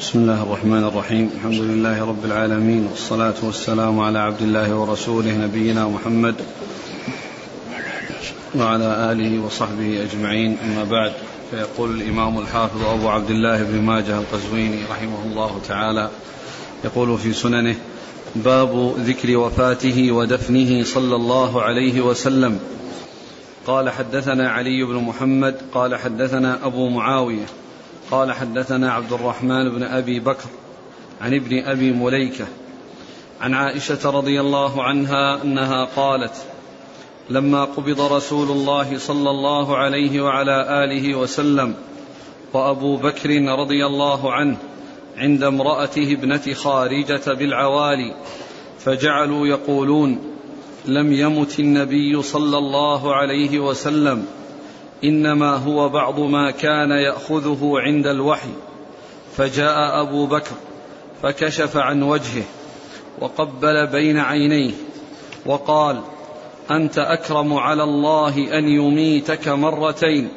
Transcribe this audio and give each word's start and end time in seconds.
بسم 0.00 0.18
الله 0.18 0.42
الرحمن 0.42 0.84
الرحيم 0.84 1.30
الحمد 1.36 1.60
لله 1.60 2.04
رب 2.04 2.24
العالمين 2.24 2.86
والصلاة 2.90 3.34
والسلام 3.42 4.00
على 4.00 4.18
عبد 4.18 4.42
الله 4.42 4.74
ورسوله 4.74 5.36
نبينا 5.36 5.88
محمد 5.88 6.34
وعلى 8.54 9.12
آله 9.12 9.44
وصحبه 9.44 10.02
أجمعين 10.02 10.56
أما 10.64 10.84
بعد 10.84 11.12
فيقول 11.50 11.90
الإمام 12.00 12.38
الحافظ 12.38 12.84
أبو 12.84 13.08
عبد 13.08 13.30
الله 13.30 13.62
بن 13.62 13.82
ماجه 13.82 14.18
القزويني 14.18 14.84
رحمه 14.90 15.22
الله 15.26 15.60
تعالى 15.68 16.10
يقول 16.84 17.18
في 17.18 17.32
سننه 17.32 17.76
باب 18.36 18.94
ذكر 18.98 19.36
وفاته 19.36 20.12
ودفنه 20.12 20.84
صلى 20.84 21.16
الله 21.16 21.62
عليه 21.62 22.00
وسلم 22.00 22.60
قال 23.66 23.90
حدثنا 23.90 24.50
علي 24.50 24.84
بن 24.84 24.94
محمد 24.94 25.54
قال 25.74 25.96
حدثنا 25.96 26.66
أبو 26.66 26.88
معاوية 26.88 27.46
قال 28.10 28.32
حدثنا 28.32 28.92
عبد 28.92 29.12
الرحمن 29.12 29.68
بن 29.68 29.82
أبي 29.82 30.20
بكر 30.20 30.48
عن 31.20 31.34
ابن 31.34 31.64
أبي 31.64 31.92
مليكة 31.92 32.46
عن 33.40 33.54
عائشة 33.54 34.10
رضي 34.10 34.40
الله 34.40 34.82
عنها 34.82 35.42
أنها 35.42 35.84
قالت 35.84 36.46
لما 37.30 37.64
قبض 37.64 38.00
رسول 38.00 38.50
الله 38.50 38.98
صلى 38.98 39.30
الله 39.30 39.76
عليه 39.76 40.20
وعلى 40.20 40.84
آله 40.84 41.14
وسلم 41.14 41.74
وأبو 42.52 42.96
بكر 42.96 43.30
رضي 43.58 43.86
الله 43.86 44.32
عنه 44.32 44.56
عند 45.16 45.42
امرأته 45.42 46.12
ابنة 46.12 46.54
خارجة 46.54 47.34
بالعوالي 47.34 48.14
فجعلوا 48.78 49.46
يقولون 49.46 50.18
لم 50.86 51.12
يمت 51.12 51.60
النبي 51.60 52.22
صلى 52.22 52.58
الله 52.58 53.14
عليه 53.14 53.58
وسلم 53.58 54.26
إنما 55.04 55.56
هو 55.56 55.88
بعض 55.88 56.20
ما 56.20 56.50
كان 56.50 56.90
يأخذه 56.90 57.72
عند 57.74 58.06
الوحي. 58.06 58.48
فجاء 59.36 60.02
أبو 60.02 60.26
بكر 60.26 60.54
فكشف 61.22 61.76
عن 61.76 62.02
وجهه 62.02 62.44
وقبل 63.20 63.86
بين 63.86 64.18
عينيه 64.18 64.72
وقال 65.46 66.00
أنت 66.70 66.98
أكرم 66.98 67.54
على 67.54 67.82
الله 67.82 68.58
أن 68.58 68.68
يميتك 68.68 69.48
مرتين. 69.48 70.28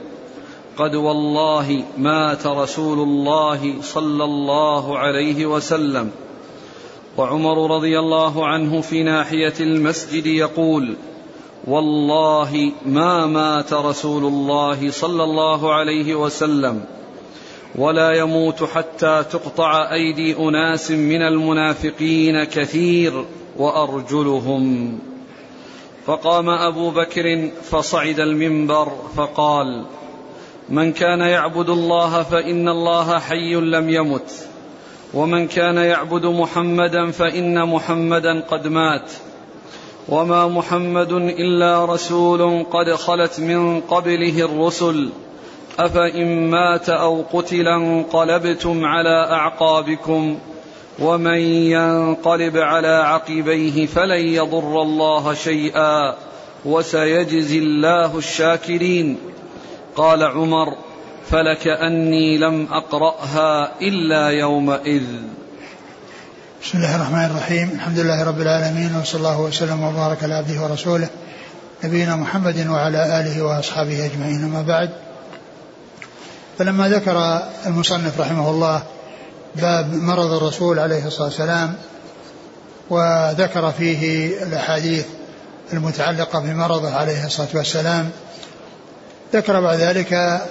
قد 0.77 0.95
والله 0.95 1.83
مات 1.97 2.47
رسول 2.47 2.99
الله 2.99 3.81
صلى 3.81 4.23
الله 4.23 4.97
عليه 4.97 5.45
وسلم. 5.45 6.11
وعمر 7.17 7.75
رضي 7.75 7.99
الله 7.99 8.47
عنه 8.47 8.81
في 8.81 9.03
ناحية 9.03 9.53
المسجد 9.59 10.25
يقول 10.25 10.95
والله 11.67 12.71
ما 12.85 13.25
مات 13.25 13.73
رسول 13.73 14.25
الله 14.25 14.91
صلى 14.91 15.23
الله 15.23 15.73
عليه 15.73 16.15
وسلم 16.15 16.85
ولا 17.75 18.11
يموت 18.11 18.63
حتى 18.63 19.23
تقطع 19.31 19.93
أيدي 19.93 20.37
أناس 20.37 20.91
من 20.91 21.21
المنافقين 21.21 22.43
كثير 22.43 23.25
وأرجلهم. 23.57 24.99
فقام 26.05 26.49
أبو 26.49 26.89
بكر 26.89 27.49
فصعد 27.63 28.19
المنبر 28.19 28.91
فقال 29.15 29.85
من 30.69 30.93
كان 30.93 31.19
يعبد 31.19 31.69
الله 31.69 32.23
فإن 32.23 32.69
الله 32.69 33.19
حي 33.19 33.55
لم 33.55 33.89
يمت. 33.89 34.47
ومن 35.13 35.47
كان 35.47 35.77
يعبد 35.77 36.25
محمدا 36.25 37.11
فإن 37.11 37.67
محمدا 37.67 38.41
قد 38.41 38.67
مات. 38.67 39.11
وما 40.09 40.47
محمد 40.47 41.11
الا 41.11 41.85
رسول 41.85 42.65
قد 42.71 42.91
خلت 42.93 43.39
من 43.39 43.81
قبله 43.81 44.45
الرسل 44.45 45.09
افان 45.79 46.49
مات 46.49 46.89
أو 46.89 47.23
قتل 47.33 47.67
انقلبتم 47.67 48.85
على 48.85 49.27
اعقابكم 49.31 50.37
ومن 50.99 51.39
ينقلب 51.71 52.57
على 52.57 52.87
عقبيه 52.87 53.85
فلن 53.85 54.27
يضر 54.27 54.81
الله 54.81 55.33
شيئا 55.33 56.15
وسيجزي 56.65 57.57
الله 57.57 58.17
الشاكرين 58.17 59.17
قال 59.95 60.23
عمر 60.23 60.75
فلكاني 61.25 62.37
لم 62.37 62.67
اقراها 62.71 63.81
الا 63.81 64.29
يومئذ 64.29 65.03
بسم 66.63 66.77
الله 66.77 66.95
الرحمن 66.95 67.25
الرحيم. 67.25 67.69
الحمد 67.75 67.99
لله 67.99 68.23
رب 68.23 68.41
العالمين 68.41 68.95
وصلى 68.95 69.19
الله 69.19 69.39
وسلم 69.39 69.83
وبارك 69.83 70.23
على 70.23 70.33
عبده 70.33 70.61
ورسوله 70.61 71.09
نبينا 71.83 72.15
محمد 72.15 72.67
وعلى 72.67 73.19
آله 73.19 73.41
وأصحابه 73.41 74.05
أجمعين. 74.05 74.43
أما 74.43 74.61
بعد 74.61 74.89
فلما 76.57 76.89
ذكر 76.89 77.41
المصنف 77.65 78.19
رحمه 78.19 78.49
الله 78.49 78.83
باب 79.55 79.93
مرض 79.93 80.31
الرسول 80.33 80.79
عليه 80.79 81.07
الصلاة 81.07 81.27
والسلام 81.27 81.73
وذكر 82.89 83.71
فيه 83.71 84.27
الأحاديث 84.43 85.05
المتعلقة 85.73 86.39
بمرضه 86.39 86.95
عليه 86.95 87.25
الصلاة 87.25 87.49
والسلام 87.53 88.09
ذكر 89.33 89.61
بعد 89.61 89.77
ذلك 89.77 90.41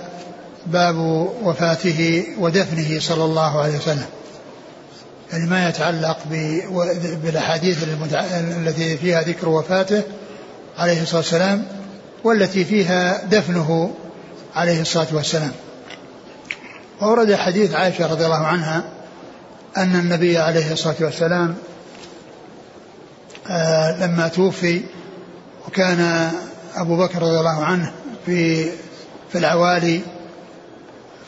باب 0.66 0.96
وفاته 1.42 2.26
ودفنه 2.38 3.00
صلى 3.00 3.24
الله 3.24 3.62
عليه 3.62 3.76
وسلم. 3.76 4.06
يعني 5.32 5.46
ما 5.46 5.68
يتعلق 5.68 6.18
بالأحاديث 7.22 7.84
التي 8.56 8.96
فيها 8.96 9.22
ذكر 9.22 9.48
وفاته 9.48 10.02
عليه 10.78 11.02
الصلاة 11.02 11.20
والسلام 11.20 11.64
والتي 12.24 12.64
فيها 12.64 13.24
دفنه 13.24 13.94
عليه 14.54 14.80
الصلاة 14.80 15.06
والسلام. 15.12 15.52
وورد 17.00 17.34
حديث 17.34 17.74
عائشة 17.74 18.06
رضي 18.06 18.24
الله 18.26 18.46
عنها 18.46 18.84
أن 19.76 19.96
النبي 19.96 20.38
عليه 20.38 20.72
الصلاة 20.72 20.96
والسلام 21.00 21.56
آه، 23.50 24.06
لما 24.06 24.28
توفي 24.28 24.80
وكان 25.68 26.30
أبو 26.76 26.96
بكر 26.96 27.22
رضي 27.22 27.38
الله 27.38 27.64
عنه 27.64 27.92
في 28.26 28.64
في 29.32 29.38
العوالي 29.38 30.00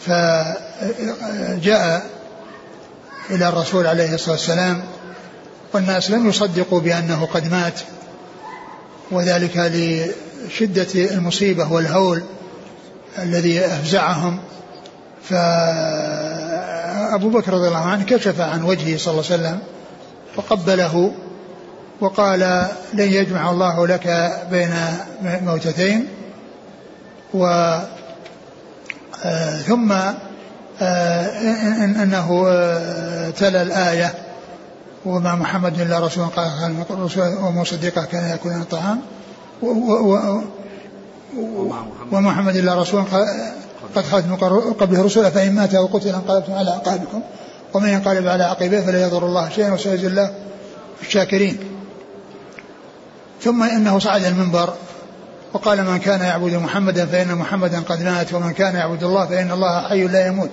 فجاء 0.00 0.82
إلى 3.30 3.48
الرسول 3.48 3.86
عليه 3.86 4.14
الصلاة 4.14 4.34
والسلام 4.34 4.82
والناس 5.72 6.10
لم 6.10 6.28
يصدقوا 6.28 6.80
بأنه 6.80 7.26
قد 7.26 7.50
مات 7.50 7.80
وذلك 9.10 9.56
لشدة 9.56 11.14
المصيبة 11.14 11.72
والهول 11.72 12.22
الذي 13.18 13.66
أفزعهم. 13.66 14.38
فأبو 15.30 17.28
بكر 17.28 17.52
رضي 17.52 17.68
الله 17.68 17.86
عنه 17.86 18.04
كشف 18.04 18.40
عن 18.40 18.62
وجهه 18.62 18.96
صلى 18.96 19.12
الله 19.12 19.24
عليه 19.30 19.34
وسلم 19.34 19.58
وقبله 20.36 21.12
وقال 22.00 22.40
لن 22.94 23.12
يجمع 23.12 23.50
الله 23.50 23.86
لك 23.86 24.32
بين 24.50 24.74
موتتين. 25.22 26.08
و 27.34 27.78
ثم 29.66 29.94
أنه 32.02 32.44
آه، 32.48 33.30
تلا 33.30 33.62
الآية. 33.62 34.14
وما 35.04 35.34
محمد 35.34 35.80
إلا 35.80 36.00
رسول 36.00 36.26
قال 36.26 36.74
ومصدقه 37.42 38.04
كان 38.04 38.24
يأكل 38.30 38.48
الطعام. 38.48 39.00
وما 42.12 42.20
محمد 42.20 42.56
إلا 42.56 42.74
رسول 42.74 43.04
قد 43.94 44.04
خلت 44.04 44.26
من 44.26 44.36
قبله 44.80 45.02
رسلا 45.02 45.30
فإن 45.30 45.52
مات 45.54 45.74
أو 45.74 45.86
قتل 45.86 46.08
انقلبتم 46.08 46.52
على 46.52 46.70
أعقابكم 46.70 47.22
ومن 47.74 47.88
ينقلب 47.88 48.28
على 48.28 48.44
عقبيه 48.44 48.80
فلا 48.80 49.02
يضر 49.02 49.26
الله 49.26 49.48
شيئا 49.48 49.72
وسيجزي 49.72 50.06
الله 50.06 50.34
الشاكرين. 51.02 51.58
ثم 53.42 53.62
إنه 53.62 53.98
صعد 53.98 54.24
المنبر 54.24 54.74
وقال 55.52 55.84
من 55.84 55.98
كان 55.98 56.20
يعبد 56.20 56.54
محمدا 56.54 57.06
فإن 57.06 57.34
محمدا 57.34 57.80
قد 57.80 58.02
مات 58.02 58.34
ومن 58.34 58.52
كان 58.52 58.74
يعبد 58.74 59.02
الله 59.02 59.26
فإن 59.26 59.50
الله 59.50 59.88
حي 59.88 60.04
لا 60.04 60.26
يموت. 60.26 60.50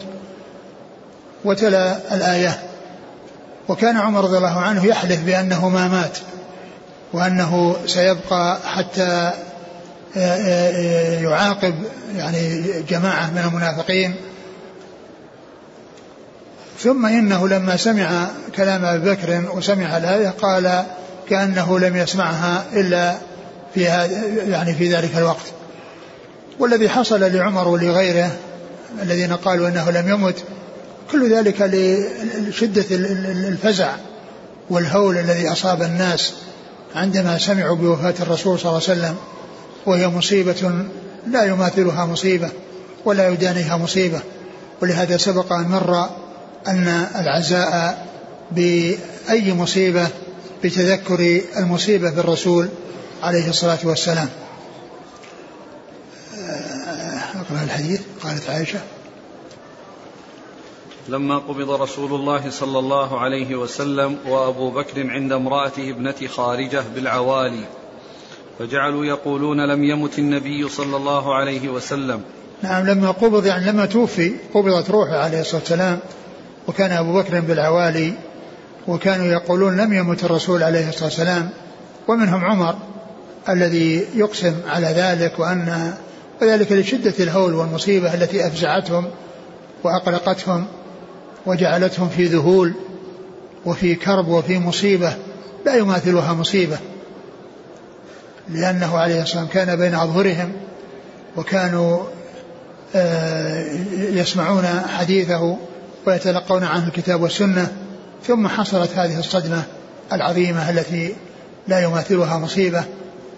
وتلا 1.46 2.16
الآية. 2.16 2.60
وكان 3.70 3.98
عمر 3.98 4.24
رضي 4.24 4.38
الله 4.38 4.60
عنه 4.60 4.86
يحلف 4.86 5.24
بأنه 5.24 5.70
ما 5.70 5.88
مات 5.88 6.18
وأنه 7.14 7.76
سيبقى 7.86 8.58
حتى 8.66 9.32
آه، 10.18 10.38
آه، 10.38 11.20
يعاقب 11.22 11.76
يعني 12.18 12.64
جماعة 12.90 13.32
من 13.32 13.38
المنافقين. 13.38 14.16
ثم 16.80 17.06
إنه 17.06 17.48
لما 17.48 17.78
سمع 17.78 18.28
كلام 18.56 18.86
أبي 18.86 19.10
بكر 19.10 19.44
وسمع 19.54 19.98
الآية 19.98 20.30
قال 20.30 20.84
كأنه 21.30 21.80
لم 21.80 21.96
يسمعها 21.96 22.66
إلا 22.74 23.16
في 23.74 23.82
يعني 24.50 24.74
في 24.74 24.96
ذلك 24.96 25.18
الوقت. 25.18 25.46
والذي 26.60 26.90
حصل 26.90 27.32
لعمر 27.32 27.68
ولغيره 27.68 28.32
الذين 29.02 29.34
قالوا 29.34 29.68
إنه 29.68 29.92
لم 29.92 30.10
يمت 30.10 30.44
كل 31.12 31.36
ذلك 31.36 31.62
لشدة 32.48 32.86
الفزع 33.50 33.96
والهول 34.70 35.18
الذي 35.18 35.52
أصاب 35.52 35.82
الناس 35.82 36.34
عندما 36.96 37.38
سمعوا 37.38 37.76
بوفاة 37.76 38.14
الرسول 38.20 38.60
صلى 38.60 38.70
الله 38.70 38.90
عليه 38.90 39.00
وسلم 39.00 39.16
وهي 39.86 40.08
مصيبة 40.08 40.86
لا 41.28 41.44
يماثلها 41.44 42.06
مصيبة 42.06 42.50
ولا 43.06 43.30
يدانيها 43.30 43.78
مصيبة. 43.78 44.20
ولهذا 44.82 45.18
سبق 45.18 45.54
أن 45.54 45.64
مر 45.68 46.10
أن 46.68 46.88
العزاء 47.16 48.06
بأي 48.52 49.54
مصيبة 49.54 50.08
بتذكر 50.64 51.42
المصيبة 51.58 52.10
بالرسول 52.10 52.70
عليه 53.24 53.50
الصلاة 53.50 53.80
والسلام. 53.84 54.30
أقرأ 57.36 57.64
الحديث 57.64 58.02
قالت 58.24 58.50
عائشة. 58.50 58.80
لما 61.10 61.38
قبض 61.38 61.72
رسول 61.72 62.14
الله 62.14 62.50
صلى 62.50 62.80
الله 62.80 63.20
عليه 63.20 63.56
وسلم 63.56 64.18
وأبو 64.28 64.72
بكر 64.72 65.10
عند 65.10 65.32
امرأته 65.32 65.90
ابنة 65.90 66.28
خارجة 66.28 66.84
بالعوالي 66.96 67.64
فجعلوا 68.60 69.06
يقولون 69.06 69.62
لم 69.62 69.84
يمت 69.84 70.20
النبي 70.20 70.70
صلى 70.70 70.98
الله 70.98 71.36
عليه 71.36 71.70
وسلم. 71.70 72.22
نعم 72.62 72.86
لما 72.86 73.12
قبض 73.12 73.46
يعني 73.46 73.66
لما 73.72 73.86
توفي 73.86 74.34
قبضت 74.54 74.90
روحه 74.90 75.18
عليه 75.18 75.42
الصلاة 75.42 75.62
والسلام 75.62 76.00
وكان 76.68 76.92
أبو 76.92 77.14
بكر 77.14 77.40
بالعوالي 77.40 78.14
وكانوا 78.88 79.26
يقولون 79.26 79.78
لم 79.78 79.94
يمت 79.94 80.24
الرسول 80.24 80.64
عليه 80.64 80.90
الصلاة 80.90 81.06
والسلام. 81.06 81.50
ومنهم 82.08 82.46
عمر 82.46 82.76
الذي 83.50 84.06
يقسم 84.16 84.56
على 84.68 84.88
ذلك 84.88 85.40
وأن 85.40 85.94
وذلك 86.42 86.72
لشدة 86.72 87.14
الهول 87.20 87.54
والمصيبة 87.54 88.14
التي 88.14 88.48
أفزعتهم 88.48 89.06
وأقلقتهم. 89.84 90.66
وجعلتهم 91.46 92.10
في 92.10 92.26
ذهول 92.26 92.74
وفي 93.66 93.96
كرب 93.96 94.28
وفي 94.28 94.60
مصيبة 94.60 95.14
لا 95.66 95.76
يماثلها 95.76 96.34
مصيبة. 96.34 96.78
لأنه 98.50 98.98
عليه 98.98 99.22
الصلاة 99.22 99.44
والسلام 99.44 99.66
كان 99.66 99.76
بين 99.76 99.96
أظهرهم 99.96 100.52
وكانوا 101.38 102.04
آه، 102.96 103.66
يسمعون 103.98 104.66
حديثه 104.98 105.58
ويتلقون 106.06 106.64
عنه 106.64 106.88
الكتاب 106.88 107.22
والسنة 107.22 107.68
ثم 108.28 108.48
حصلت 108.48 108.92
هذه 108.96 109.20
الصدمة 109.20 109.64
العظيمة 110.14 110.70
التي 110.70 111.16
لا 111.68 111.80
يماثلها 111.80 112.38
مصيبة. 112.38 112.84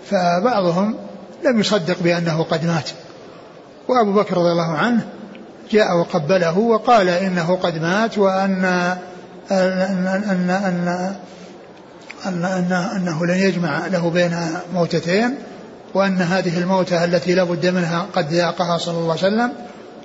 فبعضهم 0.10 0.96
لم 1.46 1.60
يصدق 1.60 1.98
بأنه 2.04 2.44
قد 2.44 2.66
مات. 2.66 2.90
وأبو 3.88 4.14
بكر 4.14 4.38
رضي 4.38 4.52
الله 4.52 4.78
عنه 4.78 5.08
جاء 5.72 5.98
وقبله 5.98 6.58
وقال 6.58 7.10
إنه 7.10 7.56
قد 7.56 7.82
مات 7.82 8.18
وأن 8.18 8.66
أن 9.52 10.08
أن 10.08 10.50
أن 10.50 11.16
أن 12.26 12.46
أن 12.46 12.74
أنه 12.96 13.26
لن 13.26 13.38
يجمع 13.38 13.88
له 13.88 14.10
بين 14.10 14.38
موتتين 14.74 15.36
وأن 15.94 16.22
هذه 16.22 16.58
الموتة 16.58 17.04
التي 17.04 17.36
لا 17.36 17.44
بد 17.44 17.66
منها 17.66 18.06
قد 18.16 18.34
ذاقها 18.34 18.78
صلى 18.78 18.98
الله 18.98 19.12
عليه 19.12 19.28
وسلم 19.28 19.52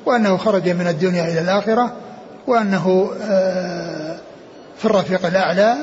وأنه 0.07 0.37
خرج 0.37 0.69
من 0.69 0.87
الدنيا 0.87 1.25
إلى 1.25 1.41
الآخرة 1.41 1.93
وأنه 2.47 3.11
آه، 3.23 4.17
في 4.79 4.85
الرفيق 4.85 5.27
الأعلى 5.27 5.77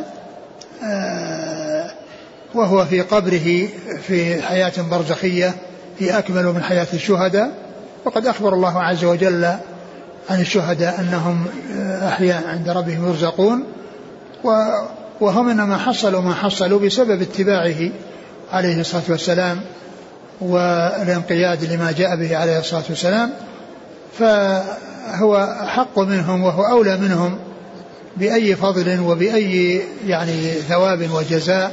آه، 0.84 1.92
وهو 2.54 2.86
في 2.86 3.02
قبره 3.02 3.68
في 4.08 4.42
حياة 4.42 4.74
برزخية 4.92 5.54
هي 6.00 6.18
أكمل 6.18 6.46
من 6.46 6.64
حياة 6.64 6.88
الشهداء 6.94 7.52
وقد 8.06 8.28
أخبر 8.28 8.54
الله 8.54 8.82
عز 8.82 9.04
وجل 9.04 9.54
عن 10.30 10.42
الشهداء 10.42 11.00
أنهم 11.00 11.46
أحياء 12.08 12.44
عند 12.48 12.70
ربهم 12.70 13.08
يرزقون 13.08 13.64
وهم 15.22 15.50
إنما 15.50 15.78
حصلوا 15.78 16.22
ما 16.22 16.34
حصلوا 16.34 16.80
بسبب 16.80 17.22
اتباعه 17.22 17.92
عليه 18.54 18.82
الصلاة 18.82 19.04
والسلام 19.10 19.62
والانقياد 20.42 21.64
لما 21.64 21.92
جاء 21.92 22.16
به 22.16 22.38
عليه 22.38 22.60
الصلاة 22.60 22.84
والسلام. 22.90 23.30
فهو 24.20 25.56
حق 25.68 26.00
منهم 26.00 26.44
وهو 26.44 26.64
أولى 26.64 26.98
منهم 26.98 27.38
بأي 28.18 28.56
فضل 28.56 29.00
وبأي 29.00 29.82
يعني 30.08 30.52
ثواب 30.52 31.10
وجزاء 31.12 31.72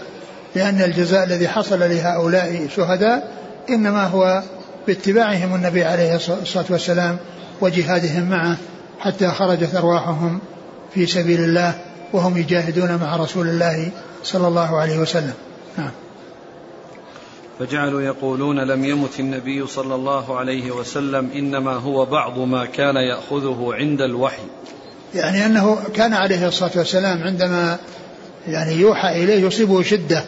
لأن 0.55 0.83
الجزاء 0.83 1.25
الذي 1.25 1.49
حصل 1.49 1.81
لهؤلاء 1.81 2.63
الشهداء 2.65 3.29
إنما 3.71 4.05
هو 4.07 4.43
باتباعهم 4.87 5.55
النبي 5.55 5.85
عليه 5.85 6.17
الصلاة 6.43 6.65
والسلام 6.71 7.17
وجهادهم 7.61 8.31
معه 8.31 8.57
حتى 9.01 9.29
خرجت 9.29 9.75
أرواحهم 9.75 10.41
في 10.95 11.07
سبيل 11.07 11.41
الله 11.41 11.75
وهم 12.13 12.37
يجاهدون 12.37 12.97
مع 12.97 13.17
رسول 13.17 13.49
الله 13.49 13.91
صلى 14.25 14.49
الله 14.49 14.77
عليه 14.81 14.99
وسلم. 14.99 15.35
نعم. 15.79 15.91
فجعلوا 17.59 18.03
يقولون 18.03 18.61
لم 18.61 18.85
يمت 18.85 19.21
النبي 19.21 19.67
صلى 19.67 19.95
الله 19.95 20.39
عليه 20.39 20.71
وسلم 20.71 21.31
إنما 21.35 21.73
هو 21.73 22.05
بعض 22.05 22.39
ما 22.39 22.67
كان 22.67 22.97
يأخذه 22.97 23.69
عند 23.73 24.01
الوحي. 24.01 24.43
يعني 25.15 25.47
أنه 25.47 25.79
كان 25.95 26.15
عليه 26.15 26.49
الصلاة 26.49 26.71
والسلام 26.77 27.23
عندما 27.23 27.79
يعني 28.49 28.73
يوحى 28.73 29.25
إليه 29.25 29.47
يصيبه 29.47 29.83
شدة. 29.83 30.25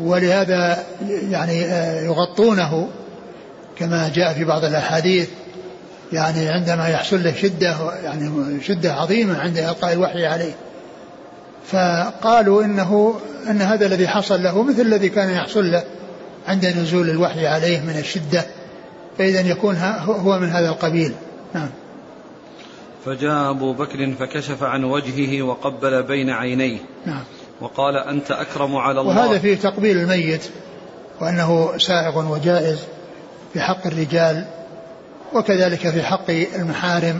ولهذا 0.00 0.84
يعني 1.30 1.60
يغطونه 2.04 2.88
كما 3.78 4.10
جاء 4.14 4.34
في 4.34 4.44
بعض 4.44 4.64
الأحاديث 4.64 5.28
يعني 6.12 6.48
عندما 6.48 6.88
يحصل 6.88 7.24
له 7.24 7.34
شدة 7.34 7.76
يعني 8.04 8.32
شدة 8.62 8.92
عظيمة 8.92 9.38
عند 9.38 9.58
إلقاء 9.58 9.92
الوحي 9.92 10.26
عليه. 10.26 10.52
فقالوا 11.66 12.64
إنه 12.64 13.20
أن 13.50 13.62
هذا 13.62 13.86
الذي 13.86 14.08
حصل 14.08 14.42
له 14.42 14.62
مثل 14.62 14.80
الذي 14.80 15.08
كان 15.08 15.30
يحصل 15.30 15.70
له 15.70 15.84
عند 16.48 16.66
نزول 16.66 17.10
الوحي 17.10 17.46
عليه 17.46 17.80
من 17.80 17.98
الشدة. 17.98 18.46
فإذا 19.18 19.40
يكون 19.40 19.76
هو 20.06 20.38
من 20.38 20.48
هذا 20.48 20.68
القبيل. 20.68 21.12
نعم. 21.54 21.70
فجاء 23.04 23.50
أبو 23.50 23.72
بكر 23.72 24.12
فكشف 24.20 24.62
عن 24.62 24.84
وجهه 24.84 25.42
وقبل 25.42 26.02
بين 26.02 26.30
عينيه. 26.30 26.78
نعم. 27.06 27.22
وقال 27.60 27.96
أنت 27.96 28.30
أكرم 28.30 28.76
على 28.76 29.00
الله. 29.00 29.18
وهذا 29.18 29.38
فيه 29.38 29.56
تقبيل 29.56 29.98
الميت 29.98 30.42
وأنه 31.20 31.78
سائغ 31.78 32.32
وجائز. 32.32 32.78
في 33.52 33.60
حق 33.60 33.86
الرجال 33.86 34.44
وكذلك 35.34 35.90
في 35.90 36.02
حق 36.02 36.30
المحارم 36.30 37.18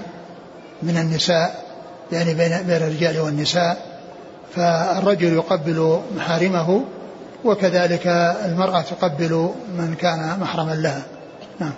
من 0.82 0.96
النساء 0.96 1.64
يعني 2.12 2.34
بين 2.34 2.62
بين 2.66 2.76
الرجال 2.76 3.20
والنساء. 3.20 3.98
فالرجل 4.54 5.32
يقبل 5.32 6.00
محارمه 6.16 6.84
وكذلك 7.44 8.06
المرأة 8.44 8.80
تقبل 8.80 9.50
من 9.76 9.94
كان 9.94 10.40
محرما 10.40 10.72
لها. 10.72 11.02
نعم. 11.60 11.72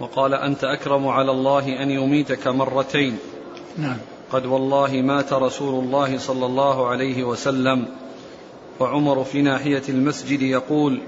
وقال 0.00 0.34
أنت 0.34 0.64
أكرم 0.64 1.08
على 1.08 1.30
الله 1.30 1.82
أن 1.82 1.90
يميتك 1.90 2.46
مرتين. 2.46 3.18
نعم. 3.78 3.96
قد 4.32 4.46
والله 4.46 4.90
مات 4.92 5.32
رسول 5.32 5.84
الله 5.84 6.18
صلى 6.18 6.46
الله 6.46 6.88
عليه 6.88 7.24
وسلم 7.24 7.86
وعمر 8.80 9.24
في 9.24 9.42
ناحية 9.42 9.82
المسجد 9.88 10.42
يقول 10.42 11.00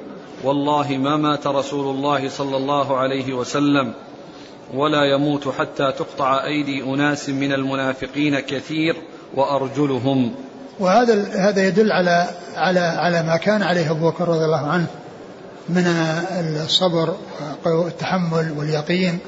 والله 0.43 0.89
ما 0.89 1.17
مات 1.17 1.47
رسول 1.47 1.95
الله 1.95 2.29
صلى 2.29 2.57
الله 2.57 2.97
عليه 2.99 3.33
وسلم 3.33 3.93
ولا 4.75 5.05
يموت 5.05 5.49
حتى 5.49 5.93
تقطع 5.93 6.45
أيدي 6.45 6.83
أناس 6.85 7.29
من 7.29 7.53
المنافقين 7.53 8.41
كثير 8.41 8.97
وأرجلهم. 9.35 10.35
وهذا 10.79 11.29
هذا 11.49 11.67
يدل 11.69 11.93
على 11.93 12.29
على 12.55 12.81
على 12.81 13.23
ما 13.23 13.37
كان 13.37 13.63
عليه 13.63 13.91
أبو 13.91 14.11
بكر 14.11 14.29
رضي 14.29 14.45
الله 14.45 14.67
عنه 14.67 14.87
من 15.69 15.87
الصبر 16.65 17.17
والتحمل 17.67 18.53
واليقين 18.57 19.19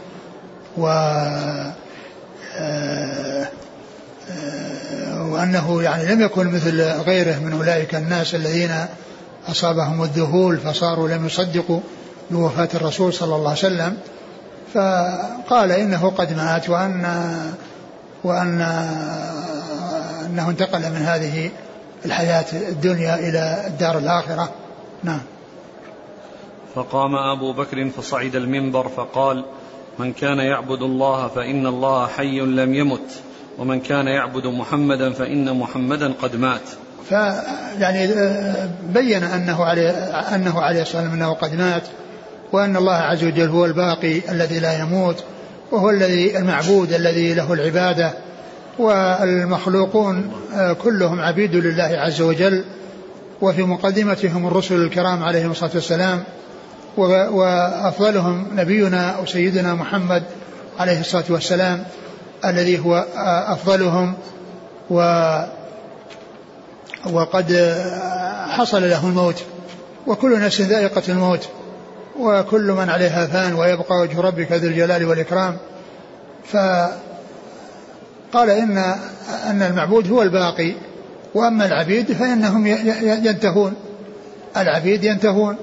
و 0.77 0.87
آه، 0.87 1.73
آه، 4.31 5.31
وأنه 5.31 5.83
يعني 5.83 6.15
لم 6.15 6.21
يكن 6.21 6.47
مثل 6.47 6.83
غيره 6.83 7.39
من 7.39 7.53
أولئك 7.53 7.95
الناس 7.95 8.35
الذين 8.35 8.87
أصابهم 9.49 10.03
الذهول 10.03 10.59
فصاروا 10.59 11.09
لم 11.09 11.27
يصدقوا 11.27 11.81
بوفاة 12.31 12.69
الرسول 12.75 13.13
صلى 13.13 13.37
الله 13.37 13.49
عليه 13.49 13.59
وسلم 13.59 13.97
فقال 14.75 15.73
إنه 15.73 16.11
قد 16.11 16.37
مات 16.37 16.71
وأن 16.71 17.25
وأن 18.25 18.61
أنه 20.27 20.51
انتقل 20.51 20.81
من 20.81 21.03
هذه 21.03 21.51
الحياة 22.05 22.45
الدنيا 22.53 23.15
إلى 23.15 23.65
الدار 23.67 23.99
الآخرة. 23.99 24.51
نعم. 25.03 25.21
فقام 26.75 27.15
أبو 27.15 27.53
بكر 27.53 27.91
فصعد 27.91 28.37
المنبر 28.37 28.89
فقال 28.89 29.45
من 29.99 30.13
كان 30.13 30.39
يعبد 30.39 30.83
الله 30.83 31.29
فإن 31.29 31.67
الله 31.67 32.07
حي 32.07 32.41
لم 32.41 32.75
يمت 32.75 33.23
ومن 33.59 33.81
كان 33.81 34.07
يعبد 34.07 34.47
محمدا 34.47 35.13
فإن 35.13 35.59
محمدا 35.59 36.13
قد 36.23 36.37
مات. 36.37 36.71
فيعني 37.09 38.05
آه، 38.05 38.69
بين 38.95 39.25
أنه 39.25 39.65
عليه 39.65 39.91
أنه 40.35 40.61
عليه 40.61 40.83
الصلاة 40.83 41.03
والسلام 41.03 41.23
أنه 41.23 41.33
قد 41.33 41.55
مات 41.55 41.83
وأن 42.53 42.77
الله 42.77 42.95
عز 42.95 43.25
وجل 43.25 43.49
هو 43.49 43.65
الباقي 43.65 44.21
الذي 44.31 44.59
لا 44.59 44.79
يموت 44.79 45.25
وهو 45.73 45.91
الذي 45.91 46.39
المعبود 46.39 46.93
الذي 46.93 47.35
له 47.35 47.53
العبادة 47.53 48.11
والمخلوقون 48.79 50.33
آه، 50.55 50.73
كلهم 50.73 51.21
عبيد 51.21 51.55
لله 51.55 51.97
عز 51.99 52.21
وجل 52.21 52.65
وفي 53.41 53.63
مقدمتهم 53.63 54.47
الرسل 54.47 54.75
الكرام 54.75 55.23
عليهم 55.23 55.51
الصلاة 55.51 55.71
والسلام 55.75 56.23
وأفضلهم 56.97 58.47
نبينا 58.57 59.19
وسيدنا 59.23 59.75
محمد 59.75 60.23
عليه 60.79 61.01
الصلاة 61.01 61.25
والسلام 61.31 61.85
الذي 62.45 62.79
هو 62.79 63.07
أفضلهم 63.47 64.15
و 64.91 65.01
وقد 67.13 67.77
حصل 68.49 68.91
له 68.91 69.07
الموت 69.07 69.43
وكل 70.07 70.41
نفس 70.41 70.61
ذائقة 70.61 71.03
الموت 71.09 71.49
وكل 72.21 72.73
من 72.73 72.91
عليها 72.91 73.27
فان 73.27 73.55
ويبقى 73.55 74.01
وجه 74.01 74.21
ربك 74.21 74.53
ذو 74.53 74.69
الجلال 74.69 75.05
والإكرام. 75.05 75.57
فقال 76.45 76.91
إن 78.51 78.79
أن 79.47 79.63
المعبود 79.63 80.11
هو 80.11 80.23
الباقي 80.23 80.75
وأما 81.35 81.67
العبيد 81.67 82.13
فإنهم 82.13 82.67
ينتهون. 83.27 83.75
العبيد 84.57 85.05
ينتهون 85.05 85.57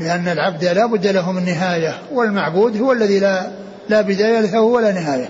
لأن 0.00 0.28
العبد 0.28 0.64
لا 0.64 0.86
بد 0.86 1.06
له 1.06 1.32
من 1.32 1.44
نهاية 1.44 1.98
والمعبود 2.12 2.80
هو 2.80 2.92
الذي 2.92 3.18
لا 3.18 3.50
لا 3.88 4.00
بداية 4.00 4.40
له 4.40 4.60
ولا 4.60 4.92
نهاية. 4.92 5.28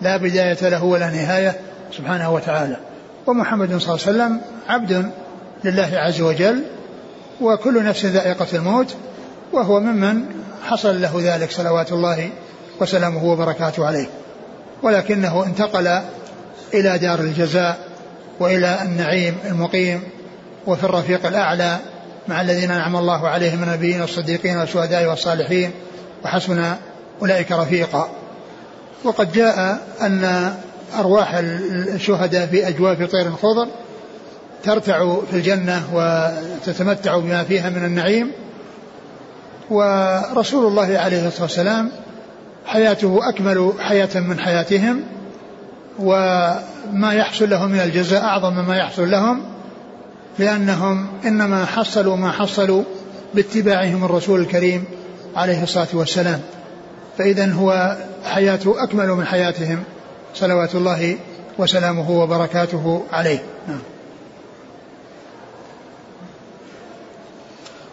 لا 0.00 0.16
بداية 0.16 0.68
له 0.68 0.84
ولا 0.84 1.10
نهاية 1.10 1.56
سبحانه 1.92 2.32
وتعالى. 2.32 2.76
ومحمد 3.26 3.68
صلى 3.68 3.94
الله 3.94 4.06
عليه 4.06 4.16
وسلم 4.16 4.40
عبد 4.68 5.10
لله 5.64 5.90
عز 5.94 6.20
وجل 6.20 6.64
وكل 7.40 7.84
نفس 7.84 8.04
ذائقة 8.04 8.46
الموت 8.54 8.94
وهو 9.52 9.80
ممن 9.80 10.24
حصل 10.64 11.02
له 11.02 11.20
ذلك 11.22 11.50
صلوات 11.50 11.92
الله 11.92 12.30
وسلامه 12.80 13.24
وبركاته 13.24 13.86
عليه. 13.86 14.06
ولكنه 14.82 15.44
انتقل 15.46 16.00
إلى 16.74 16.98
دار 16.98 17.20
الجزاء 17.20 17.78
وإلى 18.40 18.78
النعيم 18.82 19.36
المقيم 19.46 20.02
وفي 20.66 20.84
الرفيق 20.84 21.26
الأعلى 21.26 21.78
مع 22.28 22.40
الذين 22.40 22.70
أنعم 22.70 22.96
الله 22.96 23.28
عليهم 23.28 23.58
من 23.58 23.68
النبيين 23.68 24.00
والصديقين 24.00 24.56
والشهداء 24.56 25.06
والصالحين 25.06 25.70
وحسن 26.24 26.74
أولئك 27.22 27.52
رفيقا. 27.52 28.08
وقد 29.04 29.32
جاء 29.32 29.78
أن 30.00 30.54
أرواح 31.00 31.34
الشهداء 31.34 32.46
في 32.46 32.68
أجواف 32.68 33.10
طير 33.10 33.30
خضر 33.30 33.68
ترتع 34.62 35.16
في 35.30 35.36
الجنة 35.36 35.82
وتتمتع 35.94 37.18
بما 37.18 37.44
فيها 37.44 37.70
من 37.70 37.84
النعيم. 37.84 38.30
ورسول 39.70 40.66
الله 40.66 40.98
عليه 40.98 41.26
الصلاة 41.28 41.42
والسلام 41.42 41.90
حياته 42.66 43.28
أكمل 43.28 43.72
حياة 43.78 44.20
من 44.20 44.40
حياتهم 44.40 45.02
وما 45.98 47.12
يحصل 47.12 47.50
لهم 47.50 47.70
من 47.70 47.80
الجزاء 47.80 48.24
أعظم 48.24 48.52
مما 48.52 48.76
يحصل 48.76 49.10
لهم 49.10 49.42
لأنهم 50.38 51.06
إنما 51.24 51.64
حصلوا 51.64 52.16
ما 52.16 52.32
حصلوا 52.32 52.82
باتباعهم 53.34 54.04
الرسول 54.04 54.40
الكريم 54.40 54.84
عليه 55.36 55.62
الصلاة 55.62 55.88
والسلام. 55.92 56.40
فإذا 57.18 57.52
هو 57.52 57.96
حياته 58.24 58.82
أكمل 58.82 59.08
من 59.08 59.26
حياتهم. 59.26 59.82
صلوات 60.34 60.74
الله 60.74 61.18
وسلامه 61.58 62.10
وبركاته 62.10 63.02
عليه 63.12 63.42
نعم. 63.68 63.80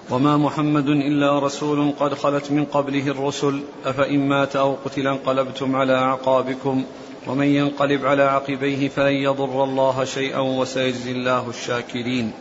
وما 0.09 0.37
محمد 0.37 0.87
إلا 0.87 1.39
رسول 1.39 1.93
قد 1.99 2.13
خلت 2.13 2.51
من 2.51 2.65
قبله 2.65 3.07
الرسل 3.07 3.61
أفإن 3.85 4.27
مات 4.29 4.55
أو 4.55 4.75
قتل 4.85 5.07
انقلبتم 5.07 5.75
على 5.75 5.93
أعقابكم 5.93 6.83
ومن 7.27 7.45
ينقلب 7.45 8.05
على 8.05 8.23
عقبيه 8.23 8.89
فلن 8.89 9.13
يضر 9.13 9.63
الله 9.63 10.03
شيئا 10.03 10.39
وسيجزي 10.39 11.11
الله 11.11 11.49
الشاكرين 11.49 12.31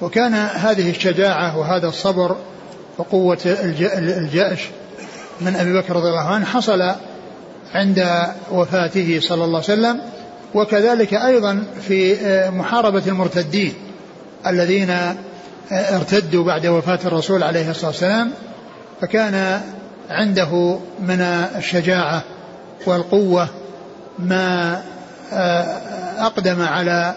وكان 0.00 0.34
هذه 0.34 0.90
الشجاعة 0.90 1.58
وهذا 1.58 1.88
الصبر 1.88 2.36
وقوة 2.98 3.38
الجأش 3.94 4.68
من 5.40 5.56
أبي 5.56 5.72
بكر 5.72 5.96
رضي 5.96 6.08
الله 6.08 6.28
عنه 6.28 6.44
حصل 6.44 6.94
عند 7.74 8.06
وفاته 8.52 9.20
صلى 9.22 9.44
الله 9.44 9.62
عليه 9.68 9.72
وسلم 9.72 10.00
وكذلك 10.54 11.14
أيضا 11.14 11.64
في 11.88 12.16
محاربة 12.50 13.02
المرتدين 13.06 13.74
الذين 14.46 14.96
ارتدوا 15.72 16.44
بعد 16.44 16.66
وفاة 16.66 16.98
الرسول 17.04 17.42
عليه 17.42 17.70
الصلاة 17.70 17.86
والسلام 17.90 18.30
فكان 19.00 19.60
عنده 20.10 20.78
من 21.00 21.20
الشجاعة 21.58 22.22
والقوة 22.86 23.48
ما 24.18 24.82
أقدم 26.18 26.62
على 26.62 27.14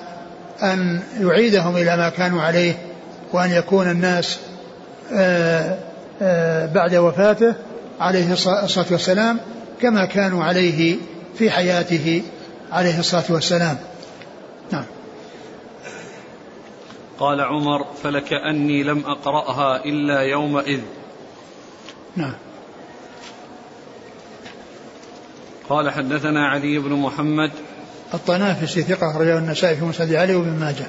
أن 0.64 1.02
يعيدهم 1.22 1.76
إلى 1.78 1.98
ما 1.98 2.10
كانوا 2.10 2.42
عليه 2.42 2.74
وأن 3.34 3.52
يكون 3.52 3.90
الناس 3.92 4.40
بعد 6.74 6.96
وفاته 6.96 7.54
عليه 8.00 8.34
الصلاة 8.34 8.86
والسلام 8.92 9.40
كما 9.82 10.06
كانوا 10.06 10.44
عليه 10.44 10.98
في 11.36 11.52
حياته 11.52 12.24
عليه 12.72 13.00
الصلاة 13.00 13.24
والسلام. 13.30 13.78
نعم. 14.72 14.86
قال 17.20 17.42
عمر 17.42 17.86
فلكأني 18.04 18.84
لم 18.84 19.04
أقرأها 19.06 19.86
إلا 19.86 20.20
يومئذ. 20.22 20.80
نعم. 22.16 22.34
قال 25.70 25.90
حدثنا 25.90 26.48
علي 26.48 26.80
بن 26.80 26.92
محمد. 26.92 27.52
الطنافسي 28.14 28.82
ثقة 28.82 29.12
أخرجه 29.12 29.38
النسائي 29.38 29.76
في 29.76 29.86
مسند 29.86 30.14
علي 30.14 30.36
وابن 30.36 30.60
ماجه. 30.60 30.88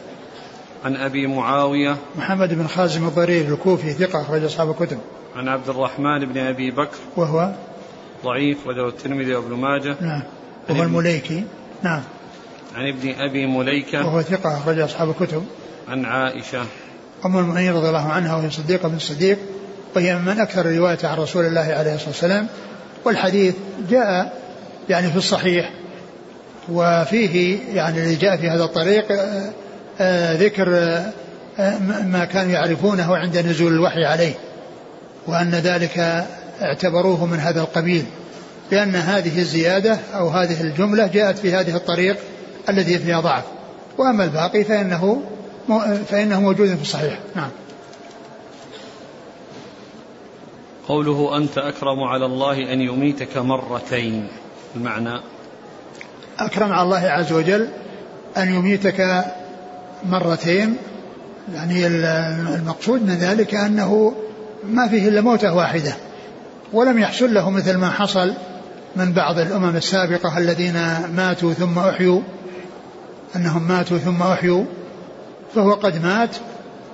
عن 0.85 0.97
أبي 0.97 1.27
معاوية. 1.27 1.97
محمد 2.17 2.55
بن 2.55 2.67
خازم 2.67 3.07
الضرير 3.07 3.55
الكوفي 3.55 3.93
ثقة 3.93 4.23
أخرج 4.23 4.45
أصحاب 4.45 4.71
الكتب. 4.71 4.99
عن 5.37 5.49
عبد 5.49 5.69
الرحمن 5.69 6.25
بن 6.25 6.39
أبي 6.39 6.71
بكر. 6.71 6.97
وهو 7.17 7.53
ضعيف 8.25 8.67
وله 8.67 8.89
الترمذي 8.89 9.35
وابن 9.35 9.55
ماجه. 9.55 9.97
نعم. 10.01 10.23
وهو 10.71 10.83
المليكي. 10.83 11.45
نعم. 11.83 12.03
عن 12.75 12.89
ابن 12.89 13.15
أبي 13.19 13.47
مليكة. 13.47 14.07
وهو 14.07 14.23
ثقة 14.23 14.59
أخرج 14.59 14.79
أصحاب 14.79 15.11
الكتب. 15.11 15.45
عن 15.89 16.05
عائشة. 16.05 16.63
أم 17.27 17.39
المؤمنين 17.39 17.73
رضي 17.73 17.89
الله 17.89 18.13
عنها 18.13 18.37
وهي 18.37 18.51
صديقة 18.51 18.89
بن 18.89 18.97
الصديق 18.97 19.39
وهي 19.97 20.17
من 20.17 20.41
أكثر 20.41 20.61
الرواية 20.61 20.99
عن 21.05 21.19
رسول 21.19 21.45
الله 21.45 21.61
عليه 21.61 21.95
الصلاة 21.95 22.09
والسلام. 22.09 22.47
والحديث 23.05 23.55
جاء 23.91 24.43
يعني 24.89 25.11
في 25.11 25.17
الصحيح. 25.17 25.71
وفيه 26.69 27.59
يعني 27.75 28.03
اللي 28.03 28.15
جاء 28.15 28.37
في 28.37 28.49
هذا 28.49 28.65
الطريق 28.65 29.13
آآ 29.13 29.53
آآ 30.01 30.37
ذكر 30.37 30.75
آآ 31.59 31.79
ما 32.05 32.25
كانوا 32.25 32.53
يعرفونه 32.53 33.17
عند 33.17 33.39
نزول 33.39 33.73
الوحي 33.73 34.05
عليه. 34.05 34.35
وأن 35.27 35.51
ذلك 35.51 36.27
اعتبروه 36.63 37.27
من 37.27 37.39
هذا 37.39 37.61
القبيل 37.61 38.05
لأن 38.71 38.95
هذه 38.95 39.39
الزيادة 39.39 39.99
أو 40.15 40.29
هذه 40.29 40.61
الجملة 40.61 41.07
جاءت 41.07 41.39
في 41.39 41.55
هذه 41.55 41.77
الطريق 41.77 42.17
التي 42.69 42.99
فيها 42.99 43.21
ضعف. 43.21 43.45
وأما 43.99 44.25
الباقي 44.25 44.65
فإنه 44.65 45.23
فإنه 46.09 46.41
موجود 46.41 46.75
في 46.75 46.83
الصحيح. 46.83 47.19
نعم. 47.37 47.51
قوله 50.89 51.37
أنت 51.37 51.59
أكرم 51.59 52.01
على 52.01 52.27
الله 52.27 52.73
أن 52.73 52.81
يميتك 52.81 53.37
مرتين 53.37 54.29
المعنى 54.77 55.21
أكرم 56.39 56.73
على 56.73 56.83
الله 56.83 57.11
عز 57.11 57.33
وجل 57.33 57.69
أن 58.37 58.55
يميتك 58.55 59.25
مرتين 60.05 60.77
يعني 61.55 61.87
المقصود 62.57 63.03
من 63.03 63.15
ذلك 63.15 63.55
أنه 63.55 64.15
ما 64.65 64.89
فيه 64.89 65.09
إلا 65.09 65.21
موتة 65.21 65.55
واحدة. 65.55 65.95
ولم 66.75 66.99
يحصل 66.99 67.35
له 67.35 67.51
مثل 67.51 67.77
ما 67.77 67.91
حصل 67.91 68.35
من 68.97 69.13
بعض 69.13 69.39
الأمم 69.39 69.77
السابقة 69.77 70.39
الذين 70.39 70.75
ماتوا 71.17 71.53
ثم 71.53 71.79
أحيوا 71.79 72.21
أنهم 73.37 73.69
ماتوا 73.69 73.99
ثم 73.99 74.23
أحيوا 74.23 74.65
فهو 75.55 75.73
قد 75.73 76.03
مات 76.03 76.31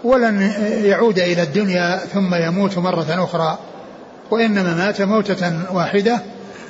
ولن 0.05 0.53
يعود 0.85 1.19
إلى 1.19 1.43
الدنيا 1.43 1.97
ثم 1.97 2.35
يموت 2.35 2.79
مرة 2.79 3.25
أخرى 3.25 3.59
وإنما 4.31 4.75
مات 4.75 5.03
موتة 5.03 5.75
واحدة 5.75 6.21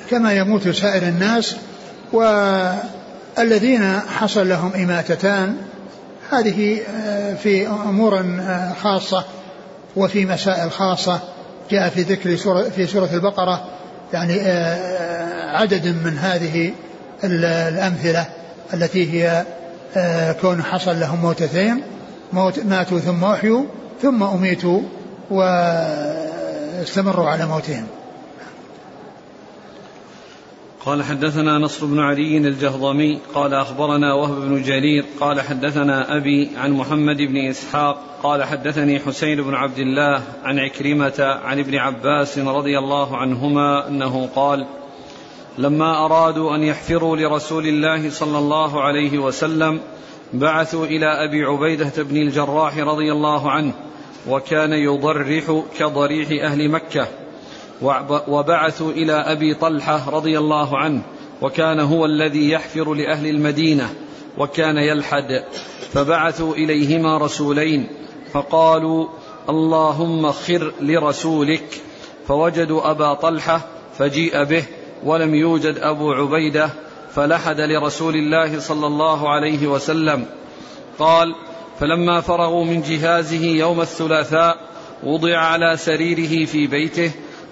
كما 0.09 0.33
يموت 0.33 0.69
سائر 0.69 1.03
الناس 1.03 1.55
والذين 2.13 3.99
حصل 3.99 4.49
لهم 4.49 4.71
إماتتان 4.75 5.55
هذه 6.31 6.79
في 7.43 7.67
أمور 7.67 8.25
خاصة 8.83 9.23
وفي 9.95 10.25
مسائل 10.25 10.71
خاصة 10.71 11.19
جاء 11.71 11.89
في 11.89 12.01
ذكر 12.01 12.35
سورة 12.35 12.61
في 12.63 12.87
سورة 12.87 13.09
البقرة 13.13 13.65
يعني 14.13 14.41
عدد 15.51 15.87
من 15.87 16.17
هذه 16.17 16.71
الأمثلة 17.23 18.25
التي 18.73 19.13
هي 19.13 19.45
كون 20.41 20.63
حصل 20.63 20.99
لهم 20.99 21.21
موتتين 21.21 21.81
موت 22.33 22.59
ماتوا 22.59 22.99
ثم 22.99 23.23
أحيوا 23.23 23.63
ثم 24.01 24.23
أميتوا 24.23 24.81
واستمروا 25.31 27.29
على 27.29 27.45
موتهم. 27.45 27.87
قال 30.85 31.03
حدثنا 31.03 31.57
نصر 31.57 31.85
بن 31.85 31.99
علي 31.99 32.37
الجهضمي 32.37 33.19
قال 33.33 33.53
أخبرنا 33.53 34.13
وهب 34.13 34.41
بن 34.41 34.63
جرير 34.63 35.05
قال 35.19 35.41
حدثنا 35.41 36.17
أبي 36.17 36.49
عن 36.57 36.71
محمد 36.71 37.17
بن 37.17 37.37
إسحاق 37.37 38.19
قال 38.23 38.43
حدثني 38.43 38.99
حسين 38.99 39.41
بن 39.41 39.53
عبد 39.53 39.79
الله 39.79 40.23
عن 40.43 40.59
عكرمة 40.59 41.39
عن 41.43 41.59
ابن 41.59 41.75
عباس 41.75 42.39
رضي 42.39 42.79
الله 42.79 43.17
عنهما 43.17 43.87
أنه 43.87 44.29
قال 44.35 44.67
لما 45.57 46.05
أرادوا 46.05 46.55
أن 46.55 46.63
يحفروا 46.63 47.17
لرسول 47.17 47.67
الله 47.67 48.09
صلى 48.09 48.37
الله 48.37 48.81
عليه 48.81 49.19
وسلم 49.19 49.79
بعثوا 50.33 50.85
إلى 50.85 51.05
أبي 51.05 51.43
عبيدة 51.43 52.03
بن 52.03 52.17
الجراح 52.17 52.77
رضي 52.77 53.11
الله 53.11 53.51
عنه 53.51 53.73
وكان 54.27 54.73
يضرح 54.73 55.63
كضريح 55.79 56.43
أهل 56.45 56.69
مكة 56.69 57.07
وبعثوا 58.27 58.91
إلى 58.91 59.13
أبي 59.13 59.53
طلحة 59.53 60.09
رضي 60.09 60.37
الله 60.37 60.77
عنه 60.77 61.01
وكان 61.41 61.79
هو 61.79 62.05
الذي 62.05 62.51
يحفر 62.51 62.93
لأهل 62.93 63.27
المدينة 63.27 63.93
وكان 64.37 64.77
يلحد. 64.77 65.43
فبعثوا 65.93 66.53
إليهما 66.53 67.17
رسولين 67.17 67.87
فقالوا 68.33 69.07
اللهم 69.49 70.31
خر 70.31 70.73
لرسولك. 70.81 71.81
فوجدوا 72.27 72.91
أبا 72.91 73.13
طلحة 73.13 73.67
فجيء 73.97 74.43
به 74.43 74.63
ولم 75.03 75.35
يوجد 75.35 75.77
أبو 75.77 76.11
عبيدة 76.11 76.69
فلحد 77.15 77.59
لرسول 77.59 78.15
الله 78.15 78.59
صلى 78.59 78.87
الله 78.87 79.29
عليه 79.29 79.67
وسلم. 79.67 80.25
قال 80.99 81.35
فلما 81.79 82.21
فرغوا 82.21 82.65
من 82.65 82.81
جهازه 82.81 83.45
يوم 83.45 83.81
الثلاثاء 83.81 84.57
وضع 85.03 85.37
على 85.37 85.77
سريره 85.77 86.45
في 86.45 86.67
بيته 86.67 87.11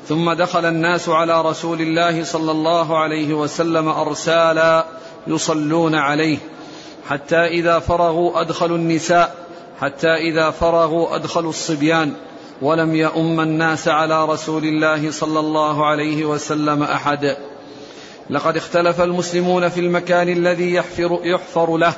ثم 0.10 0.34
دخل 0.34 0.66
الناس 0.66 1.10
على 1.10 1.42
رسول 1.42 1.82
الله 1.82 2.24
صلى 2.24 2.52
الله 2.52 2.98
عليه 2.98 3.34
وسلم 3.34 3.90
أرسالا 3.90 4.86
يصلون 5.28 5.96
عليه 5.96 6.38
حتى 7.10 7.36
إذا 7.36 7.80
فرغوا 7.80 8.42
أدخلوا 8.42 8.78
النساء 8.78 9.36
حتى 9.82 10.08
إذا 10.08 10.50
فرغوا 10.50 11.16
أدخلوا 11.16 11.50
الصبيان. 11.50 12.14
ولم 12.62 12.96
يؤم 12.96 13.40
الناس 13.40 13.88
على 13.88 14.26
رسول 14.26 14.64
الله 14.64 15.12
صلى 15.12 15.40
الله 15.40 15.86
عليه 15.86 16.26
وسلم 16.26 16.84
أحد. 16.84 17.38
لقد 18.30 18.58
اختلف 18.58 19.02
المسلمون 19.02 19.70
في 19.70 19.80
المكان 19.80 20.30
الذي 20.30 20.74
يحفر, 20.74 21.20
يحفر 21.24 21.78
له 21.78 21.94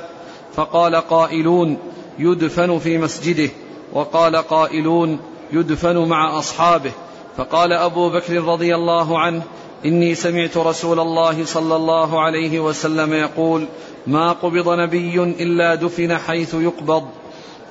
فقال 0.54 0.96
قائلون 0.96 1.78
يدفن 2.18 2.78
في 2.78 2.98
مسجده. 2.98 3.50
وقال 3.92 4.36
قائلون 4.36 5.20
يدفن 5.52 5.96
مع 5.96 6.38
أصحابه. 6.38 6.92
فقال 7.36 7.72
أبو 7.72 8.10
بكر 8.10 8.44
رضي 8.44 8.74
الله 8.74 9.18
عنه 9.18 9.42
إني 9.84 10.14
سمعت 10.14 10.56
رسول 10.56 11.00
الله 11.00 11.44
صلى 11.44 11.76
الله 11.76 12.22
عليه 12.22 12.60
وسلم 12.60 13.12
يقول 13.12 13.66
ما 14.06 14.32
قبض 14.32 14.68
نبي 14.68 15.22
إلا 15.22 15.74
دفن 15.74 16.18
حيث 16.18 16.54
يقبض. 16.54 17.04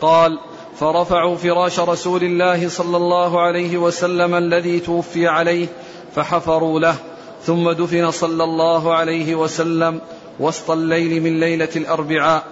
قال 0.01 0.39
فرفعوا 0.75 1.35
فراش 1.35 1.79
رسول 1.79 2.23
الله 2.23 2.69
صلى 2.69 2.97
الله 2.97 3.41
عليه 3.41 3.77
وسلم 3.77 4.35
الذي 4.35 4.79
توفي 4.79 5.27
عليه 5.27 5.67
فحفروا 6.15 6.79
له. 6.79 6.95
ثم 7.43 7.71
دفن 7.71 8.11
صلى 8.11 8.43
الله 8.43 8.93
عليه 8.93 9.35
وسلم 9.35 10.01
وسط 10.39 10.71
الليل 10.71 11.23
من 11.23 11.39
ليلة 11.39 11.69
الأربعاء. 11.75 12.43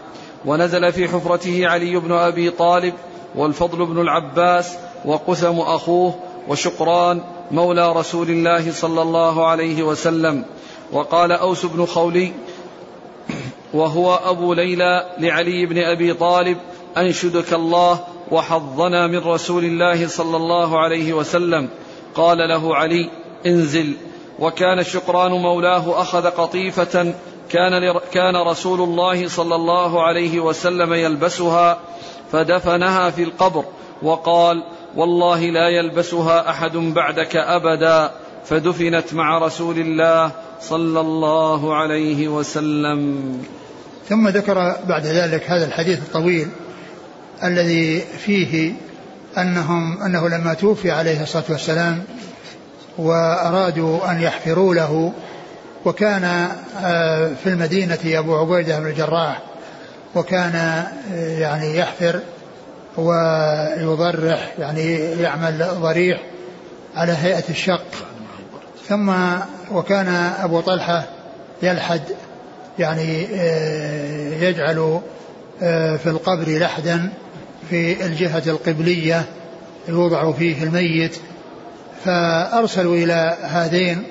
ونزل 0.45 0.93
في 0.93 1.07
حفرته 1.07 1.67
علي 1.67 1.99
بن 1.99 2.11
أبي 2.11 2.49
طالب 2.49 2.93
والفضل 3.35 3.85
بن 3.85 4.01
العباس 4.01 4.77
وقثم 5.05 5.59
أخوه 5.59 6.15
وشقران 6.49 7.21
مولى 7.51 7.91
رسول 7.91 8.29
الله 8.29 8.71
صلى 8.71 9.01
الله 9.01 9.47
عليه 9.47 9.83
وسلم. 9.83 10.45
وقال 10.91 11.31
أوس 11.31 11.65
بن 11.65 11.85
خولي 11.85 12.31
وهو 13.73 14.19
أبو 14.25 14.53
ليلى 14.53 15.05
لعلي 15.19 15.65
بن 15.65 15.77
أبي 15.77 16.13
طالب 16.13 16.57
أنشدك 16.97 17.53
الله 17.53 17.99
وحظنا 18.31 19.07
من 19.07 19.17
رسول 19.17 19.65
الله 19.65 20.07
صلى 20.07 20.37
الله 20.37 20.79
عليه 20.79 21.13
وسلم. 21.13 21.69
قال 22.15 22.37
له 22.37 22.75
علي 22.75 23.09
انزل. 23.45 23.93
وكان 24.39 24.79
الشقران 24.79 25.31
مولاه 25.31 26.01
أخذ 26.01 26.29
قطيفة 26.29 27.13
كان 27.49 27.99
كان 28.11 28.35
رسول 28.47 28.81
الله 28.81 29.27
صلى 29.27 29.55
الله 29.55 30.03
عليه 30.03 30.39
وسلم 30.39 30.93
يلبسها 30.93 31.79
فدفنها 32.31 33.09
في 33.09 33.23
القبر 33.23 33.63
وقال 34.03 34.63
والله 34.95 35.39
لا 35.39 35.69
يلبسها 35.69 36.49
أحد 36.49 36.77
بعدك 36.77 37.35
أبدا. 37.35 38.11
فدفنت 38.45 39.13
مع 39.13 39.37
رسول 39.37 39.79
الله 39.79 40.31
صلى 40.61 40.99
الله 40.99 41.75
عليه 41.75 42.27
وسلم. 42.27 43.43
ثم 44.09 44.27
ذكر 44.27 44.75
بعد 44.87 45.05
ذلك 45.05 45.51
هذا 45.51 45.65
الحديث 45.65 45.99
الطويل 45.99 46.47
الذي 47.43 47.99
فيه 47.99 48.73
أنهم 49.37 50.01
أنه 50.01 50.29
لما 50.29 50.53
توفي 50.53 50.91
عليه 50.91 51.23
الصلاة 51.23 51.43
والسلام 51.49 52.03
وأرادوا 52.97 54.11
أن 54.11 54.21
يحفروا 54.21 54.75
له 54.75 55.13
وكان 55.85 56.49
آه، 56.83 57.31
في 57.43 57.49
المدينة 57.49 57.99
أبو 58.05 58.35
عبيدة 58.35 58.79
بن 58.79 58.87
الجراح 58.87 59.41
وكان 60.15 60.55
آه، 61.13 61.39
يعني 61.39 61.77
يحفر 61.77 62.19
ويضرح 62.97 64.53
يعني 64.59 64.95
يعمل 64.95 65.67
ضريح 65.81 66.19
على 66.95 67.11
هيئة 67.11 67.43
الشق. 67.49 67.85
ثم 68.87 69.13
وكان 69.71 70.07
أبو 70.43 70.61
طلحة 70.61 71.03
يلحد 71.63 72.01
يعني 72.79 73.27
آه، 73.35 74.33
يجعل 74.33 74.99
آه، 75.61 75.95
في 75.95 76.09
القبر 76.09 76.57
لحدا 76.57 77.09
في 77.69 78.05
الجهة 78.05 78.43
القبلية 78.47 79.25
يوضع 79.87 80.31
فيه 80.31 80.63
الميت. 80.63 81.15
فأرسلوا 82.05 82.95
إلى 82.95 83.37
هذين 83.43 84.03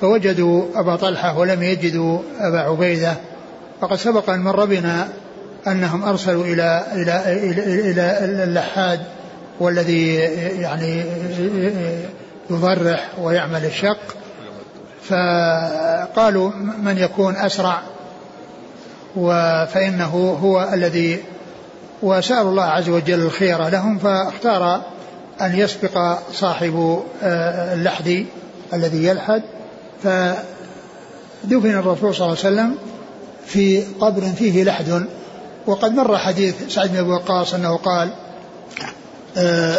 فوجدوا 0.00 0.64
أبا 0.74 0.96
طلحة 0.96 1.38
ولم 1.38 1.62
يجدوا 1.62 2.18
أبا 2.40 2.60
عبيدة. 2.60 3.14
وقد 3.80 3.96
سبق 3.96 4.30
أن 4.30 4.40
مر 4.40 4.64
بنا 4.64 5.08
أنهم 5.66 6.04
أرسلوا 6.04 6.44
إلى 6.44 6.86
إلى 6.92 7.22
إلى, 7.50 7.90
إلى 7.90 8.44
اللحاد 8.44 9.00
والذي 9.60 10.14
يعني 10.60 11.04
يضرح 12.50 13.08
ويعمل 13.20 13.64
الشق. 13.64 13.98
فقالوا 15.02 16.50
من 16.82 16.98
يكون 16.98 17.36
أسرع؟ 17.36 17.82
فإنه 19.66 20.38
هو 20.42 20.68
الذي 20.72 21.20
وسألوا 22.02 22.50
الله 22.50 22.64
عز 22.64 22.88
وجل 22.88 23.20
الخير 23.20 23.68
لهم 23.68 23.98
فاختار 23.98 24.82
أن 25.40 25.58
يسبق 25.58 26.18
صاحب 26.32 27.02
آه، 27.22 27.74
اللحد 27.74 28.26
الذي 28.74 29.04
يلحد. 29.04 29.42
فدفن 30.02 31.70
الرسول 31.70 32.14
صلى 32.14 32.26
الله 32.26 32.38
عليه 32.44 32.54
وسلم 32.54 32.76
في 33.46 33.82
قبر 34.00 34.22
فيه 34.22 34.64
لحد. 34.64 35.06
وقد 35.66 35.94
مر 35.94 36.18
حديث 36.18 36.54
سعد 36.68 36.90
بن 36.90 36.98
أبي 36.98 37.10
وقاص 37.10 37.54
أنه 37.54 37.76
قال 37.76 38.10
آه، 39.36 39.78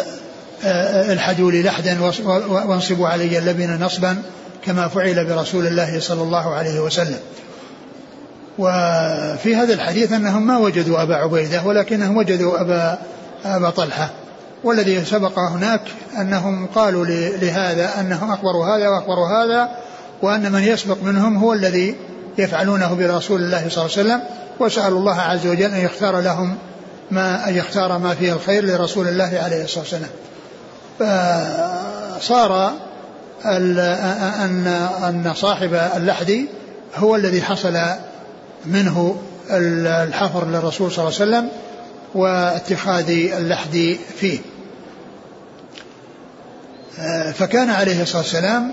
آه، 0.64 1.12
الحدوا 1.12 1.50
لي 1.50 1.62
لحدا 1.62 1.98
وانصبوا 2.48 3.08
علي 3.08 3.38
اللبن 3.38 3.84
نصبا 3.84 4.22
كما 4.64 4.88
فعل 4.88 5.24
برسول 5.24 5.66
الله 5.66 6.00
صلى 6.00 6.22
الله 6.22 6.54
عليه 6.54 6.80
وسلم. 6.80 7.18
وفي 8.58 9.56
هذا 9.56 9.74
الحديث 9.74 10.12
أنهم 10.12 10.46
ما 10.46 10.58
وجدوا 10.58 11.02
أبا 11.02 11.14
عبيدة 11.14 11.62
ولكنهم 11.62 12.16
وجدوا 12.16 12.60
أبا 12.60 12.98
أبا 13.44 13.70
طلحة. 13.70 14.10
والذي 14.64 15.04
سبق 15.04 15.38
هناك 15.38 15.80
أنهم 16.20 16.66
قالوا 16.66 17.04
لهذا 17.40 18.00
أنهم 18.00 18.32
أخبروا 18.32 18.66
هذا 18.66 18.88
وأخبروا 18.88 19.28
هذا 19.28 19.68
وأن 20.22 20.52
من 20.52 20.62
يسبق 20.62 20.96
منهم 21.02 21.36
هو 21.36 21.52
الذي 21.52 21.94
يفعلونه 22.38 22.94
برسول 22.94 23.40
الله 23.40 23.68
صلى 23.68 23.84
الله 23.84 23.98
عليه 23.98 24.08
وسلم. 24.08 24.20
وسألوا 24.60 24.98
الله 24.98 25.20
عز 25.20 25.46
وجل 25.46 25.74
أن 25.74 25.84
يختار 25.84 26.20
لهم 26.20 26.56
ما 27.10 27.48
أن 27.48 27.56
يختار 27.56 27.98
ما 27.98 28.14
فيه 28.14 28.32
الخير 28.32 28.64
لرسول 28.64 29.08
الله 29.08 29.40
عليه 29.44 29.64
الصلاة 29.64 29.80
والسلام. 29.80 30.10
فصار 30.98 32.72
أن 33.44 34.66
أن 35.02 35.32
صاحب 35.36 35.74
اللحد 35.74 36.46
هو 36.96 37.16
الذي 37.16 37.42
حصل 37.42 37.78
منه 38.66 39.16
الحفر 39.50 40.46
للرسول 40.46 40.92
صلى 40.92 41.08
الله 41.08 41.20
عليه 41.20 41.30
وسلم 41.30 41.48
واتخاذ 42.14 43.10
اللحد 43.10 43.96
فيه. 44.20 44.38
فكان 47.32 47.70
عليه 47.70 48.02
الصلاة 48.02 48.22
والسلام 48.22 48.72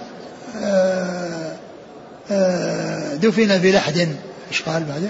دفن 3.18 3.58
بلحد. 3.58 3.98
إيش 4.52 4.62
قال 4.62 4.84
بعده؟ 4.84 5.10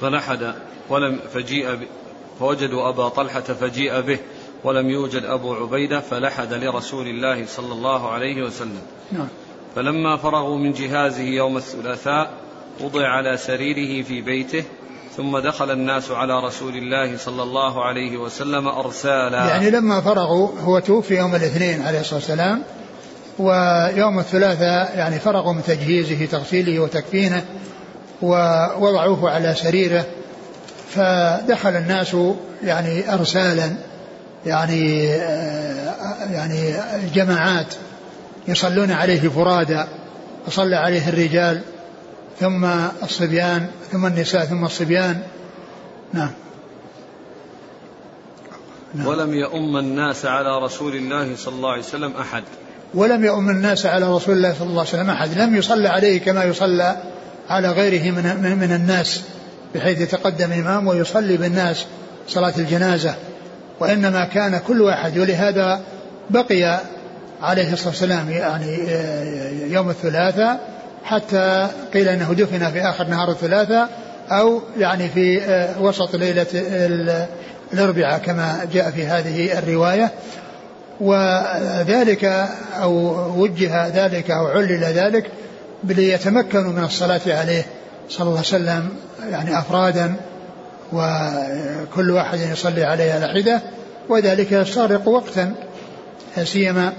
فلحد 0.00 0.54
ولم 0.88 1.18
فجيء 1.34 1.78
فوجدوا 2.40 2.88
أبا 2.88 3.08
طلحة 3.08 3.40
فجيء 3.40 4.00
به 4.00 4.18
ولم 4.64 4.90
يوجد 4.90 5.24
أبو 5.24 5.54
عبيدة 5.54 6.00
فلحد 6.00 6.52
لرسول 6.52 7.06
الله 7.06 7.46
صلى 7.46 7.72
الله 7.72 8.10
عليه 8.10 8.42
وسلم 8.42 8.82
نعم. 9.12 9.28
فلما 9.76 10.16
فرغوا 10.16 10.58
من 10.58 10.72
جهازه 10.72 11.22
يوم 11.22 11.56
الثلاثاء 11.56 12.30
وضع 12.80 13.08
على 13.08 13.36
سريره 13.36 14.02
في 14.02 14.20
بيته 14.20 14.64
ثم 15.16 15.38
دخل 15.38 15.70
الناس 15.70 16.10
على 16.10 16.40
رسول 16.40 16.76
الله 16.76 17.16
صلى 17.16 17.42
الله 17.42 17.84
عليه 17.84 18.16
وسلم 18.16 18.68
أرسالا 18.68 19.48
يعني 19.48 19.70
لما 19.70 20.00
فرغوا 20.00 20.48
هو 20.60 20.78
توفي 20.78 21.14
يوم 21.16 21.34
الاثنين 21.34 21.82
عليه 21.82 22.00
الصلاة 22.00 22.14
والسلام 22.14 22.62
ويوم 23.38 24.18
الثلاثاء 24.18 24.98
يعني 24.98 25.18
فرغوا 25.18 25.52
من 25.52 25.62
تجهيزه 25.62 26.26
تغسيله 26.26 26.80
وتكفينه 26.80 27.44
ووضعوه 28.22 29.30
على 29.30 29.54
سريره 29.54 30.06
فدخل 30.90 31.76
الناس 31.76 32.16
يعني 32.62 33.14
أرسالا 33.14 33.72
يعني 34.46 35.04
يعني 36.30 36.74
جماعات 37.14 37.74
يصلون 38.48 38.90
عليه 38.90 39.28
فرادى 39.28 39.84
فصلى 40.46 40.76
عليه 40.76 41.08
الرجال 41.08 41.60
ثم 42.40 42.64
الصبيان 43.02 43.66
ثم 43.92 44.06
النساء 44.06 44.44
ثم 44.44 44.64
الصبيان. 44.64 45.20
نعم. 46.12 46.30
نعم. 48.94 49.06
ولم 49.06 49.34
يؤم 49.34 49.76
الناس 49.76 50.26
على 50.26 50.58
رسول 50.58 50.94
الله 50.96 51.36
صلى 51.36 51.54
الله 51.54 51.70
عليه 51.70 51.82
وسلم 51.82 52.12
أحد. 52.20 52.42
ولم 52.94 53.24
يؤم 53.24 53.50
الناس 53.50 53.86
على 53.86 54.14
رسول 54.16 54.36
الله 54.36 54.54
صلى 54.58 54.68
الله 54.68 54.80
عليه 54.80 54.90
وسلم 54.90 55.10
أحد. 55.10 55.38
لم 55.38 55.56
يصلى 55.56 55.88
عليه 55.88 56.20
كما 56.20 56.44
يصلى 56.44 56.96
على 57.50 57.70
غيره 57.70 58.10
من, 58.10 58.58
من, 58.58 58.72
الناس 58.72 59.22
بحيث 59.74 60.00
يتقدم 60.00 60.52
الإمام 60.52 60.86
ويصلي 60.86 61.36
بالناس 61.36 61.84
صلاة 62.28 62.52
الجنازة. 62.58 63.14
وإنما 63.80 64.24
كان 64.24 64.60
كل 64.66 64.82
واحد 64.82 65.18
ولهذا 65.18 65.80
بقي 66.30 66.80
عليه 67.42 67.72
الصلاة 67.72 67.88
والسلام 67.88 68.30
يعني 68.30 68.76
آه، 68.88 69.50
يوم 69.66 69.90
الثلاثاء 69.90 70.60
حتى 71.04 71.68
قيل 71.94 72.08
إنه 72.08 72.32
دفن 72.32 72.70
في 72.70 72.80
آخر 72.80 73.06
نهار 73.06 73.30
الثلاثاء 73.30 73.88
أو 74.30 74.62
يعني 74.78 75.08
في 75.08 75.42
آه، 75.42 75.82
وسط 75.82 76.16
ليلة 76.16 76.46
الأربعاء 77.72 78.18
كما 78.18 78.66
جاء 78.72 78.90
في 78.90 79.06
هذه 79.06 79.58
الرواية. 79.58 80.10
وذلك 81.00 82.24
أو 82.82 82.92
وجه 83.40 83.86
ذلك 83.86 84.30
أو 84.30 84.46
علل 84.46 84.84
ذلك 84.84 85.30
ليتمكنوا 85.84 86.72
من 86.72 86.84
الصلاة 86.84 87.20
عليه 87.26 87.66
صلى 88.08 88.22
الله 88.22 88.36
عليه 88.38 88.48
وسلم 88.48 88.88
يعني 89.30 89.58
أفرادا 89.58 90.14
وكل 90.92 92.10
واحد 92.10 92.40
يصلي 92.40 92.84
عليه 92.84 93.12
على 93.12 93.28
حدة 93.28 93.62
وذلك 94.08 94.52
يستغرق 94.52 95.08
وقتا 95.08 95.54
سيما 96.44 96.92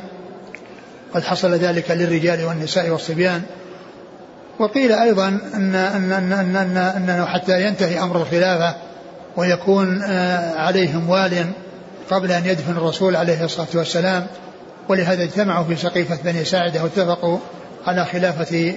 قد 1.13 1.23
حصل 1.23 1.53
ذلك 1.53 1.91
للرجال 1.91 2.45
والنساء 2.45 2.89
والصبيان. 2.89 3.41
وقيل 4.59 4.91
أيضا 4.91 5.27
أن 5.27 5.75
أن 5.75 6.11
أن 6.11 6.33
أن, 6.33 6.55
أن, 6.55 6.77
أنه 6.77 7.25
حتى 7.25 7.67
ينتهي 7.67 7.99
أمر 7.99 8.21
الخلافة 8.21 8.75
ويكون 9.37 10.01
آه، 10.03 10.59
عليهم 10.59 11.09
وال 11.09 11.45
قبل 12.11 12.31
أن 12.31 12.45
يدفن 12.45 12.71
الرسول 12.71 13.15
عليه 13.15 13.45
الصلاة 13.45 13.67
والسلام 13.73 14.27
ولهذا 14.89 15.23
اجتمعوا 15.23 15.63
في 15.63 15.75
سقيفة 15.75 16.17
بني 16.23 16.45
ساعدة 16.45 16.83
واتفقوا 16.83 17.37
على 17.85 18.05
خلافة 18.05 18.75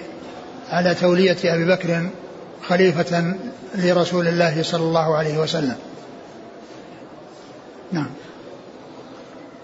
على 0.69 0.95
تولية 0.95 1.37
أبي 1.45 1.65
بكر 1.65 2.11
خليفة 2.69 3.35
لرسول 3.75 4.29
الله 4.29 4.63
صلى 4.63 4.83
الله 4.83 5.17
عليه 5.17 5.39
وسلم. 5.39 5.77
نعم. 7.93 8.11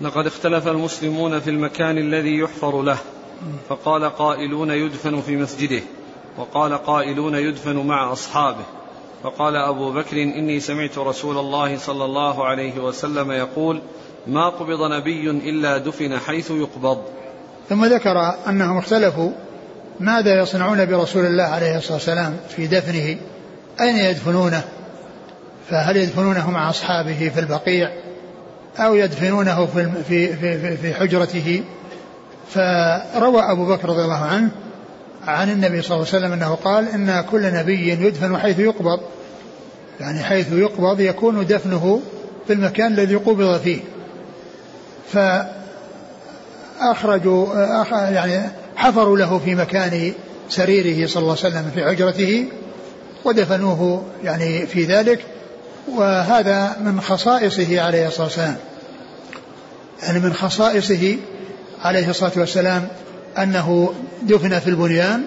لقد 0.01 0.27
اختلف 0.27 0.68
المسلمون 0.68 1.40
في 1.40 1.51
المكان 1.51 1.98
الذي 1.98 2.38
يحفر 2.38 2.83
له 2.83 2.98
فقال 3.68 4.05
قائلون 4.05 4.70
يدفن 4.70 5.20
في 5.20 5.37
مسجده 5.37 5.83
وقال 6.38 6.74
قائلون 6.74 7.35
يدفن 7.35 7.77
مع 7.77 8.12
أصحابه 8.12 8.64
فقال 9.22 9.57
أبو 9.57 9.92
بكر 9.92 10.22
إني 10.22 10.61
سمعت 10.61 10.98
رسول 10.98 11.38
الله 11.38 11.79
صلى 11.79 12.05
الله 12.05 12.44
عليه 12.44 12.79
وسلم 12.79 13.33
يقول 13.33 13.81
ما 14.27 14.48
قبض 14.48 14.92
نبي 14.92 15.31
إلا 15.31 15.79
دفن 15.79 16.18
حيث 16.18 16.51
يقبض. 16.51 17.03
ثم 17.68 17.85
ذكر 17.85 18.35
أنهم 18.48 18.78
اختلفوا 18.78 19.31
ماذا 20.00 20.42
يصنعون 20.42 20.87
برسول 20.87 21.26
الله 21.26 21.44
عليه 21.44 21.76
الصلاة 21.76 21.94
والسلام 21.94 22.37
في 22.57 22.66
دفنه؟ 22.66 23.16
أين 23.81 23.96
يدفنونه؟ 23.96 24.62
فهل 25.70 25.96
يدفنونه 25.96 26.50
مع 26.50 26.70
أصحابه 26.70 27.31
في 27.35 27.40
البقيع؟ 27.40 27.90
أو 28.78 28.94
يدفنونه 28.94 29.66
في, 29.66 29.90
في, 30.09 30.37
في, 30.37 30.76
في 30.76 30.94
حجرته؟ 30.94 31.62
فروى 32.50 33.42
أبو 33.42 33.66
بكر 33.66 33.88
رضي 33.88 34.02
الله 34.02 34.24
عنه 34.24 34.50
عن 35.26 35.50
النبي 35.50 35.83
صلى 35.83 35.96
الله 35.96 36.07
عليه 36.09 36.18
وسلم 36.18 36.33
أنه 36.33 36.54
قال 36.54 36.88
إن 36.88 37.24
كل 37.31 37.52
نبي 37.54 37.88
يدفن 37.88 38.37
حيث 38.37 38.59
يقبض 38.59 39.00
يعني 40.00 40.22
حيث 40.22 40.52
يقبض 40.52 41.00
يكون 41.00 41.46
دفنه 41.46 42.00
في 42.46 42.52
المكان 42.52 42.92
الذي 42.92 43.14
قبض 43.14 43.61
فيه. 43.61 43.81
فأخرجوا 46.78 47.54
يعني 48.10 48.50
حفروا 48.76 49.18
له 49.18 49.38
في 49.38 49.54
مكان 49.54 50.12
سريره 50.48 51.06
صلى 51.06 51.20
الله 51.20 51.36
عليه 51.44 51.48
وسلم 51.48 51.70
في 51.74 51.84
حجرته 51.84 52.48
ودفنوه 53.24 54.02
يعني 54.24 54.66
في 54.66 54.84
ذلك 54.84 55.24
وهذا 55.88 56.76
من 56.80 57.00
خصائصه 57.00 57.80
عليه 57.80 58.06
الصلاة 58.06 58.26
والسلام. 58.26 58.56
يعني 60.02 60.20
من 60.20 60.32
خصائصه 60.32 61.16
عليه 61.82 62.10
الصلاة 62.10 62.32
والسلام 62.36 62.88
أنه 63.38 63.92
دفن 64.22 64.58
في 64.58 64.70
البنيان 64.70 65.22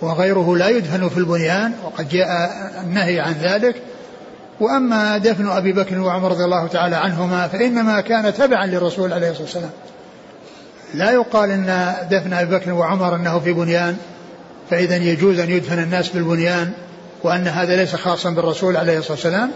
وغيره 0.00 0.56
لا 0.56 0.68
يدفن 0.68 1.08
في 1.08 1.16
البنيان 1.18 1.72
وقد 1.84 2.08
جاء 2.08 2.50
النهي 2.84 3.20
عن 3.20 3.32
ذلك. 3.42 3.76
وأما 4.60 5.18
دفن 5.18 5.48
أبي 5.48 5.72
بكر 5.72 6.00
وعمر 6.00 6.30
رضي 6.30 6.44
الله 6.44 6.66
تعالى 6.66 6.96
عنهما 6.96 7.48
فإنما 7.48 8.00
كان 8.00 8.34
تبعا 8.34 8.66
للرسول 8.66 9.12
عليه 9.12 9.30
الصلاة 9.30 9.44
والسلام. 9.44 9.70
لا 10.94 11.10
يقال 11.10 11.50
أن 11.50 11.94
دفن 12.10 12.32
أبي 12.32 12.56
بكر 12.56 12.72
وعمر 12.72 13.16
أنه 13.16 13.38
في 13.38 13.52
بنيان 13.52 13.96
فإذا 14.70 14.96
يجوز 14.96 15.38
أن 15.38 15.50
يدفن 15.50 15.78
الناس 15.78 16.08
بالبنيان 16.08 16.72
وأن 17.22 17.48
هذا 17.48 17.76
ليس 17.76 17.96
خاصا 17.96 18.30
بالرسول 18.30 18.76
عليه 18.76 18.98
الصلاة 18.98 19.12
والسلام 19.12 19.50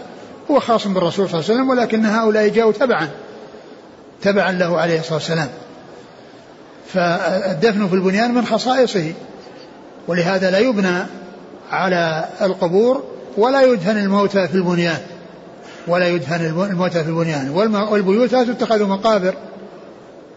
هو 0.51 0.59
خاص 0.59 0.87
بالرسول 0.87 1.29
صلى 1.29 1.39
الله 1.39 1.51
عليه 1.51 1.53
وسلم 1.53 1.69
ولكن 1.69 2.05
هؤلاء 2.05 2.47
جاءوا 2.47 2.71
تبعا 2.71 3.09
تبعا 4.21 4.51
له 4.51 4.79
عليه 4.79 4.99
الصلاة 4.99 5.13
والسلام. 5.13 5.49
فالدفن 6.93 7.87
في 7.87 7.95
البنيان 7.95 8.33
من 8.33 8.45
خصائصه 8.45 9.13
ولهذا 10.07 10.51
لا 10.51 10.59
يبنى 10.59 11.03
على 11.71 12.25
القبور 12.41 13.03
ولا 13.37 13.61
يدفن 13.61 13.97
الموتى 13.97 14.47
في 14.47 14.55
البنيان 14.55 14.99
ولا 15.87 16.07
يدفن 16.07 16.45
الموتى 16.45 17.03
في 17.03 17.09
البنيان 17.09 17.49
والبيوت 17.89 18.31
لا 18.31 18.43
تتخذ 18.43 18.83
مقابر. 18.83 19.33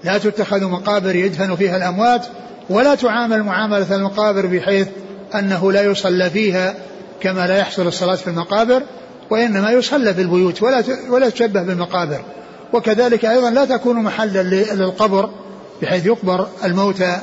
لا 0.05 0.19
تتخذ 0.19 0.65
مقابر 0.65 1.17
يدفن 1.17 1.57
فيها 1.57 1.77
الأموات 1.77 2.27
ولا 2.71 2.95
تعامل 2.95 3.43
معاملة 3.43 3.95
المقابر 3.95 4.47
بحيث 4.47 4.89
أنه 5.35 5.73
لا 5.73 5.83
يصلى 5.83 6.31
فيها 6.31 6.75
كما 7.21 7.47
لا 7.47 7.59
يحصل 7.59 7.87
الصلاة 7.87 8.15
في 8.15 8.27
المقابر 8.27 8.83
وإنما 9.31 9.71
يصلى 9.71 10.15
في 10.15 10.21
البيوت 10.21 10.63
ولا 10.63 10.85
ولا 11.09 11.31
تشبه 11.31 11.63
بالمقابر. 11.63 12.25
وكذلك 12.73 13.25
أيضا 13.25 13.51
لا 13.51 13.65
تكون 13.65 13.97
محلا 13.97 14.43
للقبر 14.43 15.31
بحيث 15.83 16.07
يقبر 16.07 16.49
الموتى 16.65 17.19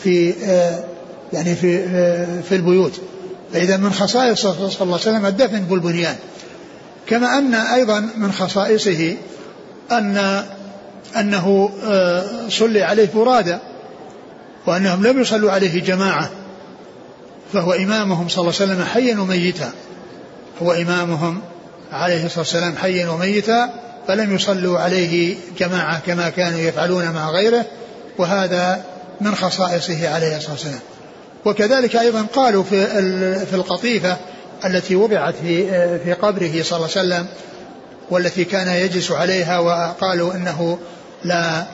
في 0.00 0.34
آه، 0.44 0.84
يعني 1.32 1.54
في 1.54 1.78
آه، 1.78 2.40
في 2.40 2.56
البيوت. 2.56 3.00
فإذا 3.52 3.76
من 3.76 3.92
خصائص 3.92 4.40
صلى 4.40 4.52
الله 4.52 4.72
عليه 4.80 4.94
وسلم 4.94 5.26
الدفن 5.26 5.60
بالبنيان. 5.60 6.16
كما 7.06 7.38
أن 7.38 7.54
أيضا 7.54 8.08
من 8.16 8.32
خصائصه 8.32 9.16
أن 9.92 10.42
أنه 11.16 11.70
آه، 11.84 12.24
صلي 12.48 12.82
عليه 12.82 13.06
فرادى 13.06 13.58
وأنهم 14.66 15.06
لم 15.06 15.20
يصلوا 15.20 15.50
عليه 15.50 15.80
جماعة 15.82 16.30
فهو 17.52 17.72
إمامهم 17.72 18.28
صلى 18.28 18.42
الله 18.42 18.54
عليه 18.60 18.72
وسلم 18.72 18.84
حيا 18.84 19.18
وميتا. 19.18 19.72
هو 20.62 20.72
إمامهم 20.72 21.40
عليه 21.92 22.26
الصلاة 22.26 22.38
والسلام 22.38 22.76
حيا 22.76 23.08
وميتا 23.08 23.70
فلم 24.08 24.34
يصلوا 24.34 24.78
عليه 24.78 25.36
جماعة 25.58 26.00
كما 26.06 26.28
كانوا 26.28 26.58
يفعلون 26.58 27.10
مع 27.10 27.30
غيره 27.30 27.64
وهذا 28.18 28.84
من 29.20 29.34
خصائصه 29.34 30.08
عليه 30.08 30.36
الصلاة 30.36 30.52
والسلام. 30.52 30.80
وكذلك 31.44 31.96
أيضا 31.96 32.26
قالوا 32.34 32.62
في 32.62 32.86
في 33.46 33.54
القطيفة 33.54 34.16
التي 34.64 34.96
وضعت 34.96 35.34
في 35.42 35.66
في 35.98 36.12
قبره 36.12 36.62
صلى 36.62 36.76
الله 36.76 36.88
عليه 36.96 37.00
وسلم 37.00 37.26
والتي 38.10 38.44
كان 38.44 38.68
يجلس 38.68 39.10
عليها 39.10 39.58
وقالوا 39.58 40.34
إنه 40.34 40.78
لا 41.24 41.66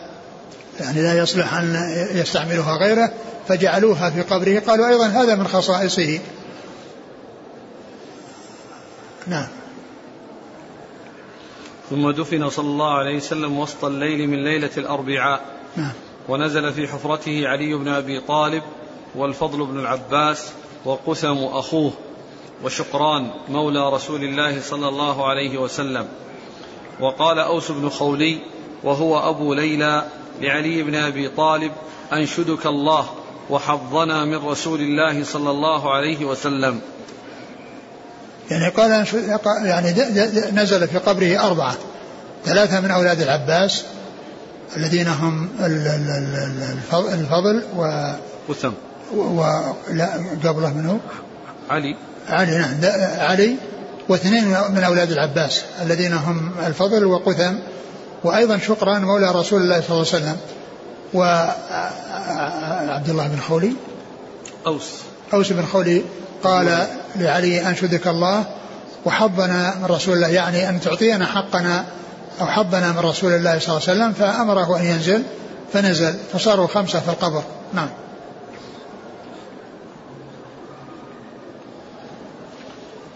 يعني 0.80 1.02
لا 1.02 1.18
يصلح 1.18 1.54
أن 1.54 1.74
يستعملها 2.14 2.76
غيره 2.76 3.12
فجعلوها 3.48 4.10
في 4.10 4.22
قبره. 4.22 4.58
قالوا 4.58 4.88
أيضا 4.88 5.06
هذا 5.06 5.34
من 5.34 5.48
خصائصه. 5.48 6.20
نعم. 9.26 9.46
ثم 11.90 12.10
دفن 12.10 12.50
صلى 12.50 12.66
الله 12.66 12.98
عليه 12.98 13.16
وسلم 13.16 13.58
وسط 13.58 13.84
الليل 13.84 14.28
من 14.28 14.44
ليلة 14.44 14.70
الأربعاء. 14.76 15.40
نعم. 15.76 15.92
ونزل 16.28 16.72
في 16.72 16.88
حفرته 16.88 17.48
علي 17.48 17.74
بن 17.74 17.88
أبي 17.88 18.20
طالب 18.20 18.62
والفضل 19.14 19.66
بن 19.66 19.80
العباس 19.80 20.46
وقسم 20.84 21.44
أخوه 21.44 21.92
وشقران 22.64 23.30
مولى 23.48 23.92
رسول 23.92 24.24
الله 24.24 24.60
صلى 24.60 24.88
الله 24.88 25.28
عليه 25.28 25.58
وسلم. 25.58 26.08
وقال 27.00 27.38
أوس 27.38 27.70
بن 27.70 27.88
خولي 27.88 28.38
وهو 28.84 29.30
أبو 29.30 29.54
ليلى 29.54 30.04
لعلي 30.40 30.82
بن 30.82 30.94
أبي 30.94 31.28
طالب 31.28 31.72
أنشدك 32.12 32.66
الله 32.66 33.08
وحظنا 33.50 34.24
من 34.24 34.46
رسول 34.46 34.80
الله 34.80 35.24
صلى 35.24 35.50
الله 35.50 35.94
عليه 35.94 36.24
وسلم. 36.24 36.80
يعني 38.50 38.68
قال 38.68 39.06
يعني 39.64 39.94
نزل 40.52 40.88
في 40.88 40.98
قبره 40.98 41.46
أربعة. 41.46 41.74
ثلاثة 42.44 42.80
من 42.80 42.90
أولاد 42.90 43.20
العباس 43.20 43.84
الذين 44.76 45.08
هم 45.08 45.48
الفضل 46.92 47.62
و 47.76 48.12
وثم. 48.48 48.72
ولا 49.12 50.08
قبله 50.44 50.74
منه. 50.74 51.00
علي. 51.70 51.96
علي 52.28 52.58
نعم 52.58 52.74
علي 53.18 53.56
واثنين 54.08 54.44
من 54.48 54.84
أولاد 54.84 55.10
العباس 55.10 55.64
الذين 55.82 56.12
هم 56.12 56.52
الفضل 56.66 57.04
وقثم. 57.04 57.54
وأيضا 58.24 58.58
شقران 58.58 59.04
مولى 59.04 59.30
رسول 59.30 59.62
الله 59.62 59.80
صلى 59.80 59.90
الله 59.90 60.06
عليه 60.12 60.16
وسلم 60.16 60.36
وعبد 61.14 63.08
الله 63.08 63.28
بن 63.28 63.40
خولي. 63.40 63.72
أوس. 64.66 64.90
أوس 65.34 65.52
بن 65.52 65.66
خولي 65.66 66.02
قال 66.44 66.86
لعلي 67.16 67.68
أنشدك 67.68 68.06
الله 68.06 68.44
وحظنا 69.04 69.74
من 69.76 69.84
رسول 69.84 70.14
الله 70.14 70.28
يعني 70.28 70.68
أن 70.68 70.80
تعطينا 70.80 71.26
حقنا 71.26 71.84
أو 72.40 72.46
حظنا 72.46 72.92
من 72.92 72.98
رسول 72.98 73.32
الله 73.32 73.58
صلى 73.58 73.76
الله 73.76 73.88
عليه 73.88 73.98
وسلم 73.98 74.12
فأمره 74.12 74.76
أن 74.76 74.84
ينزل 74.84 75.22
فنزل 75.72 76.14
فصاروا 76.32 76.66
خمسة 76.66 77.00
في 77.00 77.08
القبر. 77.08 77.42
نعم. 77.74 77.88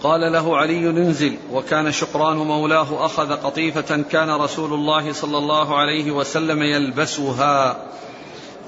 قال 0.03 0.33
له 0.33 0.57
علي 0.57 0.91
انزل 0.91 1.37
وكان 1.53 1.93
شقران 1.93 2.37
مولاه 2.37 3.07
أخذ 3.07 3.33
قطيفة 3.33 4.03
كان 4.11 4.31
رسول 4.31 4.75
الله 4.75 5.13
صلى 5.13 5.39
الله 5.39 5.79
عليه 5.79 6.11
وسلم 6.11 6.63
يلبسها 6.63 7.77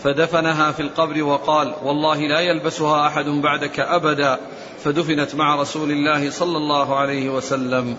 فدفنها 0.03 0.73
في 0.73 0.83
القبر 0.83 1.23
وقال 1.23 1.75
والله 1.85 2.19
لا 2.19 2.41
يلبسها 2.41 3.07
أحد 3.07 3.25
بعدك 3.25 3.81
أبدا 3.81 4.39
فدفنت 4.85 5.35
مع 5.35 5.61
رسول 5.61 5.91
الله 5.91 6.31
صلى 6.31 6.57
الله 6.57 6.97
عليه 6.97 7.29
وسلم. 7.29 7.97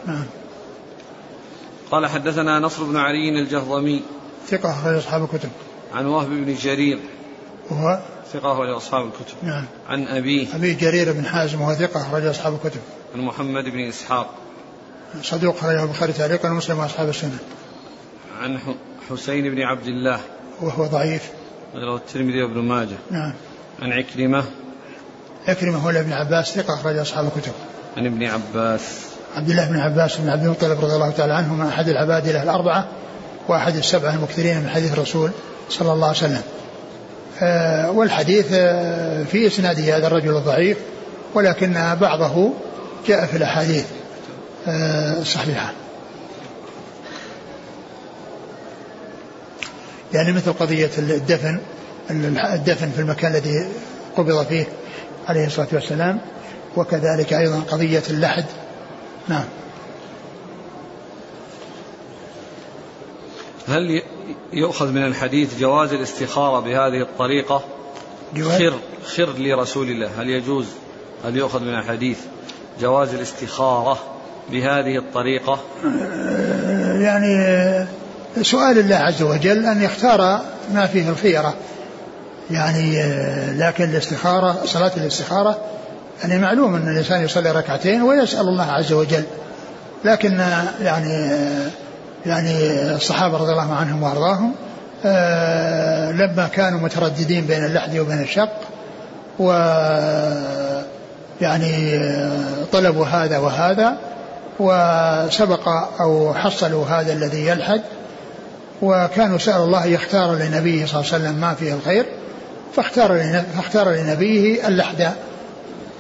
قال 1.91 2.05
حدثنا 2.05 2.59
نصر 2.59 2.83
بن 2.83 2.97
علي 2.97 3.29
الجهضمي. 3.29 4.01
ثقة 4.47 4.71
أخرج 4.71 4.95
أصحاب 4.95 5.23
الكتب. 5.23 5.49
عن 5.93 6.05
وهب 6.05 6.29
بن 6.29 6.55
جرير. 6.55 6.99
وهو 7.71 7.99
ثقة 8.35 8.53
أخرج 8.53 8.69
أصحاب 8.69 9.05
الكتب. 9.05 9.35
نعم. 9.43 9.65
عن 9.89 10.07
أبيه. 10.07 10.55
أبي 10.55 10.73
جرير 10.73 11.11
بن 11.11 11.25
حازم 11.25 11.61
وهو 11.61 11.73
ثقة 11.73 12.01
أخرج 12.01 12.25
أصحاب 12.25 12.53
الكتب. 12.53 12.79
عن 13.15 13.21
محمد 13.21 13.63
بن 13.63 13.79
إسحاق. 13.79 14.29
صدوق 15.23 15.57
خرجه 15.57 15.83
البخاري 15.83 16.13
تعليقا 16.13 16.49
ومسلم 16.49 16.79
وأصحاب 16.79 17.09
السنة. 17.09 17.37
عن 18.41 18.59
حسين 19.09 19.55
بن 19.55 19.61
عبد 19.61 19.87
الله. 19.87 20.19
وهو 20.61 20.85
ضعيف. 20.85 21.29
رواه 21.75 21.97
الترمذي 21.97 22.43
وابن 22.43 22.61
ماجه. 22.61 22.97
نعم. 23.11 23.33
عن 23.81 23.91
عكرمة. 23.91 24.43
عكرمة 25.47 25.77
هو 25.77 25.89
ابن 25.89 26.13
عباس 26.13 26.51
ثقة 26.51 26.73
أخرج 26.73 26.97
أصحاب 26.97 27.25
الكتب. 27.25 27.53
عن 27.97 28.05
ابن 28.05 28.23
عباس. 28.23 28.81
عبد 29.35 29.49
الله 29.49 29.69
بن 29.69 29.79
عباس 29.79 30.17
بن 30.17 30.29
عبد 30.29 30.43
المطلب 30.43 30.83
رضي 30.83 30.93
الله 30.93 31.09
تعالى 31.09 31.33
عنهما 31.33 31.69
أحد 31.69 31.87
العبادلة 31.87 32.43
الأربعة 32.43 32.87
وأحد 33.47 33.75
السبعة 33.75 34.15
المكثرين 34.15 34.61
من 34.61 34.69
حديث 34.69 34.93
الرسول 34.93 35.31
صلى 35.69 35.93
الله 35.93 36.07
عليه 36.07 36.17
وسلم. 36.17 36.41
والحديث 37.89 38.45
آه 38.53 39.23
في 39.23 39.47
إسناده 39.47 39.97
هذا 39.97 40.07
الرجل 40.07 40.37
الضعيف 40.37 40.77
ولكن 41.33 41.73
بعضه 42.01 42.53
جاء 43.07 43.25
في 43.25 43.37
الأحاديث 43.37 43.85
آه 44.67 45.21
الصحيحة. 45.21 45.73
يعني 50.13 50.31
مثل 50.33 50.53
قضية 50.53 50.89
الدفن 50.97 51.59
الدفن 52.53 52.91
في 52.91 52.99
المكان 52.99 53.31
الذي 53.31 53.67
قبض 54.17 54.45
فيه 54.45 54.65
عليه 55.27 55.45
الصلاة 55.45 55.67
والسلام 55.73 56.19
وكذلك 56.75 57.33
أيضا 57.33 57.59
قضية 57.59 58.03
اللحد. 58.09 58.45
نعم. 59.27 59.43
هل 63.67 64.01
يؤخذ 64.54 64.91
من 64.91 65.06
الحديث 65.06 65.60
جواز 65.60 65.93
الاستخارة 65.93 66.60
بهذه 66.60 67.01
الطريقة؟ 67.01 67.63
جواز؟ 68.36 68.58
خر 68.58 68.73
خر 69.06 69.34
لرسول 69.38 69.89
الله. 69.89 70.10
هل 70.21 70.30
يجوز 70.30 70.65
هل 71.25 71.38
يؤخذ 71.38 71.62
من 71.62 71.75
الحديث 71.80 72.17
جواز 72.82 73.13
الاستخارة 73.13 73.97
بهذه 74.51 74.97
الطريقة؟ 74.97 75.60
يعني 77.01 77.45
سؤال 78.41 78.80
الله 78.80 78.95
عز 78.95 79.21
وجل 79.21 79.65
أن 79.65 79.84
يختار 79.84 80.41
ما 80.73 80.88
فيه 80.88 81.10
الخيرة. 81.10 81.54
يعني 82.51 83.04
لكن 83.58 83.84
الاستخارة 83.84 84.65
صلاة 84.65 84.91
الاستخارة 84.97 85.58
يعني 86.23 86.39
معلوم 86.39 86.75
أن 86.75 86.89
الإنسان 86.89 87.23
يصلي 87.23 87.51
ركعتين 87.51 88.01
ويسأل 88.01 88.47
الله 88.47 88.71
عز 88.71 88.93
وجل. 88.93 89.23
لكن 90.06 90.39
يعني 90.82 91.39
يعني 92.25 92.81
الصحابة 92.95 93.38
رضي 93.38 93.51
الله 93.51 93.73
عنهم 93.73 94.03
وأرضاهم 94.03 94.51
لما 96.19 96.49
كانوا 96.53 96.79
مترددين 96.79 97.45
بين 97.45 97.65
اللحد 97.65 97.97
وبين 97.97 98.21
الشق 98.21 98.59
و 99.39 99.51
يعني 101.41 101.99
طلبوا 102.71 103.05
هذا 103.05 103.38
وهذا 103.38 103.97
وسبق 104.59 105.67
أو 105.99 106.33
حصلوا 106.33 106.85
هذا 106.85 107.13
الذي 107.13 107.47
يلحد 107.47 107.81
وكانوا 108.81 109.38
سألوا 109.38 109.65
الله 109.65 109.85
يختار 109.85 110.35
لنبيه 110.35 110.85
صلى 110.85 110.99
الله 110.99 111.13
عليه 111.13 111.23
وسلم 111.23 111.41
ما 111.41 111.53
فيه 111.53 111.73
الخير 111.73 112.05
فاختار 112.75 113.43
فاختار 113.55 113.89
لنبيه 113.89 114.67
اللحد. 114.67 115.11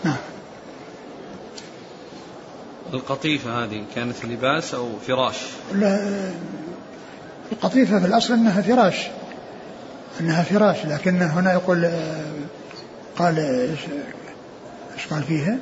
نعم. 0.03 0.15
القطيفة 2.95 3.63
هذه 3.63 3.83
كانت 3.95 4.25
لباس 4.25 4.73
أو 4.73 4.89
فراش؟ 5.07 5.35
لا 5.73 6.21
القطيفة 7.51 7.99
في 7.99 8.05
الأصل 8.05 8.33
أنها 8.33 8.61
فراش 8.61 9.07
أنها 10.19 10.43
فراش 10.43 10.85
لكن 10.85 11.21
هنا 11.21 11.53
يقول 11.53 11.89
قال 13.17 13.39
إيش 13.39 15.07
قال 15.11 15.23
فيها؟ 15.23 15.57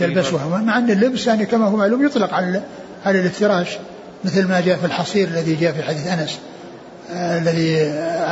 يلبسها 0.00 0.58
مع 0.58 0.78
أن 0.78 0.90
اللبس 0.90 1.26
يعني 1.26 1.46
كما 1.46 1.66
هو 1.66 1.76
معلوم 1.76 2.06
يطلق 2.06 2.34
على 2.34 2.62
على 3.06 3.20
الافتراش 3.20 3.78
مثل 4.24 4.48
ما 4.48 4.60
جاء 4.60 4.76
في 4.76 4.86
الحصير 4.86 5.28
الذي 5.28 5.54
جاء 5.54 5.72
في 5.72 5.82
حديث 5.82 6.06
أنس 6.06 6.38
آه 7.12 7.38
الذي 7.38 7.76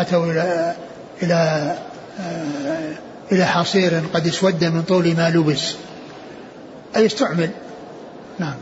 أتوا 0.01 0.33
إلى 0.33 0.75
إلى 1.23 1.35
آه 2.21 2.93
إلى 3.33 3.45
حصير 3.45 4.03
قد 4.15 4.27
اسود 4.27 4.65
من 4.65 4.83
طول 4.83 5.17
ما 5.17 5.31
لبس. 5.31 5.75
أي 6.97 7.07
استعمل. 7.07 7.51
نعم. 8.39 8.55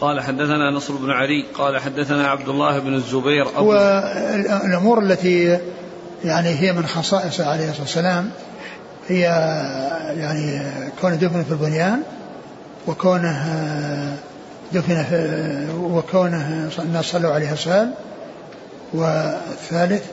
قال 0.00 0.20
حدثنا 0.20 0.70
نصر 0.70 0.94
بن 0.94 1.10
علي 1.10 1.44
قال 1.54 1.78
حدثنا 1.78 2.28
عبد 2.28 2.48
الله 2.48 2.78
بن 2.78 2.94
الزبير 2.94 3.48
أبو 3.48 3.68
والأمور 3.68 5.02
التي 5.02 5.58
يعني 6.24 6.48
هي 6.48 6.72
من 6.72 6.86
خصائص 6.86 7.40
عليه 7.40 7.70
الصلاة 7.70 7.80
والسلام 7.82 8.30
هي 9.08 9.20
يعني 10.16 10.62
كونه 11.00 11.16
دفن 11.16 11.44
في 11.44 11.50
البنيان 11.50 12.02
وكونه 12.86 14.16
دفن 14.72 15.04
وكونه 15.80 16.70
الناس 16.78 17.04
صلوا 17.04 17.32
عليه 17.32 17.52
الصلاة 17.52 17.88
والثالث 18.94 20.04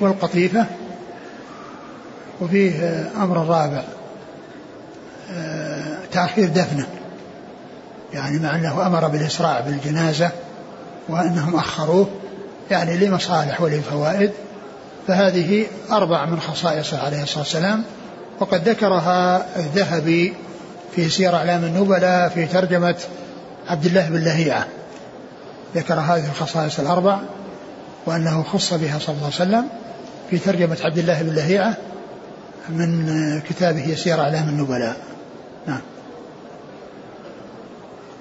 والقطيفة 0.00 0.66
وفيه 2.44 3.06
أمر 3.16 3.36
رابع 3.36 3.82
تأخير 6.12 6.48
دفنه 6.48 6.86
يعني 8.12 8.38
مع 8.38 8.56
أنه 8.56 8.86
أمر 8.86 9.08
بالإسراع 9.08 9.60
بالجنازة 9.60 10.30
وأنهم 11.08 11.56
أخروه 11.56 12.08
يعني 12.70 12.96
لمصالح 12.96 13.60
ولفوائد 13.60 14.30
فهذه 15.06 15.66
أربع 15.92 16.24
من 16.24 16.40
خصائصه 16.40 17.02
عليه 17.02 17.22
الصلاة 17.22 17.38
والسلام 17.38 17.82
وقد 18.40 18.68
ذكرها 18.68 19.46
الذهبي 19.56 20.34
في 20.96 21.08
سير 21.08 21.36
أعلام 21.36 21.64
النبلاء 21.64 22.28
في 22.28 22.46
ترجمة 22.46 22.96
عبد 23.68 23.86
الله 23.86 24.08
بن 24.08 24.24
لهيعة. 24.24 24.66
ذكر 25.76 25.94
هذه 25.94 26.26
الخصائص 26.26 26.80
الأربع 26.80 27.18
وأنه 28.06 28.42
خص 28.42 28.74
بها 28.74 28.98
صلى 28.98 29.14
الله 29.14 29.24
عليه 29.24 29.34
وسلم 29.34 29.68
في 30.30 30.38
ترجمة 30.38 30.76
عبد 30.84 30.98
الله 30.98 31.22
بن 31.22 31.34
لهيعة 31.34 31.76
من 32.68 33.40
كتابه 33.40 33.94
سير 33.94 34.20
أعلام 34.20 34.48
النبلاء. 34.48 34.96
نعم. 35.66 35.80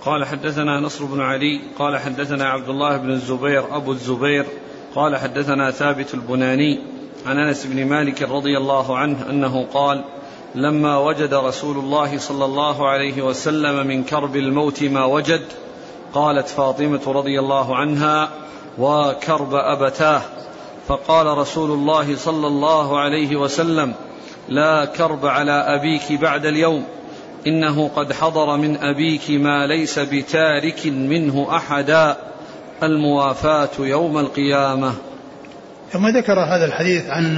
قال 0.05 0.25
حدثنا 0.25 0.79
نصر 0.79 1.05
بن 1.05 1.21
علي 1.21 1.61
قال 1.79 1.97
حدثنا 1.97 2.49
عبد 2.49 2.69
الله 2.69 2.97
بن 2.97 3.09
الزبير 3.11 3.75
أبو 3.75 3.91
الزبير 3.91 4.45
قال 4.95 5.17
حدثنا 5.17 5.71
ثابت 5.71 6.13
البناني 6.13 6.79
عن 7.25 7.37
أنس 7.37 7.65
بن 7.65 7.85
مالك 7.85 8.21
رضي 8.21 8.57
الله 8.57 8.97
عنه 8.97 9.29
أنه 9.29 9.65
قال 9.73 10.03
لما 10.55 10.97
وجد 10.97 11.33
رسول 11.33 11.77
الله 11.77 12.17
صلى 12.17 12.45
الله 12.45 12.89
عليه 12.89 13.21
وسلم 13.21 13.87
من 13.87 14.03
كرب 14.03 14.35
الموت 14.35 14.83
ما 14.83 15.05
وجد 15.05 15.41
قالت 16.13 16.47
فاطمة 16.47 17.01
رضي 17.07 17.39
الله 17.39 17.75
عنها 17.75 18.29
وكرب 18.79 19.53
أبتاه. 19.53 20.21
فقال 20.87 21.37
رسول 21.37 21.71
الله 21.71 22.15
صلى 22.15 22.47
الله 22.47 22.99
عليه 22.99 23.35
وسلم 23.35 23.93
لا 24.49 24.85
كرب 24.85 25.25
على 25.25 25.51
أبيك 25.51 26.21
بعد 26.21 26.45
اليوم. 26.45 26.83
إنه 27.47 27.87
قد 27.95 28.13
حضر 28.13 28.57
من 28.57 28.77
أبيك 28.77 29.29
ما 29.29 29.67
ليس 29.67 29.99
بتارك 29.99 30.85
منه 30.85 31.47
أحدا. 31.55 32.17
الموافاة 32.83 33.69
يوم 33.79 34.17
القيامة. 34.17 34.93
ثم 35.91 36.07
ذكر 36.07 36.39
هذا 36.39 36.65
الحديث 36.65 37.09
عن 37.09 37.37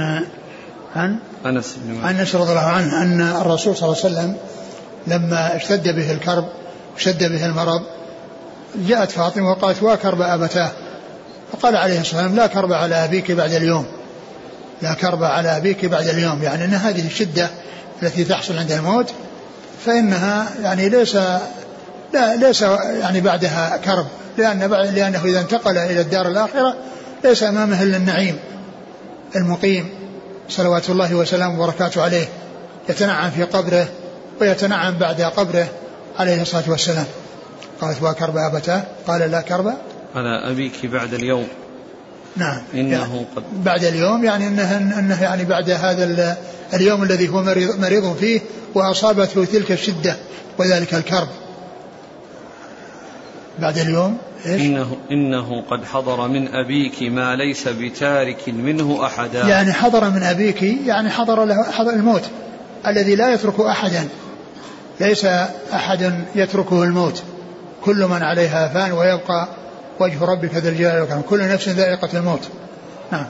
عن 0.96 1.18
أنس 1.46 1.76
بن 1.82 2.04
عن 2.04 2.16
أنس 2.16 2.34
رضي 2.34 2.50
الله 2.50 2.60
عنه 2.60 3.02
أن 3.02 3.20
الرسول 3.20 3.76
صلى 3.76 3.88
الله 3.88 4.04
عليه 4.04 4.14
وسلم 4.14 4.36
لما 5.06 5.56
اشتد 5.56 5.88
به 5.88 6.12
الكرب 6.12 6.48
وشد 6.96 7.24
به 7.24 7.46
المرض 7.46 7.82
جاءت 8.76 9.10
فاطمة 9.10 9.50
وقالت 9.50 9.82
وكرب 9.82 10.20
أبتاه؟ 10.20 10.70
فقال 11.52 11.76
عليه 11.76 12.00
الصلاة 12.00 12.22
والسلام 12.22 12.36
لا 12.36 12.46
كرب 12.46 12.72
على 12.72 13.04
أبيك 13.04 13.32
بعد 13.32 13.52
اليوم. 13.52 13.86
لا 14.82 14.94
كرب 14.94 15.24
على 15.24 15.56
أبيك 15.56 15.84
بعد 15.84 16.08
اليوم. 16.08 16.42
يعني 16.42 16.64
أن 16.64 16.74
هذه 16.74 17.06
الشدة 17.06 17.50
التي 18.02 18.24
تحصل 18.24 18.58
عند 18.58 18.72
الموت 18.72 19.12
فإنها 19.86 20.48
يعني 20.62 20.88
ليس 20.88 21.14
لا 22.12 22.36
ليس 22.36 22.62
يعني 23.00 23.20
بعدها 23.20 23.76
كرب. 23.76 24.06
لأن 24.38 24.58
لأنه 24.94 25.24
إذا 25.24 25.40
انتقل 25.40 25.78
إلى 25.78 26.00
الدار 26.00 26.28
الآخرة 26.28 26.76
ليس 27.24 27.42
أمامه 27.42 27.82
إلا 27.82 27.96
النعيم 27.96 28.38
المقيم 29.36 29.88
صلوات 30.48 30.90
الله 30.90 31.14
وسلامه 31.14 31.60
وبركاته 31.60 32.02
عليه. 32.02 32.28
يتنعم 32.88 33.30
في 33.30 33.42
قبره 33.42 33.88
ويتنعم 34.40 34.98
بعد 34.98 35.22
قبره 35.22 35.66
عليه 36.18 36.42
الصلاة 36.42 36.64
والسلام. 36.70 37.06
قالت 37.80 38.02
وكرب 38.02 38.36
أبتاه؟ 38.36 38.82
قال 39.06 39.30
لا 39.30 39.40
كرب. 39.40 39.74
على 40.14 40.52
أبيك 40.52 40.86
بعد 40.86 41.14
اليوم. 41.14 41.48
نعم. 42.36 42.58
إنه 42.74 42.92
يعني 42.92 43.26
قد 43.36 43.64
بعد 43.64 43.84
اليوم 43.84 44.24
يعني 44.24 44.46
أنه, 44.48 44.76
أنه 44.98 45.22
يعني 45.22 45.44
بعد 45.44 45.70
هذا 45.70 46.36
اليوم 46.74 47.02
الذي 47.02 47.28
هو 47.28 47.42
مريض, 47.42 47.80
مريض 47.80 48.16
فيه 48.16 48.40
وأصابته 48.74 49.44
تلك 49.44 49.72
الشدة 49.72 50.16
وذلك 50.58 50.94
الكرب. 50.94 51.28
بعد 53.58 53.78
اليوم 53.78 54.18
إيش؟ 54.46 54.62
إنه, 54.62 54.96
إنه 55.10 55.62
قد 55.70 55.84
حضر 55.84 56.28
من 56.28 56.54
أبيك 56.54 57.02
ما 57.02 57.36
ليس 57.36 57.68
بتارك 57.68 58.48
منه 58.48 59.06
أحدا. 59.06 59.48
يعني 59.48 59.72
حضر 59.72 60.10
من 60.10 60.22
أبيك 60.22 60.62
يعني 60.62 61.10
حضر 61.10 61.44
له 61.44 61.62
حضر 61.62 61.90
الموت 61.90 62.22
الذي 62.86 63.14
لا 63.14 63.34
يترك 63.34 63.60
أحدا. 63.60 64.08
ليس 65.00 65.24
أحد 65.72 66.24
يتركه 66.34 66.82
الموت. 66.82 67.22
كل 67.84 68.06
من 68.06 68.22
عليها 68.22 68.68
فان 68.68 68.92
ويبقى 68.92 69.48
وجه 70.00 70.24
ربك 70.24 70.54
ذا 70.54 70.68
الجلال 70.68 71.00
والكرام 71.00 71.22
كل 71.22 71.48
نفس 71.48 71.68
ذائقة 71.68 72.18
الموت. 72.18 72.48
نعم. 73.12 73.26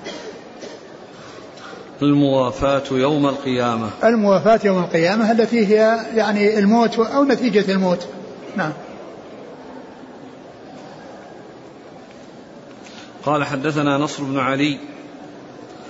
الموافاة 2.02 2.82
يوم 2.90 3.26
القيامة. 3.26 3.90
الموافاة 4.04 4.60
يوم 4.64 4.78
القيامة 4.78 5.32
التي 5.32 5.66
هي 5.66 5.98
يعني 6.14 6.58
الموت 6.58 6.98
أو 6.98 7.24
نتيجة 7.24 7.72
الموت. 7.72 8.06
نعم. 8.56 8.72
قال 13.24 13.44
حدثنا 13.44 13.98
نصر 13.98 14.22
بن 14.22 14.38
علي 14.38 14.78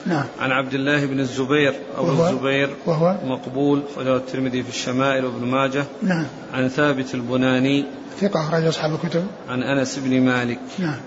نعم. 0.06 0.24
عن 0.40 0.52
عبد 0.52 0.74
الله 0.74 1.06
بن 1.06 1.20
الزبير 1.20 1.74
أو 1.96 2.04
وهو؟ 2.04 2.26
الزبير 2.26 2.70
وهو؟ 2.86 3.16
مقبول 3.24 3.82
خرجه 3.96 4.16
الترمذي 4.16 4.62
في 4.62 4.68
الشمائل 4.68 5.24
وابن 5.24 5.46
ماجه. 5.46 5.84
نعم. 6.02 6.26
عن 6.54 6.68
ثابت 6.68 7.14
البناني. 7.14 7.84
ثقة 8.20 8.40
أخرج 8.40 8.64
أصحاب 8.64 8.94
الكتب. 8.94 9.26
عن 9.48 9.62
أنس 9.62 9.98
بن 9.98 10.20
مالك. 10.20 10.58
نعم. 10.78 11.00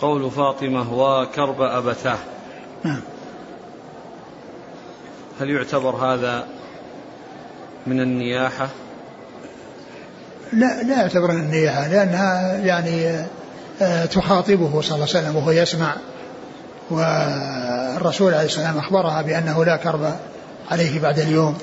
قول 0.00 0.30
فاطمة 0.30 0.94
وكرب 0.94 1.62
أبتاه 1.62 2.18
نعم. 2.84 3.00
هل 5.40 5.50
يعتبر 5.50 5.96
هذا 5.96 6.46
من 7.86 8.00
النياحة؟ 8.00 8.68
لا 10.52 10.82
لا 10.82 11.00
يعتبر 11.00 11.32
من 11.32 11.40
النياحة 11.40 11.88
لأنها 11.88 12.56
يعني 12.56 13.26
آه، 13.82 14.06
تخاطبه 14.06 14.80
صلى 14.80 14.94
الله 14.94 15.08
عليه 15.08 15.18
وسلم 15.18 15.36
وهو 15.36 15.50
يسمع 15.50 15.96
والرسول 16.90 18.34
عليه 18.34 18.46
السلام 18.46 18.78
أخبرها 18.78 19.22
بأنه 19.22 19.64
لا 19.64 19.76
كرب 19.76 20.14
عليه 20.70 21.00
بعد 21.00 21.18
اليوم. 21.18 21.58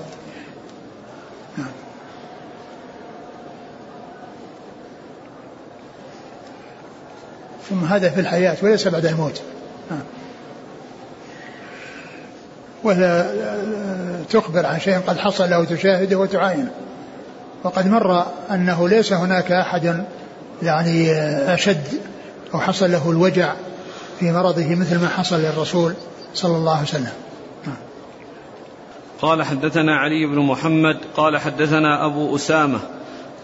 ثم 7.70 7.86
هذا 7.86 8.10
في 8.10 8.20
الحياة 8.20 8.58
وليس 8.62 8.88
بعد 8.88 9.06
الموت. 9.06 9.42
ولا 12.84 13.26
تخبر 14.30 14.66
عن 14.66 14.80
شيء 14.80 15.00
قد 15.00 15.18
حصل 15.18 15.54
أو 15.54 15.63
تشاهده 15.63 16.16
وتعاينه 16.16 16.72
وقد 17.63 17.88
مر 17.88 18.26
أنه 18.52 18.90
ليس 18.90 19.13
هناك 19.13 19.52
أحد 19.52 20.04
يعني 20.63 21.12
أشد 21.54 21.88
أو 22.54 22.60
حصل 22.60 22.92
له 22.92 23.12
الوجع 23.12 23.54
في 24.19 24.32
مرضه 24.32 24.75
مثل 24.75 25.01
ما 25.01 25.08
حصل 25.08 25.39
للرسول 25.39 25.93
صلى 26.34 26.58
الله 26.58 26.71
عليه 26.71 26.88
وسلم. 26.88 27.13
قال 29.21 29.43
حدثنا 29.43 29.95
علي 29.95 30.25
بن 30.25 30.39
محمد 30.39 30.97
قال 31.15 31.38
حدثنا 31.38 32.06
أبو 32.06 32.36
أسامة 32.36 32.80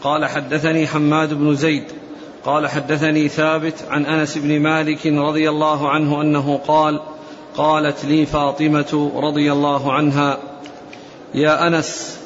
قال 0.03 0.25
حدثني 0.25 0.87
حماد 0.87 1.33
بن 1.33 1.55
زيد 1.55 1.83
قال 2.45 2.67
حدثني 2.67 3.27
ثابت 3.27 3.73
عن 3.89 4.05
أنس 4.05 4.37
بن 4.37 4.59
مالك 4.59 5.05
رضي 5.05 5.49
الله 5.49 5.89
عنه 5.89 6.21
أنه 6.21 6.59
قال 6.67 7.01
قالت 7.57 8.05
لي 8.05 8.25
فاطمة 8.25 9.11
رضي 9.15 9.51
الله 9.51 9.93
عنها 9.93 10.37
يا 11.33 11.67
أنس 11.67 12.19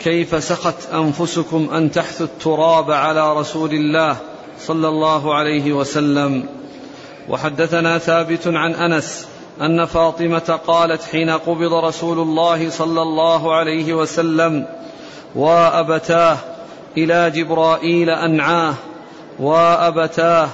كيف 0.00 0.44
سخت 0.44 0.92
أنفسكم 0.92 1.68
أن 1.72 1.90
تحثوا 1.90 2.26
التراب 2.26 2.90
على 2.90 3.36
رسول 3.36 3.70
الله 3.70 4.16
صلى 4.60 4.88
الله 4.88 5.34
عليه 5.34 5.72
وسلم؟ 5.72 6.48
وحدثنا 7.28 7.98
ثابت 7.98 8.46
عن 8.46 8.74
أنس 8.74 9.28
أن 9.60 9.84
فاطمة 9.84 10.58
قالت 10.66 11.02
حين 11.04 11.30
قبض 11.30 11.72
رسول 11.72 12.18
الله 12.18 12.70
صلى 12.70 13.02
الله 13.02 13.54
عليه 13.54 13.92
وسلم 13.94 14.66
وأبتاه 15.34 16.36
إلى 16.96 17.30
جبرائيل 17.30 18.10
أنعاه 18.10 18.74
وأبتاه 19.38 20.48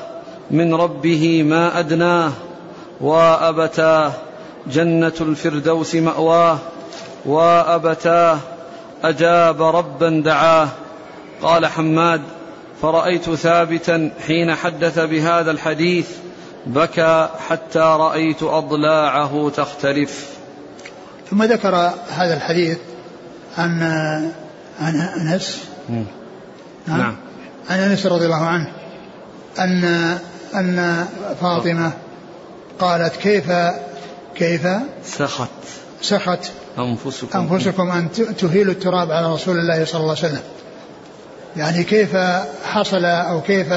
من 0.50 0.74
ربه 0.74 1.42
ما 1.42 1.78
أدناه 1.78 2.32
وأبتاه 3.00 4.12
جنة 4.66 5.12
الفردوس 5.20 5.94
مأواه 5.94 6.58
وأبتاه 7.26 8.38
أجاب 9.04 9.62
ربا 9.62 10.22
دعاه. 10.24 10.68
قال 11.42 11.66
حماد 11.66 12.22
فرأيت 12.82 13.30
ثابتا 13.30 14.10
حين 14.26 14.54
حدث 14.54 14.98
بهذا 14.98 15.50
الحديث 15.50 16.08
بكى 16.68 17.28
حتى 17.48 17.78
رأيت 17.78 18.42
أضلاعه 18.42 19.50
تختلف. 19.56 20.28
ثم 21.30 21.42
ذكر 21.42 21.74
هذا 22.10 22.36
الحديث 22.36 22.78
عن 23.58 23.82
عن 24.80 25.00
أنس. 25.00 25.64
نعم, 25.88 26.04
نعم. 26.86 27.16
عن 27.70 27.78
أنس 27.78 28.06
رضي 28.06 28.24
الله 28.24 28.44
عنه 28.46 28.72
أن 29.58 29.84
أن 30.54 31.06
فاطمة 31.40 31.92
قالت 32.78 33.16
كيف 33.16 33.52
كيف 34.34 34.66
سخت. 35.04 35.48
سخت 36.02 36.50
أنفسكم. 36.78 37.38
أنفسكم 37.38 37.90
أن 37.90 38.12
تهيلوا 38.12 38.72
التراب 38.72 39.10
على 39.10 39.32
رسول 39.34 39.58
الله 39.58 39.84
صلى 39.84 40.00
الله 40.00 40.16
عليه 40.16 40.28
وسلم. 40.28 40.42
يعني 41.56 41.84
كيف 41.84 42.16
حصل 42.64 43.04
أو 43.04 43.40
كيف 43.40 43.72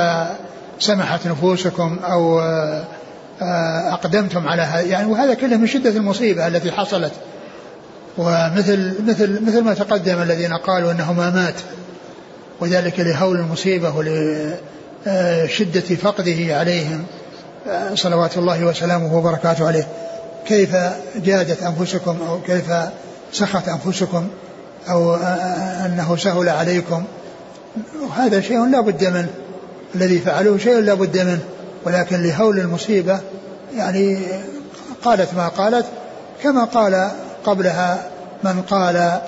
سمحت 0.81 1.27
نفوسكم 1.27 1.99
أو 2.03 2.41
آه، 3.41 3.93
أقدمتم 3.93 4.47
على 4.47 4.61
هذا 4.61 4.81
يعني 4.81 5.11
وهذا 5.11 5.33
كله 5.33 5.57
من 5.57 5.67
شدة 5.67 5.89
المصيبة 5.89 6.47
التي 6.47 6.71
حصلت. 6.71 7.11
ومثل 8.17 8.95
مثل 9.07 9.45
مثل 9.45 9.61
ما 9.61 9.73
تقدم 9.73 10.21
الذين 10.21 10.53
قالوا 10.53 10.91
إنه 10.91 11.13
ما 11.13 11.29
مات 11.29 11.55
وذلك 12.59 12.99
لهول 12.99 13.35
المصيبة 13.35 13.95
ولشده 13.95 15.81
فقده 15.81 16.57
عليهم 16.57 17.05
آه، 17.67 17.95
صلوات 17.95 18.37
الله 18.37 18.65
وسلامه 18.65 19.17
وبركاته 19.17 19.67
عليه. 19.67 19.87
كيف 20.45 20.75
جادت 21.15 21.63
أنفسكم 21.63 22.17
أو 22.27 22.41
كيف 22.41 22.71
سخت 23.33 23.67
أنفسكم 23.67 24.27
أو 24.89 25.15
آه، 25.15 25.85
أنه 25.85 26.17
سهل 26.17 26.49
عليكم؟ 26.49 27.03
وهذا 28.01 28.41
شيء 28.41 28.65
لا 28.65 28.81
بد 28.81 29.05
منه. 29.05 29.29
الذي 29.95 30.19
فعلوه 30.19 30.57
شيء 30.57 30.79
لا 30.79 30.93
بد 30.93 31.17
منه 31.17 31.39
ولكن 31.85 32.23
لهول 32.23 32.59
المصيبة 32.59 33.19
يعني 33.75 34.19
قالت 35.03 35.33
ما 35.33 35.47
قالت 35.47 35.85
كما 36.43 36.63
قال 36.63 37.11
قبلها 37.43 38.09
من 38.43 38.61
قال 38.61 39.21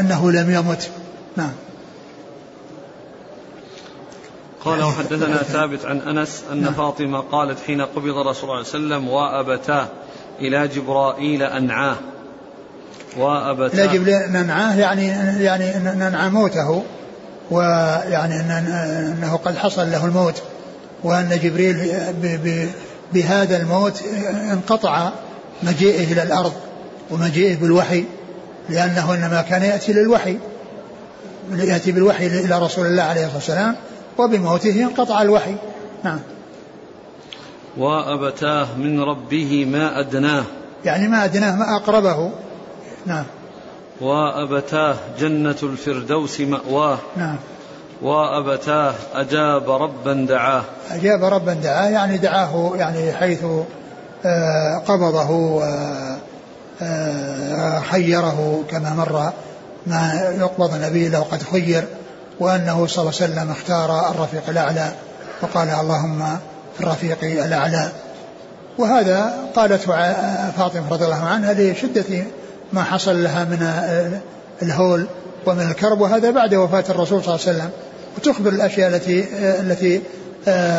أنه 0.00 0.30
لم 0.30 0.50
يمت. 0.50 0.90
نعم. 1.36 1.52
قال 4.64 4.82
وحدثنا 4.82 5.36
ثابت 5.36 5.84
عن 5.84 5.98
أنس 5.98 6.42
أن 6.52 6.62
نعم. 6.62 6.72
فاطمة 6.72 7.20
قالت 7.20 7.58
حين 7.66 7.80
قبض 7.80 8.26
رسول 8.26 8.50
الله 8.50 8.62
صلى 8.62 8.80
الله 8.80 8.94
عليه 8.94 9.04
وسلم 9.04 9.08
وأبتاه 9.08 9.88
إلى 10.40 10.68
جبرائيل 10.68 11.42
أنعاه. 11.42 11.96
وأبتاه 13.16 13.84
إلى 13.84 13.98
جبرائيل 13.98 14.32
ننعاه 14.32 14.76
يعني 14.76 15.06
يعني 15.44 15.72
ننعى 15.78 16.30
موته. 16.30 16.82
ويعني 17.50 18.40
أنه 18.40 19.36
قد 19.36 19.56
حصل 19.56 19.90
له 19.90 20.04
الموت 20.04 20.42
وأن 21.04 21.38
جبريل 21.42 21.90
بهذا 23.12 23.56
الموت 23.56 24.02
انقطع 24.52 25.10
مجيئه 25.62 26.12
إلى 26.12 26.22
الأرض 26.22 26.52
ومجيئه 27.10 27.56
بالوحي 27.56 28.04
لأنه 28.68 29.14
إنما 29.14 29.42
كان 29.42 29.62
يأتي 29.62 29.92
للوحي 29.92 30.38
يأتي 31.52 31.92
بالوحي 31.92 32.26
إلى 32.26 32.58
رسول 32.58 32.86
الله 32.86 33.02
عليه 33.02 33.20
الصلاة 33.20 33.36
والسلام 33.36 33.76
وبموته 34.18 34.82
انقطع 34.82 35.22
الوحي. 35.22 35.54
نعم. 36.04 36.20
وأبتاه 37.76 38.66
من 38.78 39.00
ربه 39.00 39.64
ما 39.64 40.00
أدناه. 40.00 40.44
يعني 40.84 41.08
ما 41.08 41.24
أدناه 41.24 41.56
ما 41.56 41.76
أقربه. 41.76 42.30
نعم. 43.06 43.24
وأبتاه 44.00 44.96
جنة 45.18 45.56
الفردوس 45.62 46.40
مأواه. 46.40 46.98
نعم. 47.16 47.36
وأبتاه 48.02 48.94
أجاب 49.14 49.70
ربا 49.70 50.26
دعاه. 50.28 50.62
أجاب 50.90 51.24
ربا 51.24 51.54
دعاه 51.54 51.88
يعني 51.88 52.18
دعاه 52.18 52.72
يعني 52.76 53.12
حيث 53.12 53.44
آه، 54.26 54.82
قبضه 54.86 55.30
وخيره 56.80 58.64
كما 58.70 58.90
مر 58.94 59.32
ما 59.86 60.32
يقبض 60.38 60.74
النبي 60.74 61.08
له 61.08 61.20
قد 61.20 61.42
خير 61.42 61.84
وأنه 62.40 62.86
صلى 62.86 63.02
الله 63.02 63.14
عليه 63.20 63.32
وسلم 63.32 63.50
اختار 63.50 64.10
الرفيق 64.10 64.42
الأعلى 64.48 64.92
وقال 65.42 65.68
اللهم 65.68 66.38
في 66.78 66.84
الرفيق 66.84 67.18
الأعلى. 67.22 67.88
وهذا 68.78 69.34
قالته 69.56 70.12
فاطمة 70.50 70.88
رضي 70.90 71.04
الله 71.04 71.24
عنها 71.24 71.52
لشدة 71.52 72.24
ما 72.72 72.82
حصل 72.82 73.22
لها 73.22 73.44
من 73.44 73.70
الهول 74.62 75.06
ومن 75.46 75.60
الكرب 75.70 76.00
وهذا 76.00 76.30
بعد 76.30 76.54
وفاة 76.54 76.84
الرسول 76.90 77.24
صلى 77.24 77.34
الله 77.34 77.46
عليه 77.46 77.58
وسلم. 77.58 77.70
وتخبر 78.16 78.50
الأشياء 78.50 78.88
التي 78.88 79.24
التي 79.60 80.00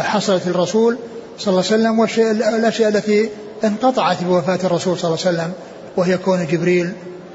حصلت 0.01 0.47
للرسول 0.47 0.97
صلى 1.37 1.51
الله 1.51 1.63
عليه 1.71 1.75
وسلم 1.75 1.99
والأشياء 1.99 2.89
التي 2.89 3.29
انقطعت 3.63 4.23
بوفاة 4.23 4.59
الرسول 4.63 4.97
صلى 4.99 5.13
الله 5.13 5.25
عليه 5.25 5.37
وسلم 5.37 5.51
وهي 5.97 6.17
كون 6.17 6.47
جبريل 6.47 6.91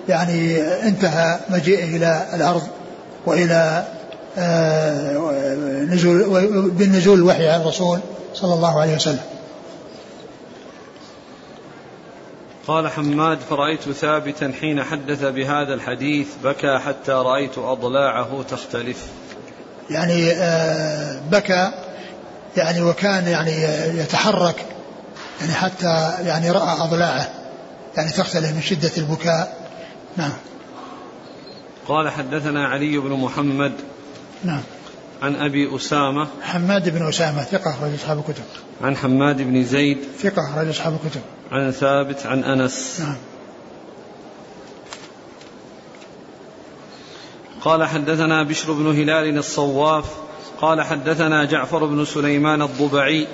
يعني 0.09 0.63
انتهى 0.63 1.39
مجيئه 1.51 1.97
إلى 1.97 2.27
الأرض 2.35 2.63
وإلى 3.27 3.85
آه، 4.39 5.55
نزول 5.91 6.71
بالنزول 6.71 7.19
الوحي 7.19 7.49
على 7.49 7.63
الرسول 7.63 7.99
صلى 8.35 8.55
الله 8.55 8.81
عليه 8.81 8.95
وسلم. 8.95 9.21
قال 12.69 12.89
حماد 12.89 13.39
فرأيت 13.41 13.81
ثابتا 13.81 14.53
حين 14.61 14.85
حدث 14.85 15.25
بهذا 15.25 15.75
الحديث 15.75 16.29
بكى 16.45 16.79
حتى 16.79 17.13
رأيت 17.13 17.59
أضلاعه 17.59 18.45
تختلف. 18.51 19.07
يعني 19.91 20.31
آه، 20.33 21.21
بكى 21.31 21.71
يعني 22.57 22.83
وكان 22.83 23.29
يعني 23.29 23.53
يتحرك 24.01 24.67
يعني 25.41 25.53
حتى 25.53 26.15
يعني 26.25 26.51
رأى 26.51 26.83
أضلاعه 26.83 27.31
يعني 27.97 28.11
تختلف 28.11 28.53
من 28.53 28.63
شدة 28.63 28.91
البكاء. 28.97 29.71
نعم. 30.17 30.33
قال 31.89 32.09
حدثنا 32.09 32.69
علي 32.69 32.99
بن 32.99 33.11
محمد 33.11 33.73
نعم. 34.45 34.63
عن 35.23 35.37
أبي 35.37 35.77
أسامة. 35.77 36.29
حماد 36.43 36.89
بن 36.89 37.09
أسامة 37.09 37.43
ثقة 37.43 37.71
أخرج 37.71 37.95
أصحاب 37.95 38.19
الكتب. 38.19 38.45
عن 38.83 38.97
حماد 38.97 39.43
بن 39.43 39.65
زيد. 39.65 39.99
ثقة 40.19 40.51
أخرج 40.51 40.69
أصحاب 40.69 40.99
الكتب. 41.05 41.21
عن 41.53 41.71
ثابت 41.71 42.27
عن 42.27 42.45
أنس. 42.45 43.01
نعم. 43.01 43.17
قال 47.61 47.85
حدثنا 47.85 48.43
بشر 48.43 48.73
بن 48.73 48.87
هلال 48.87 49.39
الصواف. 49.39 50.05
قال 50.61 50.83
حدثنا 50.83 51.45
جعفر 51.45 51.85
بن 51.85 52.05
سليمان 52.05 52.63
الضبعي. 52.63 53.27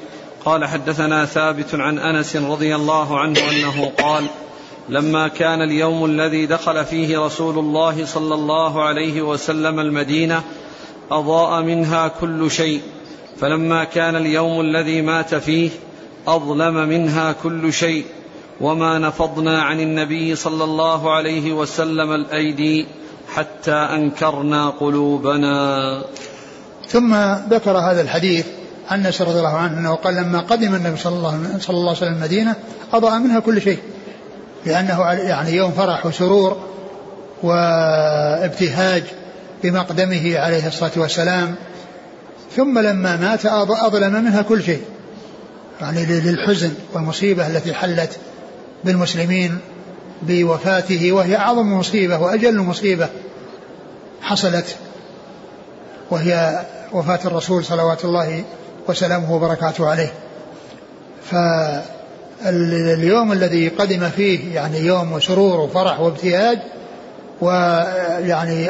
قال 0.45 0.65
حدثنا 0.65 1.25
ثابت 1.25 1.75
عن 1.75 1.99
أنس 1.99 2.37
رضي 2.37 2.75
الله 2.75 3.21
عنه 3.21 3.51
أنه 3.51 3.93
قال 3.99 4.27
لما 4.89 5.29
كان 5.29 5.63
اليوم 5.63 6.05
الذي 6.05 6.47
دخل 6.47 6.85
فيه 6.85 7.19
رسول 7.19 7.59
الله 7.59 8.05
صلى 8.05 8.35
الله 8.35 8.85
عليه 8.85 9.23
وسلم 9.23 9.81
المدينة 9.81 10.43
أضاء 11.11 11.63
منها 11.63 12.09
كل 12.09 12.51
شيء 12.51 12.81
فلما 13.41 13.85
كان 13.85 14.17
اليوم 14.17 14.61
الذي 14.61 15.03
مات 15.03 15.35
فيه 15.35 15.71
أظلم 16.29 16.89
منها 16.89 17.33
كل 17.43 17.73
شيء. 17.73 18.05
وما 18.61 18.99
نفضنا 18.99 19.63
عن 19.63 19.81
النبي 19.81 20.37
صلى 20.37 20.65
الله 20.65 21.15
عليه 21.15 21.53
وسلم 21.53 22.13
الأيدي 22.13 22.87
حتى 23.35 23.73
أنكرنا 23.73 24.71
قلوبنا. 24.71 26.05
ثم 26.89 27.15
ذكر 27.51 27.79
هذا 27.79 28.01
الحديث 28.03 28.47
عن 28.89 29.07
انس 29.07 29.23
رضي 29.23 29.39
الله 29.39 29.57
عنه 29.57 29.79
أنه 29.79 29.95
قال 29.95 30.15
لما 30.15 30.41
قدم 30.41 30.75
النبي 30.75 30.97
صلى 30.97 31.17
الله, 31.17 31.59
صلى 31.59 31.77
الله 31.77 31.89
عليه 31.89 31.99
وسلم 31.99 32.13
المدينة 32.13 32.55
أضاء 32.93 33.19
منها 33.19 33.41
كل 33.41 33.63
شيء 33.63 33.79
لأنه 34.67 35.05
يعني 35.13 35.51
يوم 35.51 35.71
فرح 35.73 36.07
وسرور 36.07 36.57
وابتهاج. 37.43 39.05
بمقدمه 39.63 40.39
عليه 40.39 40.67
الصلاة 40.67 40.93
والسلام 40.97 41.55
ثم 42.57 42.79
لما 42.79 43.17
مات 43.17 43.47
أظلم 43.47 44.13
منها 44.13 44.43
كل 44.43 44.63
شيء 44.63 44.83
يعني 45.81 46.07
للحزن 46.07 46.73
والمصيبة 46.93 47.47
التي 47.47 47.75
حلت 47.75 48.11
بالمسلمين 48.85 49.59
بوفاته 50.23 51.13
وهي 51.13 51.37
أعظم 51.37 51.73
مصيبة 51.73 52.19
وأجل 52.19 52.59
مصيبة 52.59 53.09
حصلت 54.23 54.77
وهي 56.11 56.61
وفاة 56.93 57.21
الرسول 57.25 57.65
صلوات 57.65 58.05
الله 58.05 58.45
وسلامه 58.89 59.35
وبركاته 59.35 59.89
عليه. 59.89 60.13
فاليوم 62.43 63.33
الذي 63.33 63.69
قدم 63.69 64.09
فيه 64.09 64.55
يعني 64.55 64.79
يوم 64.79 65.21
سرور 65.21 65.61
وفرح 65.61 66.01
وابتهاج 66.01 66.59
ويعني 67.41 68.65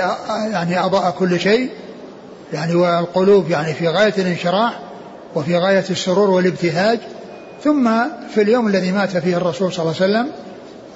يعني 0.53 0.85
أضاء 0.85 1.11
كل 1.19 1.41
شيء 1.41 1.71
يعني 2.53 2.75
والقلوب 2.75 3.51
يعني 3.51 3.75
في 3.75 3.89
غاية 3.89 4.15
الانشراح 4.19 4.81
وفي 5.35 5.57
غاية 5.57 5.85
السرور 5.91 6.31
والابتهاج. 6.31 6.99
ثم 7.65 7.91
في 8.35 8.43
اليوم 8.43 8.69
الذي 8.69 8.93
مات 8.93 9.17
فيه 9.17 9.37
الرسول 9.37 9.73
صلى 9.73 9.83
الله 9.83 9.95
عليه 10.03 10.13
وسلم 10.13 10.33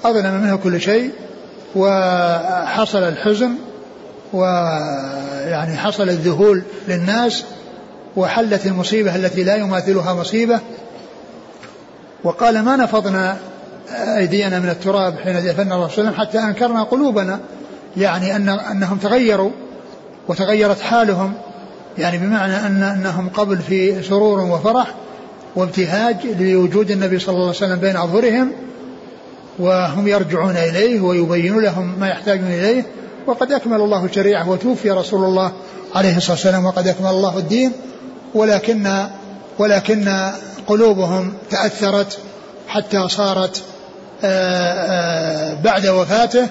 أظلم 0.05 0.41
منه 0.41 0.55
كل 0.55 0.81
شيء 0.81 1.11
وحصل 1.75 3.03
الحزن 3.03 3.51
ويعني 4.33 5.77
حصل 5.77 6.09
الذهول 6.09 6.61
للناس 6.87 7.43
وحلت 8.15 8.65
المصيبة 8.65 9.15
التي 9.15 9.43
لا 9.43 9.55
يماثلها 9.55 10.13
مصيبة. 10.13 10.59
وقال 12.23 12.61
ما 12.61 12.75
نفضنا 12.75 13.37
أيدينا 14.17 14.59
من 14.59 14.69
التراب 14.69 15.19
حين 15.23 15.45
دفنا 15.45 15.75
الرسول 15.75 16.15
حتى 16.15 16.39
أنكرنا 16.39 16.83
قلوبنا 16.83 17.39
يعني 17.97 18.35
أن 18.35 18.49
أنهم 18.49 18.97
تغيروا 18.97 19.51
وتغيرت 20.27 20.81
حالهم 20.81 21.33
يعني 21.97 22.17
بمعنى 22.17 22.55
أن 22.55 22.83
أنهم 22.83 23.29
قبل 23.29 23.57
في 23.57 24.03
سرور 24.03 24.39
وفرح 24.39 24.87
وابتهاج 25.55 26.15
لوجود 26.39 26.91
النبي 26.91 27.19
صلى 27.19 27.33
الله 27.33 27.47
عليه 27.47 27.57
وسلم 27.57 27.75
بين 27.75 27.97
أظهرهم 27.97 28.51
وهم 29.59 30.07
يرجعون 30.07 30.57
إليه 30.57 31.01
ويبين 31.01 31.59
لهم 31.59 31.99
ما 31.99 32.09
يحتاجون 32.09 32.47
إليه. 32.47 32.85
وقد 33.27 33.51
أكمل 33.51 33.81
الله 33.81 34.05
الشريعة 34.05 34.49
وتوفي 34.49 34.91
رسول 34.91 35.23
الله 35.23 35.51
عليه 35.95 36.17
الصلاة 36.17 36.31
والسلام 36.31 36.65
وقد 36.65 36.87
أكمل 36.87 37.09
الله 37.09 37.37
الدين. 37.37 37.71
ولكن 38.33 39.07
ولكن 39.59 40.31
قلوبهم 40.67 41.33
تأثرت 41.49 42.17
حتى 42.67 43.09
صارت 43.09 43.63
آه، 44.23 44.27
آه، 44.27 45.61
بعد 45.61 45.87
وفاته. 45.87 46.47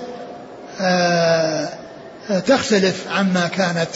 تختلف 2.46 3.08
عما 3.08 3.46
كانت 3.46 3.88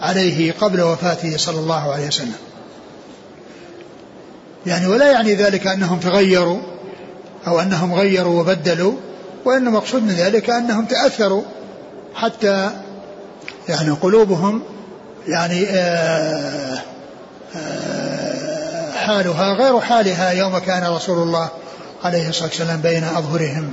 عليه 0.00 0.52
قبل 0.60 0.80
وفاته 0.80 1.36
صلى 1.36 1.58
الله 1.58 1.92
عليه 1.92 2.06
وسلم. 2.06 2.34
يعني 4.66 4.86
ولا 4.86 5.12
يعني 5.12 5.34
ذلك 5.34 5.66
أنهم 5.66 6.00
تغيروا 6.00 6.60
أو 7.46 7.60
أنهم 7.60 7.94
غيروا 7.94 8.40
وبدلوا 8.40 8.94
وإن 9.44 9.70
مقصود 9.70 10.02
من 10.02 10.10
ذلك 10.10 10.50
أنهم 10.50 10.84
تأثروا 10.84 11.42
حتى 12.14 12.70
يعني 13.68 13.90
قلوبهم 13.90 14.62
يعني 15.28 15.66
آه، 15.68 16.78
آه، 17.56 18.92
حالها 18.92 19.52
غير 19.52 19.80
حالها 19.80 20.30
يوم 20.30 20.58
كان 20.58 20.84
رسول 20.84 21.18
الله 21.18 21.48
عليه 22.04 22.28
الصلاة 22.28 22.48
والسلام 22.48 22.80
بين 22.80 23.04
أظهرهم. 23.04 23.72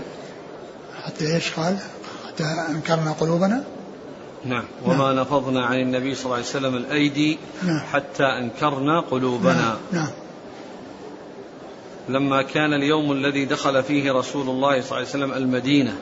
حتى 1.06 1.36
إيش 1.36 1.52
قال؟ 1.52 1.78
حتى 2.46 2.72
أنكرنا 2.72 3.12
قلوبنا 3.12 3.64
نعم 4.46 4.64
وما 4.86 5.14
نعم. 5.14 5.20
نفضنا 5.20 5.66
عن 5.66 5.80
النبي 5.80 6.16
صلى 6.16 6.26
الله 6.26 6.36
عليه 6.36 6.46
وسلم 6.46 6.76
الأيدي 6.76 7.38
نعم. 7.64 7.80
حتى 7.80 8.24
أنكرنا 8.24 9.00
قلوبنا 9.00 9.54
نعم. 9.54 9.78
نعم. 9.92 10.10
لما 12.10 12.42
كان 12.42 12.74
اليوم 12.74 13.12
الذي 13.12 13.46
دخل 13.46 13.84
فيه 13.84 14.12
رسول 14.12 14.50
الله 14.50 14.82
صلى 14.82 14.82
الله 14.82 14.96
عليه 14.96 15.08
وسلم 15.08 15.34
المدينة 15.34 15.96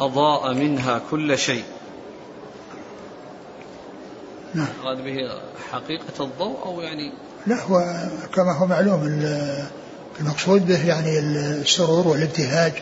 أضاء 0.00 0.54
منها 0.54 1.00
كل 1.10 1.38
شيء 1.38 1.64
نعم 4.54 4.68
أراد 4.84 5.04
به 5.04 5.16
حقيقة 5.72 6.24
الضوء 6.24 6.58
أو 6.64 6.80
يعني 6.80 7.12
لا 7.46 7.62
هو 7.62 7.84
كما 8.34 8.52
هو 8.52 8.66
معلوم 8.66 9.22
المقصود 10.20 10.66
به 10.66 10.86
يعني 10.88 11.18
السرور 11.18 12.08
والابتهاج 12.08 12.72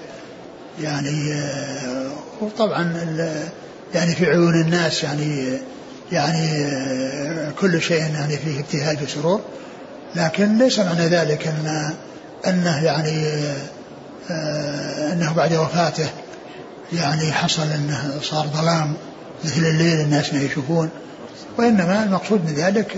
يعني 0.80 1.42
وطبعا 2.40 2.92
يعني 3.94 4.14
في 4.14 4.26
عيون 4.26 4.60
الناس 4.60 5.04
يعني 5.04 5.58
يعني 6.12 6.48
كل 7.60 7.82
شيء 7.82 8.02
يعني 8.14 8.36
فيه 8.36 8.60
ابتهاج 8.60 9.02
وسرور 9.02 9.40
لكن 10.16 10.58
ليس 10.58 10.78
معنى 10.78 11.06
ذلك 11.06 11.46
أن 11.46 11.94
أنه 12.46 12.84
يعني 12.84 13.26
أنه 15.12 15.32
بعد 15.32 15.54
وفاته 15.54 16.08
يعني 16.92 17.32
حصل 17.32 17.62
أنه 17.62 18.20
صار 18.22 18.46
ظلام 18.46 18.94
مثل 19.44 19.66
الليل 19.66 20.00
الناس 20.00 20.34
ما 20.34 20.42
يشوفون. 20.42 20.90
وإنما 21.58 22.04
المقصود 22.04 22.44
من 22.44 22.54
ذلك 22.54 22.96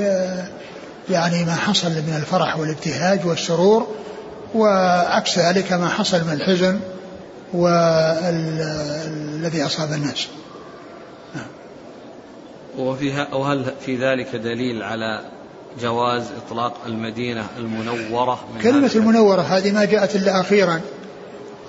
يعني 1.10 1.44
ما 1.44 1.54
حصل 1.54 1.90
من 1.90 2.16
الفرح 2.16 2.58
والابتهاج 2.58 3.26
والسرور 3.26 3.88
وعكس 4.54 5.38
ذلك 5.38 5.72
ما 5.72 5.88
حصل 5.88 6.24
من 6.24 6.32
الحزن 6.32 6.80
والذي 7.54 8.36
أصاب 9.66 9.92
الناس. 9.92 10.28
وفيها 12.78 13.34
وهل 13.34 13.72
في 13.86 13.96
ذلك 13.96 14.36
دليل 14.36 14.82
على 14.82 15.20
جواز 15.80 16.22
إطلاق 16.46 16.74
المدينة 16.86 17.46
المنورة 17.58 18.44
من 18.54 18.60
كلمة 18.62 18.90
المنورة 18.94 19.40
هذه 19.40 19.72
ما 19.72 19.84
جاءت 19.84 20.16
إلا 20.16 20.40
أخيرا. 20.40 20.80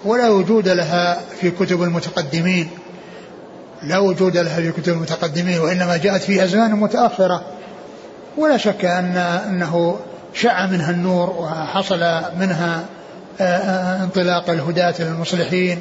ولا 0.06 0.30
وجود 0.30 0.68
لها 0.68 1.22
في 1.42 1.52
كتب 1.52 1.84
المتقدمين. 1.84 2.70
لا 3.84 3.98
وجود 3.98 4.38
لها 4.38 4.56
في 4.56 4.72
كتب 4.72 4.94
المتقدمين 4.94 5.60
وإنما 5.60 5.98
جاءت 5.98 6.22
في 6.22 6.44
أزمان 6.44 6.72
متأخرة. 6.72 7.44
ولا 8.38 8.58
شك 8.58 8.86
أن 8.86 9.18
أنه 9.18 10.00
شع 10.34 10.68
منها 10.68 10.92
النور 10.92 11.30
وحصل 11.30 12.00
منها 12.40 12.86
انطلاق 13.42 14.50
الهداة 14.50 14.94
المصلحين 15.00 15.80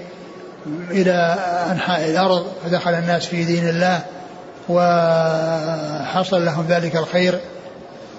إلى 0.91 1.37
أنحاء 1.71 2.11
الأرض 2.11 2.47
فدخل 2.65 2.95
الناس 2.95 3.27
في 3.27 3.45
دين 3.45 3.69
الله 3.69 4.03
وحصل 4.69 6.45
لهم 6.45 6.67
ذلك 6.69 6.97
الخير 6.97 7.39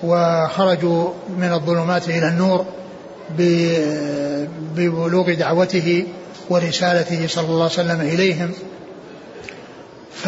وخرجوا 0.03 1.09
من 1.37 1.53
الظلمات 1.53 2.09
إلى 2.09 2.27
النور 2.27 2.65
ببلوغ 4.75 5.33
دعوته 5.33 6.05
ورسالته 6.49 7.27
صلى 7.27 7.45
الله 7.45 7.63
عليه 7.63 7.73
وسلم 7.73 8.01
إليهم. 8.01 8.51
ف 10.13 10.27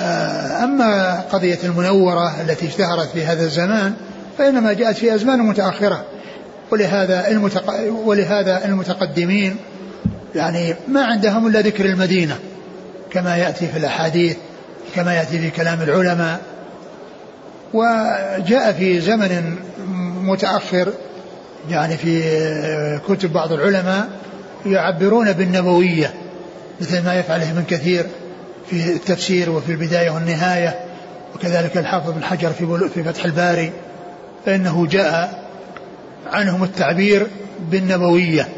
آه، 0.00 0.64
أما 0.64 1.20
قضية 1.32 1.58
المنورة 1.64 2.40
التي 2.40 2.68
اشتهرت 2.68 3.08
في 3.08 3.24
هذا 3.24 3.44
الزمان 3.44 3.94
فإنما 4.38 4.72
جاءت 4.72 4.96
في 4.96 5.14
أزمان 5.14 5.38
متأخرة. 5.38 6.04
ولهذا 6.70 7.28
المتق... 7.28 7.92
ولهذا 8.04 8.64
المتقدمين 8.64 9.56
يعني 10.34 10.74
ما 10.88 11.04
عندهم 11.04 11.46
إلا 11.46 11.60
ذكر 11.60 11.84
المدينة 11.84 12.38
كما 13.10 13.36
يأتي 13.36 13.66
في 13.66 13.78
الأحاديث 13.78 14.36
كما 14.94 15.14
يأتي 15.14 15.38
في 15.38 15.50
كلام 15.50 15.82
العلماء. 15.82 16.40
وجاء 17.74 18.72
في 18.72 19.00
زمن 19.00 19.56
متأخر 20.22 20.92
يعني 21.70 21.96
في 21.96 23.00
كتب 23.08 23.32
بعض 23.32 23.52
العلماء 23.52 24.08
يعبرون 24.66 25.32
بالنبوية 25.32 26.14
مثل 26.80 27.04
ما 27.04 27.14
يفعله 27.14 27.50
ابن 27.50 27.64
كثير 27.64 28.06
في 28.70 28.92
التفسير 28.92 29.50
وفي 29.50 29.72
البداية 29.72 30.10
والنهاية 30.10 30.80
وكذلك 31.34 31.76
الحافظ 31.76 32.10
بن 32.10 32.24
حجر 32.24 32.50
في 32.50 32.88
في 32.94 33.02
فتح 33.02 33.24
الباري 33.24 33.72
فإنه 34.46 34.86
جاء 34.86 35.47
عنهم 36.26 36.64
التعبير 36.64 37.26
بالنبوية. 37.70 38.48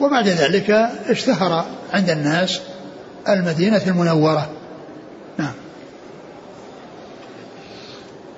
وبعد 0.00 0.28
ذلك 0.28 0.70
اشتهر 1.08 1.64
عند 1.92 2.10
الناس 2.10 2.60
المدينة 3.28 3.82
المنورة. 3.86 4.50
نعم. 5.38 5.52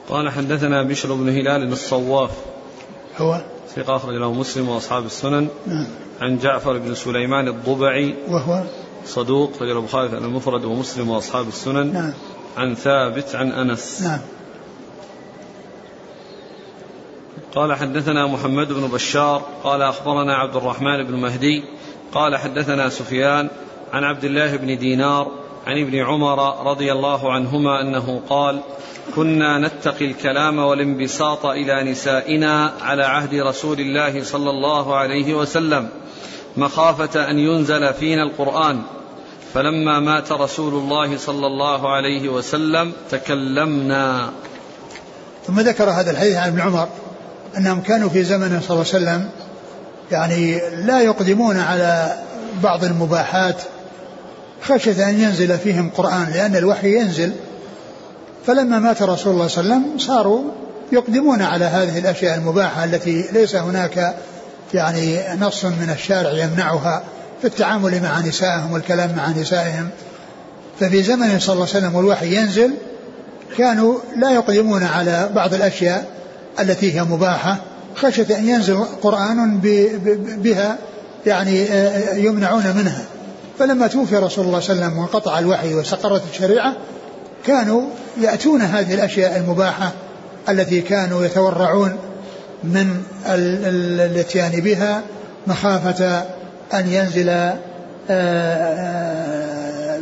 قال 0.09 0.31
حدثنا 0.31 0.83
بشر 0.83 1.15
بن 1.15 1.29
هلال 1.29 1.73
الصواف. 1.73 2.31
هو؟ 3.19 3.41
ثقة 3.77 3.97
أخرج 3.97 4.15
له 4.15 4.33
مسلم 4.33 4.69
وأصحاب 4.69 5.07
السنن. 5.07 5.49
نعم. 5.67 5.87
عن 6.21 6.39
جعفر 6.39 6.79
بن 6.79 6.95
سليمان 6.95 7.49
الضبعي. 7.49 8.15
وهو؟ 8.29 8.63
صدوق 9.07 9.53
رجل 9.63 9.77
البخاري 9.77 10.19
المفرد 10.19 10.65
ومسلم 10.65 11.11
وأصحاب 11.11 11.49
السنن. 11.49 11.93
نعم. 11.93 12.13
عن 12.57 12.75
ثابت 12.75 13.35
عن 13.35 13.53
أنس. 13.53 14.03
نعم. 14.03 14.19
قال 17.55 17.75
حدثنا 17.75 18.27
محمد 18.27 18.73
بن 18.73 18.89
بشار 18.89 19.43
قال 19.65 19.83
أخبرنا 19.83 20.35
عبد 20.35 20.57
الرحمن 20.57 21.05
بن 21.05 21.15
مهدي 21.15 21.65
قال 22.13 22.37
حدثنا 22.37 22.89
سفيان 22.89 23.49
عن 23.93 24.05
عبد 24.05 24.25
الله 24.25 24.57
بن 24.57 24.79
دينار 24.79 25.31
عن 25.67 25.81
ابن 25.81 25.99
عمر 25.99 26.71
رضي 26.71 26.93
الله 26.93 27.33
عنهما 27.33 27.81
أنه 27.81 28.23
قال 28.29 28.61
كنا 29.17 29.59
نتقي 29.59 30.05
الكلام 30.05 30.59
والانبساط 30.59 31.47
إلى 31.47 31.91
نسائنا 31.91 32.73
على 32.83 33.05
عهد 33.05 33.35
رسول 33.35 33.81
الله 33.81 34.25
صلى 34.25 34.51
الله 34.51 34.97
عليه 34.97 35.35
وسلم 35.35 35.89
مخافة 36.57 37.31
أن 37.31 37.39
ينزل 37.39 37.95
فينا 37.95 38.23
القرآن. 38.23 38.83
فلما 39.55 40.01
مات 40.01 40.33
رسول 40.33 40.75
الله 40.75 41.17
صلى 41.17 41.47
الله 41.47 41.93
عليه 41.93 42.29
وسلم 42.29 42.93
تكلمنا. 43.11 44.31
ثم 45.47 45.61
ذكر 45.61 45.91
هذا 45.91 46.11
الحديث 46.11 46.37
عن 46.37 46.49
ابن 46.49 46.61
عمر. 46.61 46.89
أنهم 47.59 47.81
كانوا 47.81 48.09
في 48.09 48.25
زمنه 48.25 48.61
صلى 48.61 48.71
الله 48.71 48.87
عليه 48.95 49.05
وسلم 49.05 49.29
يعني 50.13 50.61
لا 50.85 51.01
يقدمون 51.01 51.57
على 51.57 52.13
بعض 52.63 52.85
المباحات 52.85 53.57
خشية 54.63 55.09
أن 55.09 55.21
ينزل 55.21 55.59
فيهم 55.59 55.91
قرآن 55.97 56.31
لأن 56.35 56.57
الوحي 56.57 56.97
ينزل. 56.97 57.33
فلما 58.47 58.79
مات 58.79 59.03
رسول 59.03 59.33
الله 59.35 59.47
صلى 59.47 59.65
الله 59.65 59.75
عليه 59.75 59.85
وسلم 59.85 59.99
صاروا 59.99 60.45
يقدمون 60.93 61.43
على 61.43 61.65
هذه 61.65 61.99
الأشياء 61.99 62.39
المباحة 62.39 62.85
التي 62.85 63.25
ليس 63.33 63.57
هناك 63.57 64.15
يعني 64.75 65.21
نص 65.41 65.65
من 65.65 65.91
الشارع 65.95 66.31
يمنعها 66.31 67.03
في 67.41 67.47
التعامل 67.47 68.03
مع 68.03 68.21
نسائهم 68.21 68.73
والكلام 68.73 69.15
مع 69.17 69.29
نسائهم. 69.29 69.89
ففي 70.81 71.03
زمن 71.03 71.39
صلى 71.41 71.55
الله 71.55 71.69
عليه 71.69 71.79
وسلم 71.79 71.95
والوحي 71.95 72.37
ينزل 72.37 72.71
كانوا 73.59 73.99
لا 74.17 74.31
يقدمون 74.31 74.83
على 74.83 75.31
بعض 75.35 75.55
الأشياء 75.55 76.07
التي 76.61 76.95
هي 76.95 77.05
مباحة 77.05 77.57
خشية 77.97 78.39
أن 78.39 78.49
ينزل 78.49 78.85
قرآن 79.03 79.61
بها 80.39 80.79
يعني 81.27 81.65
آه، 81.65 82.15
يمنعون 82.15 82.65
منها. 82.77 83.05
فلما 83.59 83.87
توفي 83.87 84.17
رسول 84.17 84.47
الله 84.47 84.61
صلى 84.61 84.73
الله 84.73 84.85
عليه 84.85 84.95
وسلم 84.95 84.99
وانقطع 84.99 85.39
الوحي 85.39 85.75
واستقرت 85.75 86.23
الشريعة 86.33 86.77
كانوا 87.47 87.83
يأتون 88.21 88.63
هذه 88.63 88.95
الأشياء 88.95 89.37
المباحة 89.37 89.93
التي 90.49 90.81
كانوا 90.81 91.25
يتورعون 91.25 91.97
من 92.65 93.03
الاتيان 93.27 94.61
بها 94.61 95.03
مخافة 95.47 96.25
أن 96.75 96.89
ينزل 96.89 97.29
آه، 97.29 97.59
آه، 98.11 99.99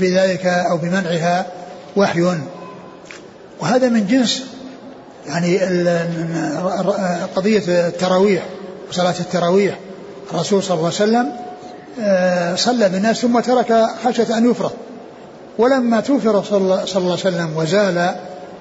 بذلك 0.00 0.46
أو 0.46 0.76
بمنعها 0.76 1.46
وحي. 1.96 2.36
وهذا 3.60 3.88
من 3.88 4.06
جنس 4.06 4.44
يعني 5.26 5.58
قضية 7.36 7.62
التراويح 7.88 8.42
وصلاة 8.88 9.14
التراويح. 9.20 9.78
الرسول 10.30 10.62
صلى 10.62 10.74
الله 10.74 10.86
عليه 10.86 10.96
وسلم 10.96 11.32
آه، 12.00 12.54
صلى 12.54 12.88
بالناس 12.88 13.20
ثم 13.20 13.40
ترك 13.40 13.86
خشية 14.04 14.38
أن 14.38 14.50
يفرض. 14.50 14.70
ولما 15.58 16.00
الله 16.56 16.84
صلى 16.84 17.00
الله 17.02 17.10
عليه 17.10 17.36
وسلم 17.36 17.56
وزال 17.56 18.14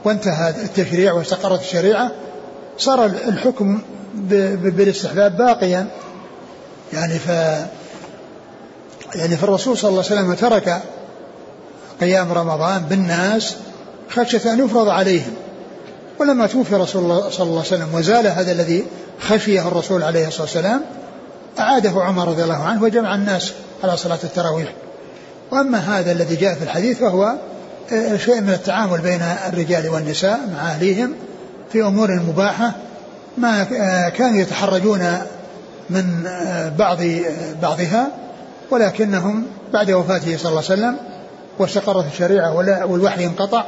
وانتهى 0.03 0.49
التشريع 0.49 1.13
واستقرت 1.13 1.61
الشريعة 1.61 2.11
صار 2.77 3.05
الحكم 3.05 3.81
بالاستحباب 4.63 5.37
باقيا. 5.37 5.87
يعني 6.93 7.19
ف 7.19 7.29
يعني 9.15 9.37
فالرسول 9.37 9.77
صلى 9.77 9.89
الله 9.89 10.03
عليه 10.11 10.21
وسلم 10.21 10.33
ترك 10.33 10.81
قيام 12.01 12.31
رمضان 12.31 12.79
بالناس 12.89 13.55
خشية 14.09 14.53
أن 14.53 14.65
يفرض 14.65 14.89
عليهم. 14.89 15.33
ولما 16.21 16.47
توفي 16.47 16.75
رسول 16.75 17.03
الله 17.03 17.29
صلى 17.29 17.43
الله 17.43 17.57
عليه 17.57 17.67
وسلم 17.67 17.95
وزال 17.95 18.27
هذا 18.27 18.51
الذي 18.51 18.85
خشيه 19.19 19.67
الرسول 19.67 20.03
عليه 20.03 20.27
الصلاة 20.27 20.41
والسلام 20.41 20.81
أعاده 21.59 22.03
عمر 22.03 22.27
رضي 22.27 22.43
الله 22.43 22.63
عنه 22.63 22.83
وجمع 22.83 23.15
الناس 23.15 23.53
على 23.83 23.97
صلاة 23.97 24.19
التراويح. 24.23 24.73
وأما 25.51 25.77
هذا 25.77 26.11
الذي 26.11 26.35
جاء 26.35 26.53
في 26.55 26.63
الحديث 26.63 26.99
فهو 26.99 27.33
شيء 28.17 28.41
من 28.41 28.49
التعامل 28.49 29.01
بين 29.01 29.21
الرجال 29.47 29.89
والنساء 29.89 30.39
مع 30.53 30.61
أهليهم 30.61 31.13
في 31.71 31.81
أمور 31.81 32.11
مباحة 32.11 32.71
ما 33.37 33.63
كانوا 34.09 34.37
يتحرجون 34.37 35.17
من 35.89 36.27
بعض 36.77 36.97
بعضها 37.61 38.07
ولكنهم 38.71 39.43
بعد 39.73 39.91
وفاته 39.91 40.37
صلى 40.37 40.49
الله 40.49 40.63
عليه 40.69 40.81
وسلم 40.81 40.95
واستقرت 41.59 42.05
الشريعة 42.13 42.55
والوحي 42.85 43.25
انقطع 43.25 43.63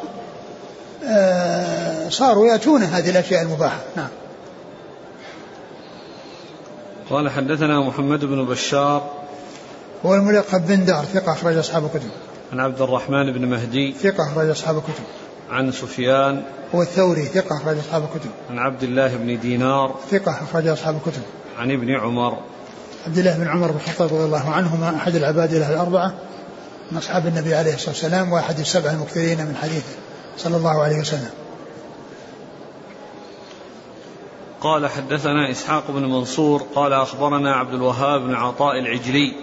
صاروا 2.09 2.47
يأتون 2.47 2.83
هذه 2.83 3.09
الأشياء 3.09 3.41
المباحة. 3.41 3.79
نعم. 3.95 4.07
قال 7.09 7.29
حدثنا 7.29 7.79
محمد 7.79 8.25
بن 8.25 8.45
بشار. 8.45 9.09
هو 10.05 10.15
الملقب 10.15 10.67
بن 10.67 10.85
دار 10.85 11.05
ثقة 11.13 11.31
أخرج 11.31 11.57
أصحاب 11.57 11.85
الكتب. 11.85 12.09
عن 12.53 12.59
عبد 12.59 12.81
الرحمن 12.81 13.33
بن 13.33 13.45
مهدي. 13.45 13.93
ثقة 13.93 14.31
أخرج 14.31 14.49
أصحاب 14.49 14.77
الكتب. 14.77 15.03
عن 15.49 15.71
سفيان. 15.71 16.43
هو 16.75 16.81
الثوري 16.81 17.25
ثقة 17.25 17.57
أخرج 17.57 17.77
أصحاب 17.77 18.03
الكتب. 18.03 18.29
عن 18.49 18.59
عبد 18.59 18.83
الله 18.83 19.15
بن 19.15 19.39
دينار. 19.39 19.95
ثقة 20.11 20.31
أخرج 20.31 20.67
أصحاب 20.67 20.95
الكتب. 20.95 21.21
عن 21.57 21.71
ابن 21.71 21.95
عمر. 21.95 22.37
عبد 23.07 23.17
الله 23.17 23.37
بن 23.37 23.47
عمر 23.47 23.71
بن 23.71 23.77
الخطاب 23.77 24.13
رضي 24.13 24.23
الله 24.23 24.49
عنهما 24.49 24.95
أحد 24.95 25.15
العباد 25.15 25.53
الأربعة 25.53 26.13
من 26.91 26.97
أصحاب 26.97 27.27
النبي 27.27 27.55
عليه 27.55 27.73
الصلاة 27.73 27.89
والسلام 27.89 28.31
وأحد 28.31 28.59
السبع 28.59 28.91
المكثرين 28.91 29.37
من 29.37 29.55
حديثه. 29.61 30.02
صلى 30.38 30.57
الله 30.57 30.81
عليه 30.81 30.99
وسلم. 30.99 31.29
قال 34.61 34.88
حدثنا 34.88 35.51
إسحاق 35.51 35.91
بن 35.91 36.05
منصور 36.05 36.63
قال 36.75 36.93
أخبرنا 36.93 37.55
عبد 37.55 37.73
الوهاب 37.73 38.21
بن 38.21 38.36
عطاء 38.36 38.79
العجلي 38.79 39.34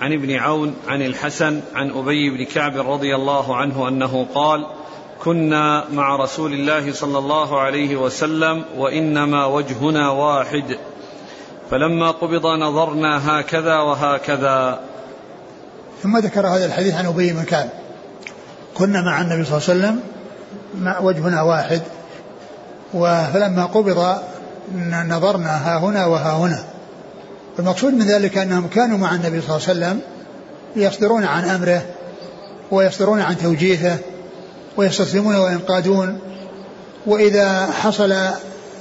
عن 0.00 0.12
ابن 0.12 0.36
عون 0.36 0.74
عن 0.88 1.02
الحسن 1.02 1.60
عن 1.74 1.90
أبي 1.90 2.30
بن 2.30 2.44
كعب 2.44 2.76
رضي 2.76 3.14
الله 3.14 3.56
عنه 3.56 3.88
أنه 3.88 4.26
قال 4.34 4.66
كنا 5.24 5.84
مع 5.92 6.16
رسول 6.16 6.52
الله 6.52 6.92
صلى 6.92 7.18
الله 7.18 7.60
عليه 7.60 7.96
وسلم 7.96 8.64
وإنما 8.76 9.46
وجهنا 9.46 10.10
واحد. 10.10 10.78
فلما 11.70 12.10
قبض 12.10 12.46
نظرنا 12.46 13.40
هكذا 13.40 13.78
وهكذا. 13.78 14.80
ثم 16.02 16.18
ذكر 16.18 16.46
هذا 16.46 16.66
الحديث 16.66 16.94
عن 16.94 17.06
أبي 17.06 17.32
بن 17.32 17.42
كعب. 17.42 17.68
كنا 18.74 19.02
مع 19.02 19.20
النبي 19.20 19.44
صلى 19.44 19.58
الله 19.58 19.68
عليه 19.68 19.80
وسلم 19.80 20.15
وجهنا 21.00 21.42
واحد. 21.42 21.82
فلما 23.32 23.66
قبض 23.74 24.18
نظرنا 25.06 25.56
ها 25.56 25.78
هنا 25.78 26.06
وها 26.06 26.32
هنا. 26.32 26.64
المقصود 27.58 27.94
من 27.94 28.06
ذلك 28.06 28.38
أنهم 28.38 28.68
كانوا 28.68 28.98
مع 28.98 29.14
النبي 29.14 29.40
صلى 29.40 29.56
الله 29.56 29.68
عليه 29.68 29.78
وسلم 29.78 30.00
يصدرون 30.76 31.24
عن 31.24 31.44
أمره 31.44 31.82
ويصدرون 32.70 33.20
عن 33.20 33.38
توجيهه 33.38 33.98
ويستسلمون 34.76 35.36
وينقادون. 35.36 36.18
وإذا 37.06 37.66
حصل 37.66 38.14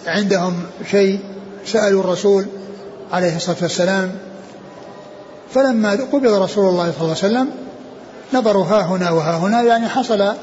عندهم 0.07 0.63
شيء 0.91 1.19
سألوا 1.65 2.03
الرسول 2.03 2.45
عليه 3.11 3.35
الصلاة 3.35 3.57
والسلام. 3.61 4.11
فلما 5.53 5.91
قبض 5.91 6.33
رسول 6.33 6.69
الله 6.69 6.91
صلى 6.91 7.01
الله 7.01 7.15
عليه 7.23 7.27
وسلم 7.27 7.49
نظروا 8.33 8.65
ها 8.65 8.81
هنا 8.81 9.11
وها 9.11 9.37
هنا 9.37 9.61
يعني 9.61 9.87
حصل 9.87 10.33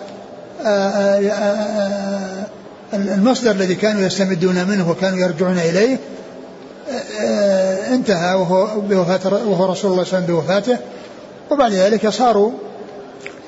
المصدر 2.94 3.50
الذي 3.50 3.74
كانوا 3.74 4.02
يستمدون 4.02 4.64
منه 4.64 4.90
وكانوا 4.90 5.18
يرجعون 5.18 5.58
إليه 5.58 5.98
انتهى 7.94 8.34
وهو 8.34 8.80
بوفاة 8.80 9.20
وهو 9.46 9.70
رسول 9.72 9.92
الله 9.92 10.04
صلى 10.04 10.18
الله 10.18 10.24
عليه 10.24 10.24
وسلم 10.24 10.26
بوفاته. 10.26 10.78
وبعد 11.50 11.72
ذلك 11.72 12.08
صاروا 12.08 12.52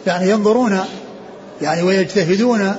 يعني 0.07 0.31
ينظرون 0.31 0.81
يعني 1.63 1.83
ويجتهدون 1.83 2.75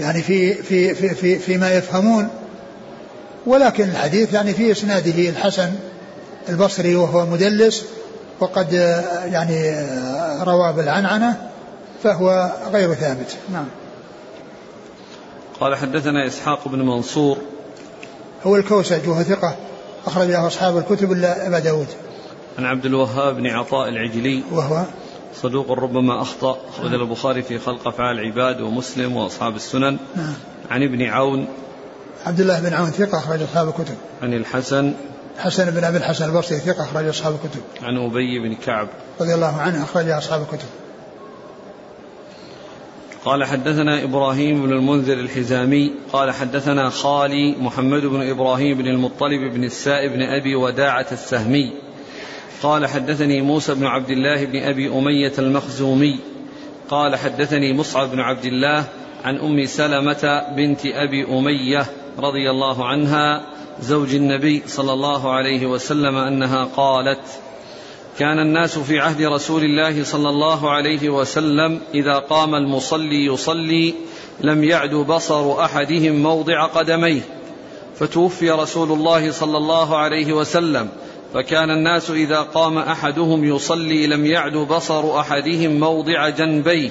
يعني 0.00 0.22
في 0.22 0.54
في 0.54 0.94
في 0.94 1.14
في 1.14 1.38
فيما 1.38 1.72
يفهمون. 1.72 2.28
ولكن 3.46 3.84
الحديث 3.84 4.34
يعني 4.34 4.54
في 4.54 4.72
إسناده 4.72 5.28
الحسن 5.28 5.70
البصري 6.48 6.96
وهو 6.96 7.26
مدلس 7.26 7.84
وقد 8.40 8.72
يعني 9.32 9.86
روى 10.42 10.72
بالعنعنة. 10.72 11.36
فهو 12.04 12.52
غير 12.72 12.94
ثابت. 12.94 13.36
نعم. 13.52 13.66
قال 15.60 15.76
حدثنا 15.76 16.26
إسحاق 16.26 16.68
بن 16.68 16.78
منصور. 16.78 17.38
هو 18.46 18.56
الكوسج 18.56 19.08
وهو 19.08 19.22
ثقة 19.22 19.56
اخرج 20.06 20.28
له 20.28 20.46
أصحاب 20.46 20.78
الكتب 20.78 21.12
إلا 21.12 21.46
أبا 21.46 21.58
داود. 21.58 21.86
عن 22.58 22.64
عبد 22.64 22.84
الوهاب 22.84 23.36
بن 23.36 23.46
عطاء 23.46 23.88
العجلي. 23.88 24.42
وهو؟ 24.52 24.84
صدوق 25.42 25.70
ربما 25.70 26.22
أخطأ. 26.22 26.58
أخرج 26.68 26.94
البخاري 26.94 27.42
في 27.42 27.58
خلق 27.58 27.88
أفعال 27.88 28.18
العباد 28.18 28.60
ومسلم 28.60 29.16
وأصحاب 29.16 29.56
السنن. 29.56 29.98
نعم. 30.16 30.34
عن 30.70 30.82
ابن 30.82 31.02
عون. 31.02 31.46
عبد 32.26 32.40
الله 32.40 32.60
بن 32.60 32.74
عون 32.74 32.90
ثقة 32.90 33.18
أخرج 33.18 33.42
أصحاب 33.42 33.68
الكتب. 33.68 33.96
عن 34.22 34.34
الحسن. 34.34 34.94
حسن 35.38 35.70
بن 35.70 35.84
أبي 35.84 35.96
الحسن 35.96 36.24
البصري 36.24 36.58
ثقة 36.58 36.84
أخرج 36.84 37.08
أصحاب 37.08 37.34
الكتب. 37.34 37.60
عن 37.82 37.96
أبي 37.96 38.38
بن 38.38 38.54
كعب. 38.54 38.88
رضي 39.20 39.34
الله 39.34 39.60
عنه 39.60 39.84
أخرج 39.84 40.08
أصحاب 40.08 40.42
الكتب. 40.42 40.68
قال 43.24 43.44
حدثنا 43.44 44.04
إبراهيم 44.04 44.62
بن 44.62 44.72
المنذر 44.72 45.12
الحزامي 45.12 45.92
قال 46.12 46.30
حدثنا 46.30 46.90
خالي 46.90 47.54
محمد 47.60 48.06
بن 48.06 48.30
إبراهيم 48.30 48.78
بن 48.78 48.86
المطلب 48.86 49.54
بن 49.54 49.64
السائب 49.64 50.12
بن 50.12 50.22
أبي 50.22 50.54
وداعة 50.54 51.06
السهمي. 51.12 51.72
قال 52.62 52.86
حدثني 52.86 53.40
موسى 53.40 53.74
بن 53.74 53.86
عبد 53.86 54.10
الله 54.10 54.44
بن 54.44 54.62
أبي 54.62 54.88
أمية 54.88 55.32
المخزومي. 55.38 56.18
قال 56.88 57.16
حدثني 57.16 57.72
مصعب 57.72 58.10
بن 58.10 58.20
عبد 58.20 58.44
الله 58.44 58.84
عن 59.24 59.36
أم 59.36 59.66
سلمة 59.66 60.42
بنت 60.56 60.86
أبي 60.86 61.24
أمية 61.24 61.86
رضي 62.18 62.50
الله 62.50 62.86
عنها 62.86 63.46
زوج 63.80 64.14
النبي 64.14 64.62
صلى 64.66 64.92
الله 64.92 65.32
عليه 65.32 65.66
وسلم 65.66 66.16
أنها 66.16 66.64
قالت 66.64 67.40
كان 68.18 68.38
الناس 68.38 68.78
في 68.78 69.00
عهد 69.00 69.22
رسول 69.22 69.64
الله 69.64 70.04
صلى 70.04 70.28
الله 70.28 70.70
عليه 70.70 71.08
وسلم 71.08 71.80
إذا 71.94 72.14
قام 72.18 72.54
المصلي 72.54 73.26
يصلي 73.26 73.94
لم 74.40 74.64
يعد 74.64 74.94
بصر 74.94 75.64
أحدهم 75.64 76.22
موضع 76.22 76.66
قدميه. 76.66 77.20
فتوفي 77.98 78.50
رسول 78.50 78.92
الله 78.92 79.30
صلى 79.30 79.58
الله 79.58 79.96
عليه 79.96 80.32
وسلم. 80.32 80.88
فكان 81.34 81.70
الناس 81.70 82.10
إذا 82.10 82.40
قام 82.40 82.78
أحدهم 82.78 83.44
يصلي 83.44 84.06
لم 84.06 84.26
يعد 84.26 84.56
بصر 84.56 85.20
أحدهم 85.20 85.80
موضع 85.80 86.28
جنبيه. 86.28 86.90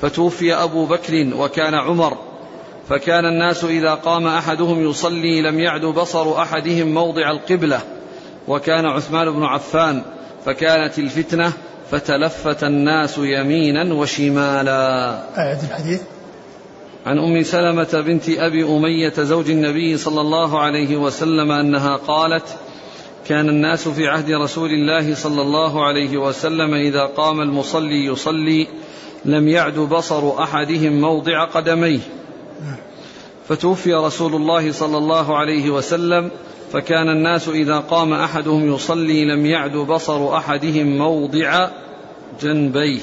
فتوفي 0.00 0.54
أبو 0.54 0.86
بكر 0.86 1.28
وكان 1.36 1.74
عمر. 1.74 2.18
فكان 2.88 3.24
الناس 3.24 3.64
إذا 3.64 3.94
قام 3.94 4.26
أحدهم 4.26 4.90
يصلي 4.90 5.42
لم 5.42 5.60
يعد 5.60 5.84
بصر 5.84 6.42
أحدهم 6.42 6.94
موضع 6.94 7.30
القبلة. 7.30 7.80
وكان 8.48 8.86
عثمان 8.86 9.30
بن 9.30 9.42
عفان 9.42 10.02
فكانت 10.44 10.98
الفتنة 10.98 11.52
فتلفت 11.90 12.64
الناس 12.64 13.18
يمينا 13.18 13.94
وشمالا. 13.94 15.10
أعد 15.38 15.58
الحديث. 15.64 16.00
عن 17.06 17.18
أم 17.18 17.42
سلمة 17.42 18.02
بنت 18.06 18.28
أبي 18.28 18.64
أمية 18.64 19.12
زوج 19.18 19.50
النبي 19.50 19.96
صلى 19.96 20.20
الله 20.20 20.60
عليه 20.60 20.96
وسلم 20.96 21.52
أنها 21.52 21.96
قالت 21.96 22.44
كان 23.28 23.48
الناس 23.48 23.88
في 23.88 24.08
عهد 24.08 24.30
رسول 24.30 24.70
الله 24.70 25.14
صلى 25.14 25.42
الله 25.42 25.84
عليه 25.84 26.18
وسلم 26.18 26.74
إذا 26.74 27.04
قام 27.04 27.40
المصلي 27.40 28.06
يصلي 28.06 28.66
لم 29.24 29.48
يعد 29.48 29.74
بصر 29.74 30.42
أحدهم 30.42 31.00
موضع 31.00 31.44
قدميه. 31.44 32.00
فتوفي 33.48 33.94
رسول 33.94 34.34
الله 34.34 34.72
صلى 34.72 34.98
الله 34.98 35.36
عليه 35.36 35.70
وسلم 35.70 36.30
فكان 36.72 37.08
الناس 37.08 37.48
إذا 37.48 37.78
قام 37.78 38.12
أحدهم 38.12 38.74
يصلي 38.74 39.24
لم 39.24 39.46
يعد 39.46 39.76
بصر 39.76 40.36
أحدهم 40.36 40.98
موضع 40.98 41.68
جنبيه. 42.42 43.00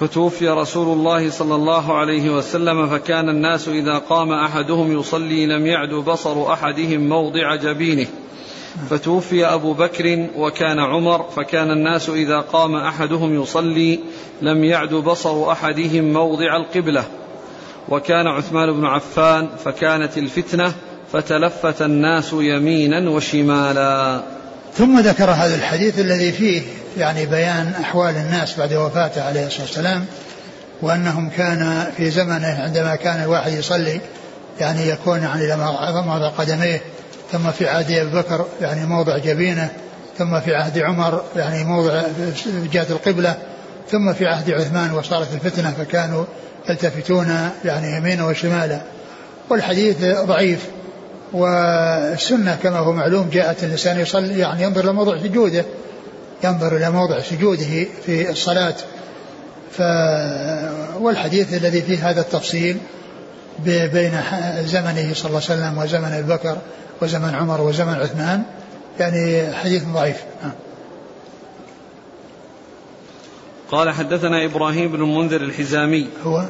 فتوفي 0.00 0.48
رسول 0.48 0.98
الله 0.98 1.30
صلى 1.30 1.54
الله 1.54 1.94
عليه 1.98 2.30
وسلم 2.30 2.86
فكان 2.86 3.28
الناس 3.28 3.68
إذا 3.68 3.98
قام 3.98 4.32
أحدهم 4.32 5.00
يصلي 5.00 5.46
لم 5.46 5.66
يعد 5.66 5.94
بصر 5.94 6.52
أحدهم 6.52 7.08
موضع 7.08 7.56
جبينه. 7.56 8.06
فتوفي 8.90 9.46
أبو 9.46 9.72
بكر 9.72 10.26
وكان 10.36 10.78
عمر 10.78 11.22
فكان 11.22 11.70
الناس 11.70 12.08
إذا 12.08 12.40
قام 12.40 12.74
أحدهم 12.74 13.42
يصلي 13.42 14.00
لم 14.42 14.64
يعد 14.64 14.94
بصر 14.94 15.52
أحدهم 15.52 16.12
موضع 16.12 16.56
القبلة. 16.56 17.04
وكان 17.88 18.26
عثمان 18.26 18.72
بن 18.72 18.84
عفان 18.84 19.48
فكانت 19.64 20.18
الفتنة 20.18 20.74
فتلفت 21.12 21.82
الناس 21.82 22.32
يمينا 22.32 23.10
وشمالا. 23.10 24.22
ثم 24.74 25.00
ذكر 25.00 25.30
هذا 25.30 25.54
الحديث 25.54 25.98
الذي 25.98 26.32
فيه 26.32 26.62
يعني 26.98 27.26
بيان 27.26 27.72
أحوال 27.80 28.16
الناس 28.16 28.58
بعد 28.58 28.72
وفاته 28.72 29.22
عليه 29.22 29.46
الصلاة 29.46 29.62
والسلام 29.62 30.04
وأنهم 30.82 31.30
كان 31.30 31.86
في 31.96 32.10
زمنه 32.10 32.62
عندما 32.62 32.96
كان 32.96 33.22
الواحد 33.22 33.52
يصلي 33.52 34.00
يعني 34.60 34.88
يكون 34.88 35.18
يعني 35.22 35.56
موضع 36.06 36.28
قدميه 36.28 36.80
ثم 37.32 37.50
في 37.50 37.68
عهد 37.68 37.92
أبي 37.92 38.10
بكر 38.10 38.46
يعني 38.60 38.86
موضع 38.86 39.18
جبينه 39.18 39.68
ثم 40.18 40.40
في 40.40 40.54
عهد 40.54 40.78
عمر 40.78 41.24
يعني 41.36 41.64
موضع 41.64 42.02
جهة 42.72 42.86
القبلة 42.90 43.36
ثم 43.90 44.12
في 44.12 44.26
عهد 44.26 44.50
عثمان 44.50 44.92
وصارت 44.92 45.28
الفتنة 45.34 45.70
فكانوا 45.70 46.24
يلتفتون 46.68 47.50
يعني 47.64 47.96
يمينا 47.96 48.26
وشمالا. 48.26 48.80
والحديث 49.50 50.04
ضعيف 50.04 50.66
والسنة 51.34 52.58
كما 52.62 52.78
هو 52.78 52.92
معلوم 52.92 53.30
جاءت 53.32 53.64
الإنسان 53.64 54.00
يصلي 54.00 54.38
يعني 54.38 54.62
ينظر 54.62 54.84
إلى 54.84 54.92
موضع 54.92 55.18
سجوده 55.18 55.64
ينظر 56.44 56.76
إلى 56.76 56.90
موضع 56.90 57.20
سجوده 57.20 57.86
في 58.06 58.30
الصلاة. 58.30 58.74
ف 59.70 59.80
والحديث 61.00 61.54
الذي 61.54 61.82
فيه 61.82 62.10
هذا 62.10 62.20
التفصيل 62.20 62.76
بين 63.64 64.20
زمنه 64.64 65.14
صلى 65.14 65.28
الله 65.28 65.42
عليه 65.50 65.54
وسلم 65.54 65.78
وزمن 65.78 66.12
أبي 66.12 66.32
بكر 66.32 66.56
وزمن 67.02 67.34
عمر 67.34 67.60
وزمن 67.60 67.94
عثمان 67.94 68.42
يعني 69.00 69.52
حديث 69.54 69.84
ضعيف. 69.84 70.16
نعم. 70.42 70.52
قال 73.70 73.90
حدثنا 73.90 74.44
إبراهيم 74.44 74.92
بن 74.92 75.02
المنذر 75.02 75.40
الحزامي. 75.40 76.06
هو؟ 76.24 76.44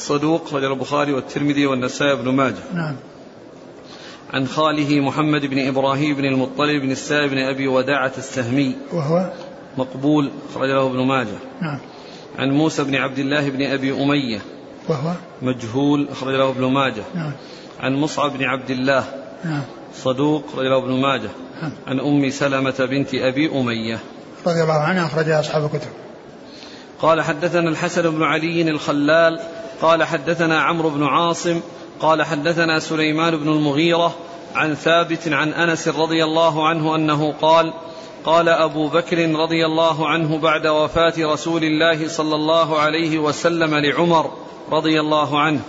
صدوق 0.00 0.54
رجل 0.54 0.72
البخاري 0.72 1.12
والترمذي 1.12 1.66
والنسائي 1.66 2.16
بن 2.16 2.28
ماجه. 2.28 2.62
نعم. 2.74 2.96
عن 4.32 4.46
خاله 4.46 5.00
محمد 5.00 5.46
بن 5.46 5.66
إبراهيم 5.66 6.14
بن 6.14 6.24
المطلب 6.24 6.82
بن 6.82 6.90
السائب 6.90 7.30
بن 7.30 7.38
أبي 7.38 7.68
وداعة 7.68 8.12
السهمي. 8.18 8.76
وهو؟ 8.92 9.32
مقبول 9.78 10.30
أخرج 10.50 10.68
له 10.68 10.86
ابن 10.86 11.06
ماجه. 11.06 11.38
نعم. 11.62 11.78
عن 12.38 12.50
موسى 12.50 12.84
بن 12.84 12.94
عبد 12.94 13.18
الله 13.18 13.50
بن 13.50 13.62
أبي 13.62 14.02
أمية. 14.02 14.40
وهو؟ 14.88 15.12
مجهول 15.42 16.08
أخرج 16.12 16.34
له 16.34 16.48
ابن 16.48 16.64
ماجه. 16.64 17.02
نعم. 17.14 17.32
عن 17.80 17.94
مصعب 17.94 18.32
بن 18.32 18.44
عبد 18.44 18.70
الله. 18.70 19.04
نعم. 19.44 19.62
صدوق 19.94 20.44
أخرج 20.52 20.66
له 20.66 20.78
ابن 20.78 21.00
ماجه. 21.00 21.30
نعم. 21.62 21.72
عن 21.86 22.00
أم 22.00 22.30
سلمة 22.30 22.86
بنت 22.90 23.14
أبي 23.14 23.50
أمية. 23.60 23.98
رضي 24.46 24.62
الله 24.62 24.80
عنها 24.80 25.06
أخرجها 25.06 25.40
أصحاب 25.40 25.64
الكتب. 25.64 25.90
قال 27.02 27.22
حدثنا 27.22 27.70
الحسن 27.70 28.10
بن 28.10 28.22
علي 28.22 28.62
الخلال 28.62 29.40
قال 29.82 30.04
حدثنا 30.04 30.60
عمرو 30.60 30.90
بن 30.90 31.04
عاصم 31.04 31.60
قال 32.00 32.22
حدثنا 32.22 32.78
سليمان 32.78 33.36
بن 33.36 33.48
المغيرة 33.48 34.14
عن 34.54 34.74
ثابت 34.74 35.28
عن 35.28 35.52
أنس 35.52 35.88
رضي 35.88 36.24
الله 36.24 36.68
عنه 36.68 36.96
أنه 36.96 37.32
قال 37.32 37.72
قال 38.24 38.48
أبو 38.48 38.88
بكر 38.88 39.30
رضي 39.34 39.66
الله 39.66 40.08
عنه 40.08 40.38
بعد 40.38 40.66
وفاة 40.66 41.14
رسول 41.18 41.64
الله 41.64 42.08
صلى 42.08 42.34
الله 42.34 42.78
عليه 42.78 43.18
وسلم 43.18 43.74
لعمر 43.74 44.30
رضي 44.70 45.00
الله 45.00 45.40
عنه 45.40 45.60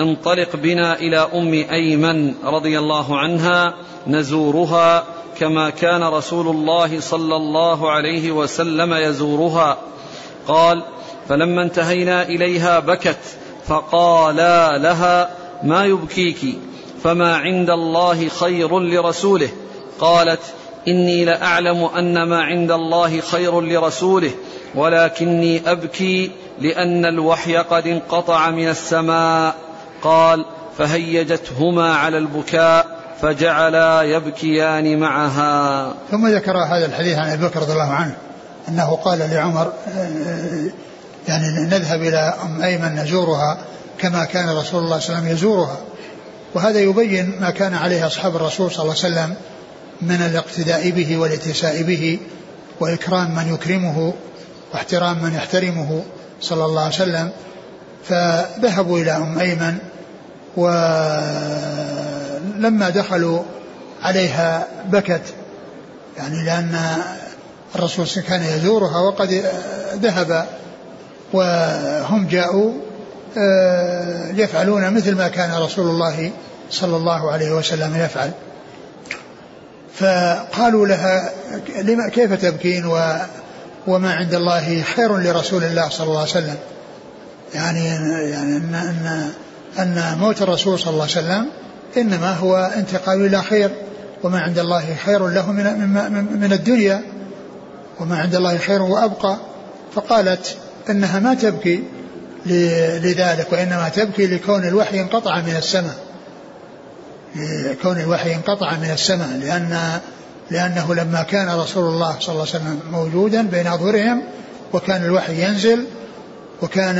انطلق 0.00 0.56
بنا 0.56 0.98
إلى 0.98 1.18
أم 1.18 1.52
أيمن 1.52 2.34
رضي 2.44 2.78
الله 2.78 3.18
عنها 3.18 3.74
نزورها 4.06 5.04
كما 5.38 5.70
كان 5.70 6.02
رسول 6.02 6.48
الله 6.48 7.00
صلى 7.00 7.36
الله 7.36 7.90
عليه 7.90 8.32
وسلم 8.32 8.94
يزورها. 8.94 9.78
قال 10.48 10.82
فلما 11.28 11.62
انتهينا 11.62 12.22
إليها 12.22 12.78
بكت 12.78 13.18
فقالا 13.66 14.78
لها 14.78 15.28
ما 15.62 15.84
يبكيك؟ 15.84 16.58
فما 17.02 17.36
عند 17.36 17.70
الله 17.70 18.28
خير 18.28 18.80
لرسوله. 18.80 19.48
قالت 19.98 20.40
إني 20.88 21.24
لأعلم 21.24 21.84
أن 21.84 22.22
ما 22.22 22.42
عند 22.42 22.70
الله 22.70 23.20
خير 23.20 23.60
لرسوله 23.60 24.30
ولكني 24.74 25.70
أبكي 25.70 26.30
لأن 26.60 27.04
الوحي 27.04 27.56
قد 27.56 27.86
انقطع 27.86 28.50
من 28.50 28.68
السماء. 28.68 29.54
قال 30.02 30.44
فهيجتهما 30.78 31.94
على 31.94 32.18
البكاء 32.18 32.86
فجعلا 33.22 34.02
يبكيان 34.02 35.00
معها. 35.00 35.94
ثم 36.10 36.26
ذكر 36.26 36.56
هذا 36.56 36.86
الحديث 36.86 37.18
عن 37.18 37.30
أبي 37.30 37.46
بكر 37.46 37.60
رضي 37.60 37.72
الله 37.72 37.90
عنه. 37.92 38.16
أنه 38.68 38.96
قال 38.96 39.18
لعمر 39.18 39.72
يعني 41.28 41.48
نذهب 41.48 42.02
إلى 42.02 42.34
أم 42.42 42.62
أيمن 42.62 42.94
نزورها 42.94 43.58
كما 43.98 44.24
كان 44.24 44.48
رسول 44.48 44.56
الله 44.56 44.64
صلى 44.64 44.78
الله 44.78 44.94
عليه 44.98 44.98
وسلم 44.98 45.28
يزورها. 45.28 45.76
وهذا 46.54 46.80
يبين 46.80 47.40
ما 47.40 47.50
كان 47.50 47.74
عليه 47.74 48.06
أصحاب 48.06 48.36
الرسول 48.36 48.70
صلى 48.70 48.82
الله 48.82 48.94
عليه 49.04 49.14
وسلم 49.14 49.34
من 50.02 50.22
الاقتداء 50.22 50.90
به 50.90 51.16
والاتساء 51.16 51.82
به 51.82 52.18
وإكرام 52.80 53.34
من 53.34 53.54
يكرمه 53.54 54.14
واحترام 54.72 55.22
من 55.22 55.34
يحترمه 55.34 56.02
صلى 56.40 56.64
الله 56.64 56.82
عليه 56.82 56.94
وسلم. 56.94 57.30
فذهبوا 58.04 58.98
إلى 58.98 59.16
أم 59.16 59.38
أيمن 59.38 59.78
ولما 60.56 61.10
دخلوا 62.90 63.42
عليها 64.02 64.66
بكت 64.88 65.22
يعني 66.16 66.44
لأن 66.44 66.78
الرسول 67.78 68.06
كان 68.06 68.42
يزورها 68.42 69.00
وقد 69.00 69.42
ذهب 69.94 70.46
وهم 71.32 72.26
جاءوا 72.26 72.72
آه، 73.38 74.32
يفعلون 74.34 74.94
مثل 74.94 75.14
ما 75.14 75.28
كان 75.28 75.52
رسول 75.52 75.86
الله 75.86 76.30
صلى 76.70 76.96
الله 76.96 77.32
عليه 77.32 77.52
وسلم 77.52 77.96
يفعل. 77.96 78.30
فقالوا 79.94 80.86
لها 80.86 81.30
لما 81.82 82.08
كيف 82.08 82.32
تبكين 82.32 82.86
و 82.86 83.16
وما 83.86 84.14
عند 84.14 84.34
الله 84.34 84.82
خير 84.82 85.16
لرسول 85.18 85.64
الله 85.64 85.88
صلى 85.88 86.06
الله 86.06 86.20
عليه 86.20 86.30
وسلم؟ 86.30 86.56
يعني 87.54 87.84
يعني 88.30 88.56
أن 88.56 88.74
أن 88.74 89.30
أن 89.78 90.18
موت 90.18 90.42
الرسول 90.42 90.78
صلى 90.78 90.90
الله 90.90 91.02
عليه 91.02 91.12
وسلم 91.12 91.48
إنما 91.96 92.32
هو 92.32 92.56
انتقال 92.76 93.26
إلى 93.26 93.42
خير 93.42 93.70
وما 94.22 94.40
عند 94.40 94.58
الله 94.58 94.96
خير 95.04 95.28
له 95.28 95.52
من 95.52 95.88
من, 95.88 96.40
من 96.40 96.52
الدنيا. 96.52 97.02
وما 98.00 98.18
عند 98.18 98.34
الله 98.34 98.58
خير 98.58 98.82
وأبقى. 98.82 99.36
فقالت 99.94 100.56
إنها 100.90 101.20
ما 101.20 101.34
تبكي 101.34 101.84
لذلك 102.46 103.52
وإنما 103.52 103.88
تبكي 103.88 104.26
لكون 104.26 104.64
الوحي 104.64 105.00
انقطع 105.00 105.40
من 105.40 105.56
السماء. 105.56 106.06
كون 107.82 108.00
الوحي 108.00 108.34
انقطع 108.34 108.76
من 108.76 108.90
السماء 108.90 109.28
لأن 109.28 110.00
لأنه 110.50 110.94
لما 110.94 111.22
كان 111.22 111.48
رسول 111.48 111.84
الله 111.84 112.16
صلى 112.20 112.28
الله 112.28 112.46
عليه 112.48 112.50
وسلم 112.50 112.80
موجودا 112.92 113.42
بين 113.42 113.66
أظهرهم 113.66 114.22
وكان 114.72 115.04
الوحي 115.04 115.44
ينزل 115.44 115.84
وكان 116.62 116.98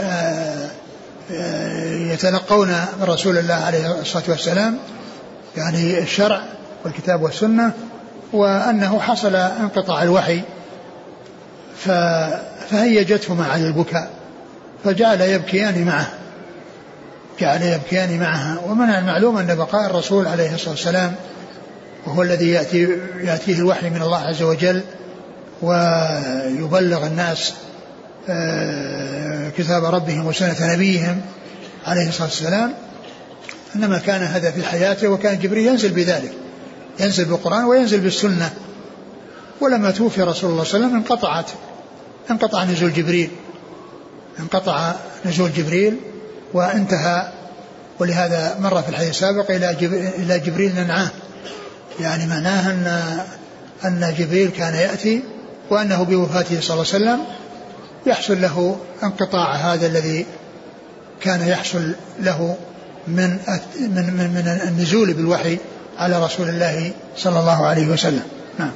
آه، 0.00 0.68
آه، 1.30 2.12
يتلقون 2.12 2.68
من 2.68 3.02
رسول 3.02 3.38
الله 3.38 3.54
عليه 3.54 4.00
الصلاة 4.00 4.24
والسلام 4.28 4.78
يعني 5.56 5.98
الشرع 5.98 6.42
والكتاب 6.84 7.22
والسنة 7.22 7.72
وأنه 8.32 9.00
حصل 9.00 9.36
انقطاع 9.36 10.02
الوحي 10.02 10.42
فهيجتهما 11.76 13.46
على 13.46 13.66
البكاء 13.66 14.10
فجعل 14.84 15.20
يبكيان 15.20 15.84
معه 15.84 16.10
جعل 17.40 17.62
يبكيان 17.62 18.20
معها 18.20 18.56
ومن 18.66 18.90
المعلوم 18.90 19.36
أن 19.36 19.54
بقاء 19.54 19.86
الرسول 19.86 20.26
عليه 20.26 20.54
الصلاة 20.54 20.70
والسلام 20.70 21.14
وهو 22.06 22.22
الذي 22.22 22.50
يأتي 22.50 22.98
يأتيه 23.20 23.58
الوحي 23.58 23.90
من 23.90 24.02
الله 24.02 24.18
عز 24.18 24.42
وجل 24.42 24.82
ويبلغ 25.62 27.06
الناس 27.06 27.54
آه، 28.28 29.48
كتاب 29.58 29.84
ربهم 29.84 30.26
وسنة 30.26 30.74
نبيهم 30.74 31.20
عليه 31.86 32.08
الصلاة 32.08 32.28
والسلام 32.28 32.72
إنما 33.76 33.98
كان 33.98 34.22
هذا 34.22 34.50
في 34.50 34.62
حياته 34.62 35.08
وكان 35.08 35.38
جبريل 35.38 35.66
ينزل 35.66 35.90
بذلك. 35.90 36.32
ينزل 37.00 37.24
بالقرآن 37.24 37.64
وينزل 37.64 38.00
بالسنة. 38.00 38.50
ولما 39.60 39.90
توفي 39.90 40.22
رسول 40.22 40.50
الله 40.50 40.64
صلى 40.64 40.74
الله 40.74 40.86
عليه 40.86 40.86
وسلم 40.86 40.96
انقطعت 40.96 41.50
انقطع 42.30 42.64
نزول 42.64 42.92
جبريل. 42.92 43.30
انقطع 44.40 44.94
نزول 45.26 45.52
جبريل 45.52 45.96
وانتهى. 46.54 47.32
ولهذا 47.98 48.56
مر 48.60 48.82
في 48.82 48.88
الحديث 48.88 49.10
السابق 49.10 49.50
إلى 49.50 49.70
إلى 50.18 50.38
جبريل 50.38 50.74
ننعاه. 50.74 51.10
يعني 52.00 52.26
معناه 52.26 52.70
أن 52.70 53.18
أن 53.84 54.14
جبريل 54.18 54.50
كان 54.50 54.74
يأتي 54.74 55.22
وأنه 55.70 56.02
بوفاته 56.02 56.60
صلى 56.60 56.74
الله 56.74 56.86
عليه 56.94 57.04
وسلم 57.04 57.20
يحصل 58.06 58.40
له 58.42 58.76
انقطاع 59.02 59.54
هذا 59.54 59.86
الذي 59.86 60.26
كان 61.20 61.48
يحصل 61.48 61.94
له 62.20 62.56
من 63.08 63.38
من 63.80 64.30
من, 64.34 64.60
النزول 64.68 65.12
بالوحي. 65.12 65.58
على 66.00 66.24
رسول 66.24 66.48
الله 66.48 66.92
صلى 67.16 67.40
الله 67.40 67.66
عليه 67.66 67.88
وسلم. 67.88 68.22
نعم. 68.58 68.70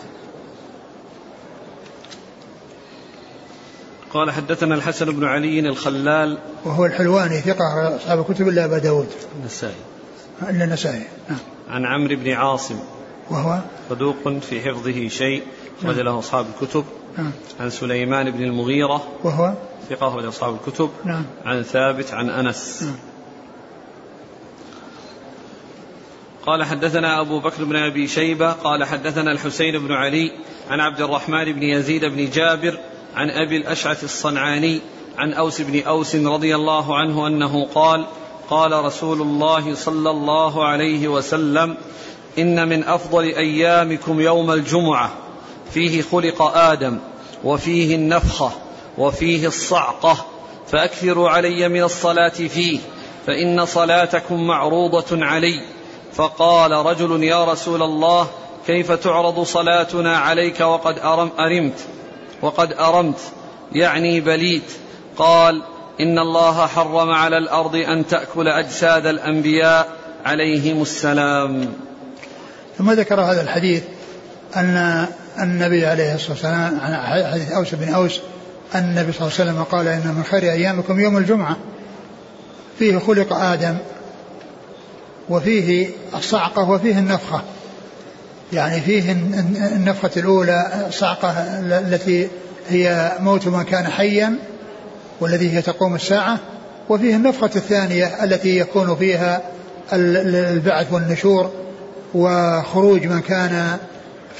قال 4.12 4.30
حدثنا 4.30 4.74
الحسن 4.74 5.06
بن 5.06 5.24
علي 5.24 5.60
الخلال. 5.60 6.38
وهو 6.64 6.86
الحلواني 6.86 7.40
ثقة 7.40 7.96
أصحاب 7.96 8.20
الكتب 8.20 8.48
إلا 8.48 8.64
أبا 8.64 8.78
داود. 8.78 9.08
النسائي. 9.40 9.74
إلا 10.42 10.64
النسائي. 10.64 11.02
نعم. 11.28 11.38
عن 11.68 11.86
عمرو 11.86 12.16
بن 12.16 12.30
عاصم. 12.30 12.78
وهو؟ 13.30 13.60
صدوق 13.90 14.28
في 14.28 14.60
حفظه 14.60 15.08
شيء. 15.08 15.42
أخرج 15.78 15.96
نعم. 15.96 16.04
له 16.04 16.18
أصحاب 16.18 16.46
الكتب. 16.54 16.84
نعم. 17.18 17.32
عن 17.60 17.70
سليمان 17.70 18.30
بن 18.30 18.42
المغيرة. 18.42 19.02
وهو؟ 19.24 19.52
ثقة 19.90 20.08
أخرج 20.08 20.24
أصحاب 20.24 20.54
الكتب. 20.54 20.90
نعم. 21.04 21.24
عن 21.44 21.62
ثابت 21.62 22.14
عن 22.14 22.30
أنس. 22.30 22.82
نعم. 22.82 23.13
قال 26.46 26.64
حدثنا 26.64 27.20
أبو 27.20 27.40
بكر 27.40 27.64
بن 27.64 27.76
أبي 27.76 28.08
شيبة 28.08 28.52
قال 28.52 28.84
حدثنا 28.84 29.32
الحسين 29.32 29.78
بن 29.78 29.92
علي 29.92 30.32
عن 30.70 30.80
عبد 30.80 31.00
الرحمن 31.00 31.52
بن 31.52 31.62
يزيد 31.62 32.04
بن 32.04 32.30
جابر 32.30 32.78
عن 33.14 33.30
أبي 33.30 33.56
الأشعث 33.56 34.04
الصنعاني 34.04 34.80
عن 35.18 35.32
أوس 35.32 35.60
بن 35.60 35.82
أوس 35.82 36.16
رضي 36.16 36.54
الله 36.54 36.96
عنه 36.96 37.26
أنه 37.26 37.64
قال 37.74 38.06
قال 38.50 38.84
رسول 38.84 39.22
الله 39.22 39.74
صلى 39.74 40.10
الله 40.10 40.64
عليه 40.64 41.08
وسلم 41.08 41.76
إن 42.38 42.68
من 42.68 42.84
أفضل 42.84 43.24
أيامكم 43.24 44.20
يوم 44.20 44.50
الجمعة 44.50 45.12
فيه 45.70 46.02
خلق 46.02 46.42
آدم 46.42 46.98
وفيه 47.44 47.94
النفخة 47.94 48.52
وفيه 48.98 49.46
الصعقة 49.46 50.26
فأكثروا 50.66 51.30
علي 51.30 51.68
من 51.68 51.82
الصلاة 51.82 52.28
فيه 52.28 52.78
فإن 53.26 53.64
صلاتكم 53.66 54.46
معروضة 54.46 55.24
علي. 55.24 55.60
فقال 56.14 56.72
رجل 56.72 57.22
يا 57.22 57.44
رسول 57.44 57.82
الله 57.82 58.28
كيف 58.66 58.92
تعرض 58.92 59.42
صلاتنا 59.42 60.16
عليك 60.16 60.60
وقد 60.60 60.98
أرم 60.98 61.30
أرمت 61.38 61.78
وقد 62.42 62.72
أرمت 62.72 63.20
يعني 63.72 64.20
بليت؟ 64.20 64.72
قال 65.16 65.62
إن 66.00 66.18
الله 66.18 66.66
حرم 66.66 67.10
على 67.10 67.38
الأرض 67.38 67.76
أن 67.76 68.06
تأكل 68.06 68.48
أجساد 68.48 69.06
الأنبياء 69.06 69.88
عليهم 70.24 70.82
السلام. 70.82 71.72
ثم 72.78 72.90
ذكر 72.90 73.20
هذا 73.20 73.42
الحديث 73.42 73.82
أن 74.56 75.06
النبي 75.40 75.86
عليه 75.86 76.14
الصلاة 76.14 76.30
والسلام 76.30 76.80
عن 76.80 77.24
حديث 77.32 77.52
أوس 77.52 77.74
بن 77.74 77.94
أوس 77.94 78.20
أن 78.74 78.84
النبي 78.84 79.12
صلى 79.12 79.26
الله 79.26 79.40
عليه 79.40 79.50
وسلم 79.50 79.62
قال 79.62 79.88
إن 79.88 80.14
من 80.14 80.24
خير 80.24 80.42
أيامكم 80.42 81.00
يوم 81.00 81.16
الجمعة 81.16 81.56
فيه 82.78 82.98
خلق 82.98 83.32
آدم 83.32 83.76
وفيه 85.30 85.88
الصعقة 86.14 86.70
وفيه 86.70 86.98
النفخة. 86.98 87.42
يعني 88.52 88.80
فيه 88.80 89.12
النفخة 89.76 90.10
الأولى 90.16 90.84
الصعقة 90.88 91.30
التي 91.60 92.28
هي 92.68 93.12
موت 93.20 93.46
من 93.46 93.62
كان 93.62 93.86
حيا 93.86 94.34
والذي 95.20 95.56
هي 95.56 95.62
تقوم 95.62 95.94
الساعة 95.94 96.38
وفيه 96.88 97.16
النفخة 97.16 97.50
الثانية 97.56 98.24
التي 98.24 98.58
يكون 98.58 98.96
فيها 98.96 99.42
البعث 99.92 100.92
والنشور 100.92 101.50
وخروج 102.14 103.06
من 103.06 103.20
كان 103.20 103.76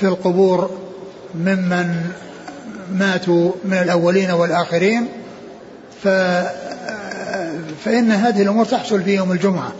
في 0.01 0.07
القبور 0.07 0.70
ممن 1.35 2.11
ماتوا 2.93 3.53
من 3.64 3.78
الأولين 3.78 4.30
والآخرين. 4.30 5.09
ف 6.03 6.09
فإن 7.85 8.11
هذه 8.11 8.43
الأمور 8.43 8.64
تحصل 8.64 9.03
في 9.03 9.14
يوم 9.14 9.32
الجمعة. 9.32 9.72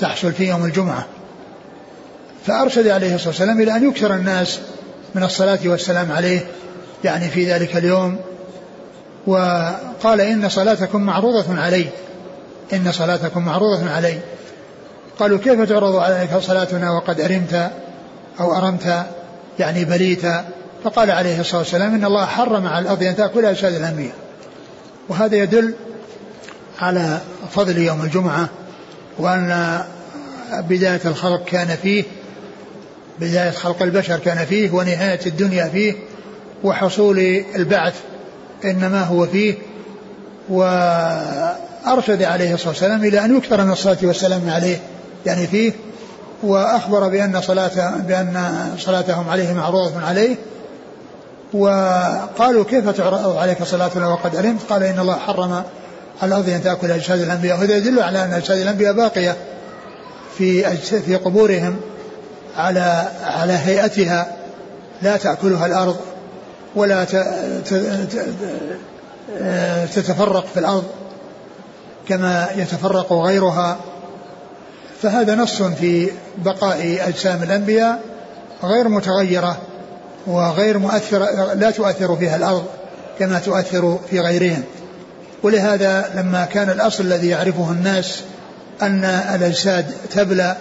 تحصل 0.00 0.32
في 0.32 0.48
يوم 0.48 0.64
الجمعة. 0.64 1.06
فأرشد 2.46 2.86
عليه 2.86 3.14
الصلاة 3.14 3.28
والسلام 3.28 3.60
إلى 3.60 3.76
أن 3.76 3.88
يكثر 3.88 4.14
الناس 4.14 4.60
من 5.14 5.22
الصلاة 5.22 5.58
والسلام 5.64 6.12
عليه 6.12 6.40
يعني 7.04 7.28
في 7.28 7.52
ذلك 7.52 7.76
اليوم. 7.76 8.18
وقال 9.26 10.20
إن 10.20 10.48
صلاتكم 10.48 11.02
معروضة 11.02 11.60
علي 11.60 11.86
إن 12.72 12.92
صلاتكم 12.92 13.44
معروضة 13.44 13.90
علي 13.90 14.18
قالوا 15.18 15.38
كيف 15.38 15.68
تعرض 15.68 15.96
عليك 15.96 16.36
صلاتنا؟ 16.36 16.90
وقد 16.90 17.20
أرمت 17.20 17.70
أو 18.40 18.56
أرمت 18.56 19.06
يعني 19.58 19.84
بليت. 19.84 20.22
فقال 20.84 21.10
عليه 21.10 21.40
الصلاة 21.40 21.58
والسلام 21.58 21.94
إن 21.94 22.04
الله 22.04 22.26
حرم 22.26 22.66
على 22.66 22.82
الأرض 22.82 23.02
أن 23.02 23.16
تأكل 23.16 23.44
أجساد 23.44 23.74
الأنبياء. 23.74 24.14
وهذا 25.08 25.36
يدل 25.36 25.74
على 26.80 27.18
فضل 27.52 27.78
يوم 27.78 28.02
الجمعة. 28.02 28.48
وأن 29.18 29.80
بداية 30.52 31.00
الخلق 31.04 31.44
كان 31.44 31.76
فيه 31.82 32.04
بداية 33.20 33.50
خلق 33.50 33.82
البشر 33.82 34.18
كان 34.18 34.44
فيه 34.44 34.70
ونهاية 34.70 35.20
الدنيا 35.26 35.68
فيه 35.68 35.94
وحصول 36.64 37.18
البعث 37.56 37.94
إنما 38.64 39.04
هو 39.04 39.26
فيه. 39.26 39.54
وأرشد 40.48 42.22
عليه 42.22 42.54
الصلاة 42.54 42.68
والسلام 42.68 43.04
إلى 43.04 43.24
أن 43.24 43.36
يكثر 43.36 43.64
من 43.64 43.72
الصلاة 43.72 43.96
والسلام 44.02 44.50
عليه 44.50 44.76
يعني 45.26 45.46
فيه. 45.46 45.72
وأخبر 46.42 47.08
بأن 47.08 47.40
صلاة 47.40 47.96
بأن 47.96 48.50
صلاتهم 48.78 49.28
عليه 49.28 49.52
معروضة 49.52 50.06
عليه. 50.06 50.36
وقالوا 51.52 52.64
كيف 52.64 52.88
تعرض 52.88 53.36
عليك 53.36 53.62
صلاتنا 53.62 54.08
وقد 54.08 54.36
علمت؟ 54.36 54.60
قال 54.70 54.82
إن 54.82 54.98
الله 54.98 55.16
حرم 55.16 55.62
الأرض 56.22 56.48
أن 56.48 56.62
تأكل 56.62 56.90
أجساد 56.90 57.20
الأنبياء 57.20 57.56
وهذا 57.56 57.76
يدل 57.76 58.02
على 58.02 58.24
أن 58.24 58.32
أجساد 58.32 58.58
الأنبياء 58.58 58.92
باقية 58.92 59.36
في 60.38 60.76
في 60.76 61.16
قبورهم 61.16 61.76
على 62.56 63.08
على 63.22 63.52
هيئتها. 63.52 64.36
لا 65.02 65.16
تأكلها 65.16 65.66
الأرض 65.66 65.96
ولا 66.74 67.04
تتفرق 69.94 70.46
في 70.46 70.60
الأرض 70.60 70.84
كما 72.08 72.48
يتفرق 72.56 73.12
غيرها. 73.12 73.78
فهذا 75.02 75.34
نص 75.34 75.62
في 75.62 76.10
بقاء 76.38 76.98
أجسام 77.08 77.42
الأنبياء 77.42 78.00
غير 78.64 78.88
متغيرة 78.88 79.58
وغير 80.26 80.78
مؤثرة 80.78 81.54
لا 81.54 81.70
تؤثر 81.70 82.16
فيها 82.16 82.36
الأرض 82.36 82.64
كما 83.18 83.38
تؤثر 83.38 83.98
في 84.10 84.20
غيرهم. 84.20 84.62
ولهذا 85.42 86.10
لما 86.14 86.44
كان 86.44 86.70
الأصل 86.70 87.04
الذي 87.04 87.28
يعرفه 87.28 87.70
الناس 87.70 88.20
أن 88.82 89.04
الأجساد 89.04 89.86
تبلى 90.10 90.56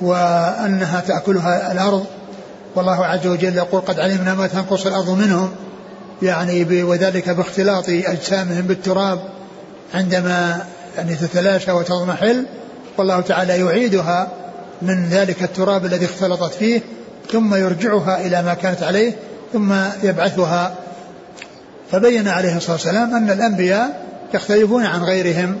وأنها 0.00 1.00
تأكلها 1.00 1.72
الأرض 1.72 2.06
والله 2.74 3.06
عز 3.06 3.26
وجل 3.26 3.56
يقول 3.56 3.80
قد 3.80 4.00
علمنا 4.00 4.34
ما 4.34 4.46
تنقص 4.46 4.86
الأرض 4.86 5.10
منهم 5.10 5.50
يعني 6.22 6.82
وذلك 6.82 7.30
باختلاط 7.30 7.84
أجسامهم 7.88 8.66
بالتراب 8.66 9.20
عندما 9.94 10.64
يعني 10.96 11.14
تتلاشى 11.14 11.72
وتضمحل 11.72 12.46
والله 12.98 13.20
تعالى 13.20 13.60
يعيدها 13.60 14.28
من 14.82 15.08
ذلك 15.08 15.42
التراب 15.42 15.84
الذي 15.84 16.04
اختلطت 16.04 16.54
فيه 16.54 16.80
ثم 17.32 17.54
يرجعها 17.54 18.26
إلى 18.26 18.42
ما 18.42 18.54
كانت 18.54 18.82
عليه 18.82 19.16
ثم 19.52 19.74
يبعثها 20.02 20.74
فبين 21.92 22.28
عليه 22.28 22.56
الصلاة 22.56 22.72
والسلام 22.72 23.14
أن 23.14 23.30
الأنبياء 23.30 24.06
يختلفون 24.34 24.84
عن 24.86 25.02
غيرهم 25.02 25.58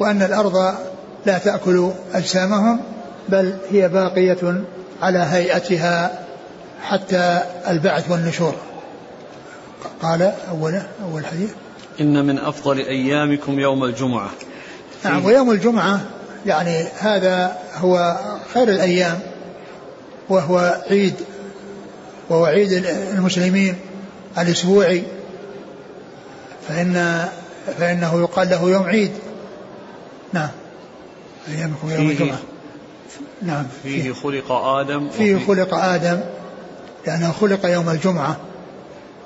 وأن 0.00 0.22
الأرض 0.22 0.74
لا 1.26 1.38
تأكل 1.38 1.90
أجسامهم 2.14 2.80
بل 3.28 3.56
هي 3.70 3.88
باقية 3.88 4.64
على 5.02 5.18
هيئتها 5.18 6.24
حتى 6.82 7.40
البعث 7.68 8.10
والنشور. 8.10 8.54
قال 10.02 10.32
أوله 10.50 10.86
أول 11.02 11.26
حديث. 11.26 11.50
إن 12.00 12.26
من 12.26 12.38
أفضل 12.38 12.78
أيامكم 12.78 13.58
يوم 13.58 13.84
الجمعة. 13.84 14.30
نعم 15.04 15.24
ويوم 15.24 15.50
الجمعة 15.50 16.00
يعني 16.46 16.84
هذا 16.98 17.56
هو 17.76 18.18
خير 18.54 18.68
الأيام 18.68 19.18
وهو 20.28 20.80
عيد 20.90 21.14
وهو 22.30 22.44
عيد 22.44 22.72
المسلمين 23.12 23.76
الأسبوعي. 24.38 25.02
فإن 26.68 27.24
فإنه 27.78 28.20
يقال 28.20 28.50
له 28.50 28.70
يوم 28.70 28.82
عيد. 28.82 29.12
نعم. 30.32 30.48
أيامكم 31.48 31.90
يوم 31.90 32.10
الجمعة. 32.10 32.38
نعم. 33.42 33.66
فيه, 33.82 34.02
فيه 34.02 34.12
خلق 34.12 34.52
آدم 34.52 35.08
فيه 35.08 35.46
خلق 35.46 35.74
آدم 35.74 36.20
لأنه 37.06 37.32
خلق 37.32 37.66
يوم 37.66 37.90
الجمعة. 37.90 38.36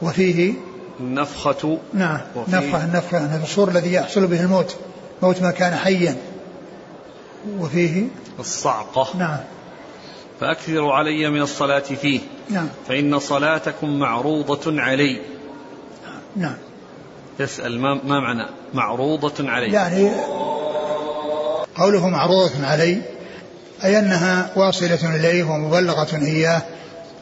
وفيه 0.02 0.52
النفخة. 1.00 1.78
نعم. 1.94 2.20
نفخة 2.48 2.84
النفخة 2.84 3.42
الصور 3.42 3.68
الذي 3.68 3.92
يحصل 3.92 4.26
به 4.26 4.40
الموت. 4.40 4.76
موت 5.22 5.42
ما 5.42 5.50
كان 5.50 5.74
حيا. 5.74 6.16
وفيه 7.58 8.04
الصعقة. 8.38 9.08
نعم. 9.18 9.38
فأكثروا 10.40 10.92
علي 10.92 11.30
من 11.30 11.42
الصلاة 11.42 11.78
فيه. 11.78 12.20
نعم. 12.50 12.68
فإن 12.88 13.18
صلاتكم 13.18 13.98
معروضة 13.98 14.80
علي. 14.80 15.20
نعم. 16.36 16.56
يسأل 17.40 17.80
ما, 17.80 17.94
ما 17.94 18.20
معنى 18.20 18.46
معروضة 18.74 19.50
علي؟ 19.50 19.72
يعني 19.72 20.10
قوله 21.76 22.08
معروضة 22.08 22.66
علي 22.66 22.98
أي 23.84 23.98
أنها 23.98 24.50
واصلة 24.56 25.16
إليه 25.16 25.44
ومبلغة 25.44 26.16
إياه 26.16 26.62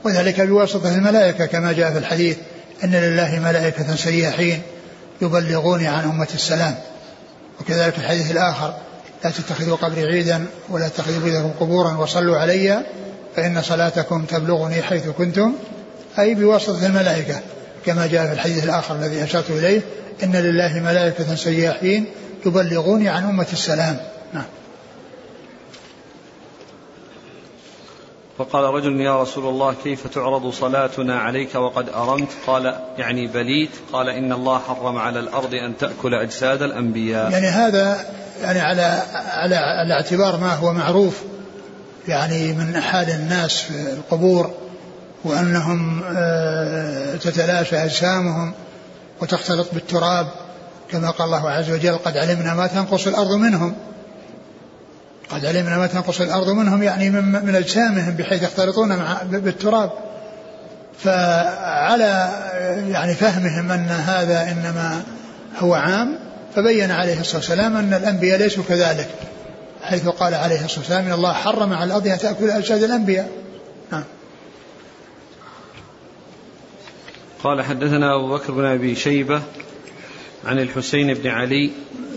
وذلك 0.05 0.41
بواسطة 0.41 0.95
الملائكة 0.95 1.47
كما 1.47 1.73
جاء 1.73 1.93
في 1.93 1.99
الحديث 1.99 2.37
أن 2.85 2.91
لله 2.91 3.41
ملائكة 3.41 3.97
سياحين 3.97 4.63
يبلغون 5.23 5.87
عن 5.87 6.05
أمة 6.05 6.29
السلام. 6.35 6.75
وكذلك 7.61 7.99
الحديث 7.99 8.31
الآخر 8.31 8.75
لا 9.25 9.31
تتخذوا 9.31 9.77
قبري 9.77 10.05
عيدا 10.05 10.47
ولا 10.69 10.89
تتخذوا 10.89 11.25
بيتكم 11.25 11.51
قبورا 11.61 11.97
وصلوا 11.97 12.37
علي 12.37 12.83
فإن 13.37 13.63
صلاتكم 13.63 14.25
تبلغني 14.25 14.83
حيث 14.83 15.09
كنتم 15.09 15.53
أي 16.19 16.35
بواسطة 16.35 16.87
الملائكة. 16.87 17.41
كما 17.87 18.07
جاء 18.07 18.27
في 18.27 18.33
الحديث 18.33 18.65
الآخر 18.65 18.97
الذي 18.97 19.25
أشرت 19.25 19.51
إليه 19.51 19.83
إن 20.23 20.37
لله 20.37 20.81
ملائكة 20.81 21.35
سياحين 21.35 22.07
يبلغوني 22.47 23.09
عن 23.09 23.25
أمة 23.25 23.47
السلام. 23.53 23.97
نعم. 24.33 24.45
فقال 28.39 28.65
رجل 28.65 29.01
يا 29.01 29.23
رسول 29.23 29.47
الله 29.47 29.75
كيف 29.85 30.07
تعرض 30.07 30.51
صلاتنا 30.51 31.19
عليك 31.19 31.55
وقد 31.55 31.89
أرمت؟ 31.89 32.29
قال 32.47 32.81
يعني 32.99 33.27
بليت. 33.27 33.71
قال 33.93 34.09
إن 34.09 34.33
الله 34.33 34.59
حرم 34.59 34.99
على 34.99 35.21
الأرض 35.21 35.55
أن 35.55 35.77
تأكل 35.77 36.15
أجساد 36.15 36.63
الأنبياء. 36.63 37.31
يعني 37.31 37.47
هذا 37.47 38.07
يعني 38.43 38.61
على 38.61 39.03
على 39.15 39.57
على 39.57 39.95
اعتبار 39.95 40.37
ما 40.37 40.55
هو 40.55 40.73
معروف 40.73 41.23
يعني 42.09 42.53
من 42.53 42.81
حال 42.81 43.11
الناس 43.11 43.61
في 43.61 43.93
القبور. 43.93 44.66
وأنهم 45.25 46.03
آه، 46.17 47.17
تتلاشى 47.17 47.77
أجسامهم 47.77 48.53
وتختلط 49.21 49.69
بالتراب 49.73 50.27
كما 50.91 51.11
قال 51.11 51.27
الله 51.27 51.51
عز 51.51 51.71
وجل 51.71 51.97
قد 51.97 52.17
علمنا 52.17 52.55
ما 52.55 52.67
تنقص 52.67 53.07
الأرض 53.07 53.33
منهم. 53.33 53.75
قد 55.31 55.47
علمنا 55.47 55.77
ما 55.79 55.87
تنقص 55.87 56.21
الأرض 56.21 56.49
منهم 56.49 56.83
يعني 56.83 57.11
من, 57.11 57.45
من 57.47 57.55
أجسامهم 57.55 58.15
بحيث 58.15 58.43
يختلطون 58.43 58.89
مع 58.89 59.23
بالتراب. 59.23 59.91
فعلى 61.05 62.31
يعني 62.89 63.15
فهمهم 63.15 63.73
أن 63.73 63.89
هذا 63.89 64.43
إنما 64.43 65.03
هو 65.59 65.75
عام 65.75 66.19
فبين 66.57 66.91
عليه 66.91 67.21
الصلاة 67.21 67.37
والسلام 67.37 67.77
أن 67.77 67.95
الأنبياء 67.95 68.39
ليسوا 68.39 68.65
كذلك 68.69 69.09
حيث 69.83 70.09
قال 70.09 70.35
عليه 70.35 70.65
الصلاة 70.65 70.79
والسلام 70.79 71.07
إن 71.07 71.13
الله 71.13 71.33
حرم 71.33 71.73
على 71.73 71.85
الأرض 71.85 72.07
أن 72.07 72.19
تأكل 72.19 72.51
أجساد 72.51 72.83
الأنبياء. 72.83 73.29
نعم. 73.93 74.05
قال 77.45 77.63
حدثنا 77.63 78.15
أبو 78.17 78.35
بكر 78.35 78.53
بن 78.53 78.65
أبي 78.65 78.95
شيبة 78.95 79.43
عن 80.45 80.59
الحسين 80.59 81.15
بن 81.15 81.31
علي 81.31 81.71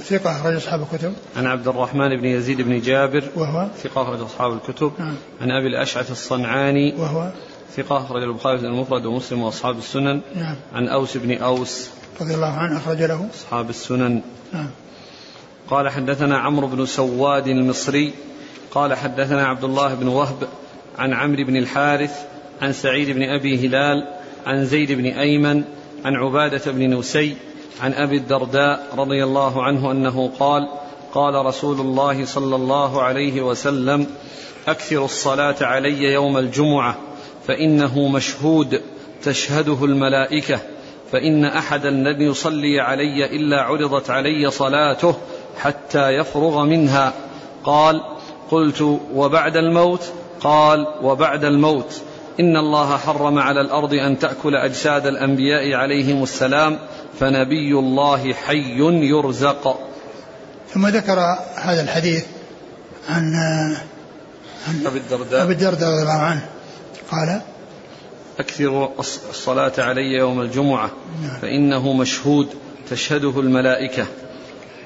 ثقة 0.03 0.31
أخرج 0.31 0.55
أصحاب 0.55 0.81
الكتب. 0.81 1.13
عن 1.37 1.45
عبد 1.45 1.67
الرحمن 1.67 2.17
بن 2.17 2.25
يزيد 2.25 2.61
بن 2.61 2.79
جابر 2.81 3.23
وهو؟ 3.35 3.67
ثقة 3.83 4.01
أخرج 4.01 4.21
أصحاب 4.21 4.53
الكتب. 4.53 4.91
نعم. 4.99 5.15
عن 5.41 5.51
أبي 5.51 5.67
الأشعث 5.67 6.11
الصنعاني 6.11 6.93
وهو؟ 6.97 7.31
ثقة 7.75 7.97
أخرج 7.97 8.23
البخاري 8.23 8.59
المفرد 8.59 9.05
ومسلم 9.05 9.41
وأصحاب 9.41 9.77
السنن. 9.77 10.21
نعم. 10.35 10.55
عن 10.73 10.87
أوس 10.87 11.17
بن 11.17 11.37
أوس 11.37 11.89
رضي 12.21 12.35
الله 12.35 12.47
عنه 12.47 12.77
أخرج 12.77 13.01
له. 13.01 13.29
أصحاب 13.33 13.69
السنن. 13.69 14.21
نعم. 14.53 14.69
قال 15.69 15.89
حدثنا 15.89 16.37
عمرو 16.37 16.67
بن 16.67 16.85
سواد 16.85 17.47
المصري. 17.47 18.13
قال 18.71 18.93
حدثنا 18.93 19.47
عبد 19.47 19.63
الله 19.63 19.93
بن 19.93 20.07
وهب 20.07 20.47
عن 20.97 21.13
عمرو 21.13 21.43
بن 21.45 21.55
الحارث 21.55 22.25
عن 22.61 22.73
سعيد 22.73 23.09
بن 23.09 23.23
أبي 23.23 23.67
هلال 23.67 24.18
عن 24.45 24.65
زيد 24.65 24.91
بن 24.91 25.05
أيمن 25.05 25.63
عن 26.05 26.15
عبادة 26.15 26.71
بن 26.71 26.97
نسي 26.97 27.35
عن 27.81 27.93
أبي 27.93 28.17
الدرداء 28.17 28.87
رضي 28.97 29.23
الله 29.23 29.63
عنه 29.63 29.91
أنه 29.91 30.31
قال 30.39 30.69
قال 31.13 31.45
رسول 31.45 31.79
الله 31.79 32.25
صلى 32.25 32.55
الله 32.55 33.01
عليه 33.01 33.41
وسلم 33.41 34.07
اكثروا 34.67 35.05
الصلاة 35.05 35.55
علي 35.61 36.03
يوم 36.03 36.37
الجمعة 36.37 36.95
فإنه 37.47 38.07
مشهود 38.07 38.81
تشهده 39.23 39.85
الملائكة 39.85 40.59
فإن 41.11 41.45
احدا 41.45 41.89
لن 41.89 42.21
يصلي 42.21 42.79
علي 42.79 43.25
إلا 43.25 43.61
عرضت 43.61 44.09
علي 44.09 44.51
صلاته 44.51 45.15
حتى 45.57 46.09
يفرغ 46.09 46.63
منها. 46.63 47.13
قال 47.63 48.01
قلت 48.51 48.99
وبعد 49.13 49.57
الموت؟ 49.57 50.13
قال 50.41 50.87
وبعد 51.03 51.45
الموت. 51.45 52.01
ان 52.39 52.57
الله 52.57 52.97
حرم 52.97 53.39
على 53.39 53.61
الأرض 53.61 53.93
ان 53.93 54.19
تاكل 54.19 54.55
اجساد 54.55 55.05
الانبياء 55.05 55.73
عليهم 55.73 56.23
السلام 56.23 56.79
فنبي 57.19 57.73
الله 57.73 58.33
حي 58.33 58.79
يرزق. 58.79 59.79
ثم 60.73 60.87
ذكر 60.87 61.19
هذا 61.55 61.81
الحديث 61.81 62.25
عن 63.09 63.33
عن 64.67 64.85
أبي 64.85 64.97
الدرداء. 64.97 65.43
أبي 65.43 65.53
الدرداء 65.53 65.89
رضي 65.89 66.01
الله 66.01 66.11
عنه. 66.11 66.45
قال 67.11 67.41
أكثر 68.39 68.89
الصلاة 68.99 69.71
علي 69.77 70.17
يوم 70.17 70.41
الجمعة. 70.41 70.91
نعم. 71.23 71.39
فإنه 71.41 71.93
مشهود 71.93 72.47
تشهده 72.89 73.39
الملائكة. 73.39 74.05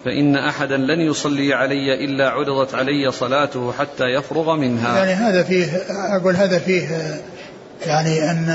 فإن 0.05 0.35
أحدا 0.35 0.77
لن 0.77 0.99
يصلي 0.99 1.53
علي 1.53 2.05
إلا 2.05 2.29
عرضت 2.29 2.75
علي 2.75 3.11
صلاته 3.11 3.71
حتى 3.71 4.03
يفرغ 4.03 4.55
منها. 4.55 4.97
يعني 4.97 5.13
هذا 5.13 5.43
فيه 5.43 5.67
أقول 5.89 6.35
هذا 6.35 6.59
فيه 6.59 6.87
يعني 7.87 8.31
أن 8.31 8.49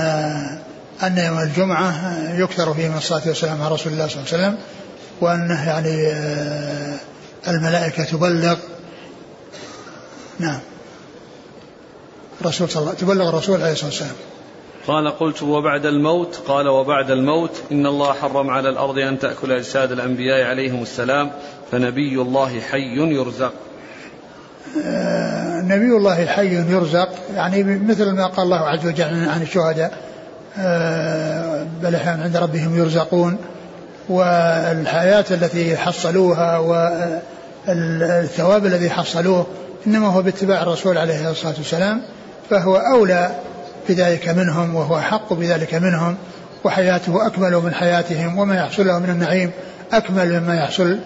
أن 1.02 1.18
يوم 1.18 1.38
الجمعة 1.38 1.94
يكثر 2.34 2.74
فيه 2.74 2.88
من 2.88 2.96
الصلاة 2.96 3.22
والسلام 3.26 3.62
على 3.62 3.74
رسول 3.74 3.92
الله 3.92 4.08
صلى 4.08 4.22
الله 4.22 4.34
عليه 4.34 4.44
وسلم 4.44 4.58
وأنه 5.20 5.68
يعني 5.68 6.06
آه، 6.06 6.94
الملائكة 7.48 8.04
تبلغ 8.04 8.56
نعم 10.38 10.60
الرسول 12.40 12.70
صلى 12.70 12.82
الله 12.82 12.94
تبلغ 12.94 13.28
الرسول 13.28 13.62
عليه 13.62 13.72
الصلاة 13.72 13.90
والسلام. 13.90 14.14
قال 14.86 15.08
قلت 15.18 15.42
وبعد 15.42 15.86
الموت 15.86 16.36
قال 16.48 16.68
وبعد 16.68 17.10
الموت 17.10 17.62
إن 17.72 17.86
الله 17.86 18.12
حرم 18.12 18.50
على 18.50 18.68
الأرض 18.68 18.98
أن 18.98 19.18
تأكل 19.18 19.52
أجساد 19.52 19.92
الأنبياء 19.92 20.46
عليهم 20.46 20.82
السلام 20.82 21.30
فنبي 21.72 22.22
الله 22.22 22.60
حي 22.60 22.96
يرزق. 22.96 23.52
نبي 25.64 25.96
الله 25.96 26.26
حي 26.26 26.54
يرزق 26.54 27.08
يعني 27.34 27.62
مثل 27.62 28.10
ما 28.10 28.26
قال 28.26 28.44
الله 28.44 28.68
عز 28.68 28.86
وجل 28.86 29.28
عن 29.28 29.42
الشهداء 29.42 29.92
آه، 30.58 31.66
بل 31.82 31.96
عند 31.96 32.36
ربهم 32.36 32.78
يرزقون. 32.78 33.38
والحياة 34.08 35.24
التي 35.30 35.76
حصلوها 35.76 36.58
والثواب 37.68 38.66
الذي 38.66 38.90
حصلوه 38.90 39.46
إنما 39.86 40.08
هو 40.08 40.22
باتباع 40.22 40.62
الرسول 40.62 40.98
عليه 40.98 41.30
الصلاة 41.30 41.54
والسلام 41.58 42.02
فهو 42.50 42.76
أولى 42.76 43.30
بذلك 43.88 44.28
منهم 44.28 44.74
وهو 44.74 44.98
أحق 44.98 45.32
بذلك 45.32 45.74
منهم 45.74 46.16
وحياته 46.64 47.26
أكمل 47.26 47.56
من 47.56 47.74
حياتهم 47.74 48.38
وما 48.38 48.56
يحصل 48.56 48.86
لهم 48.86 49.02
من 49.02 49.10
النعيم 49.10 49.50
أكمل 49.92 50.40
مما 50.40 50.54
يحصل 50.54 50.98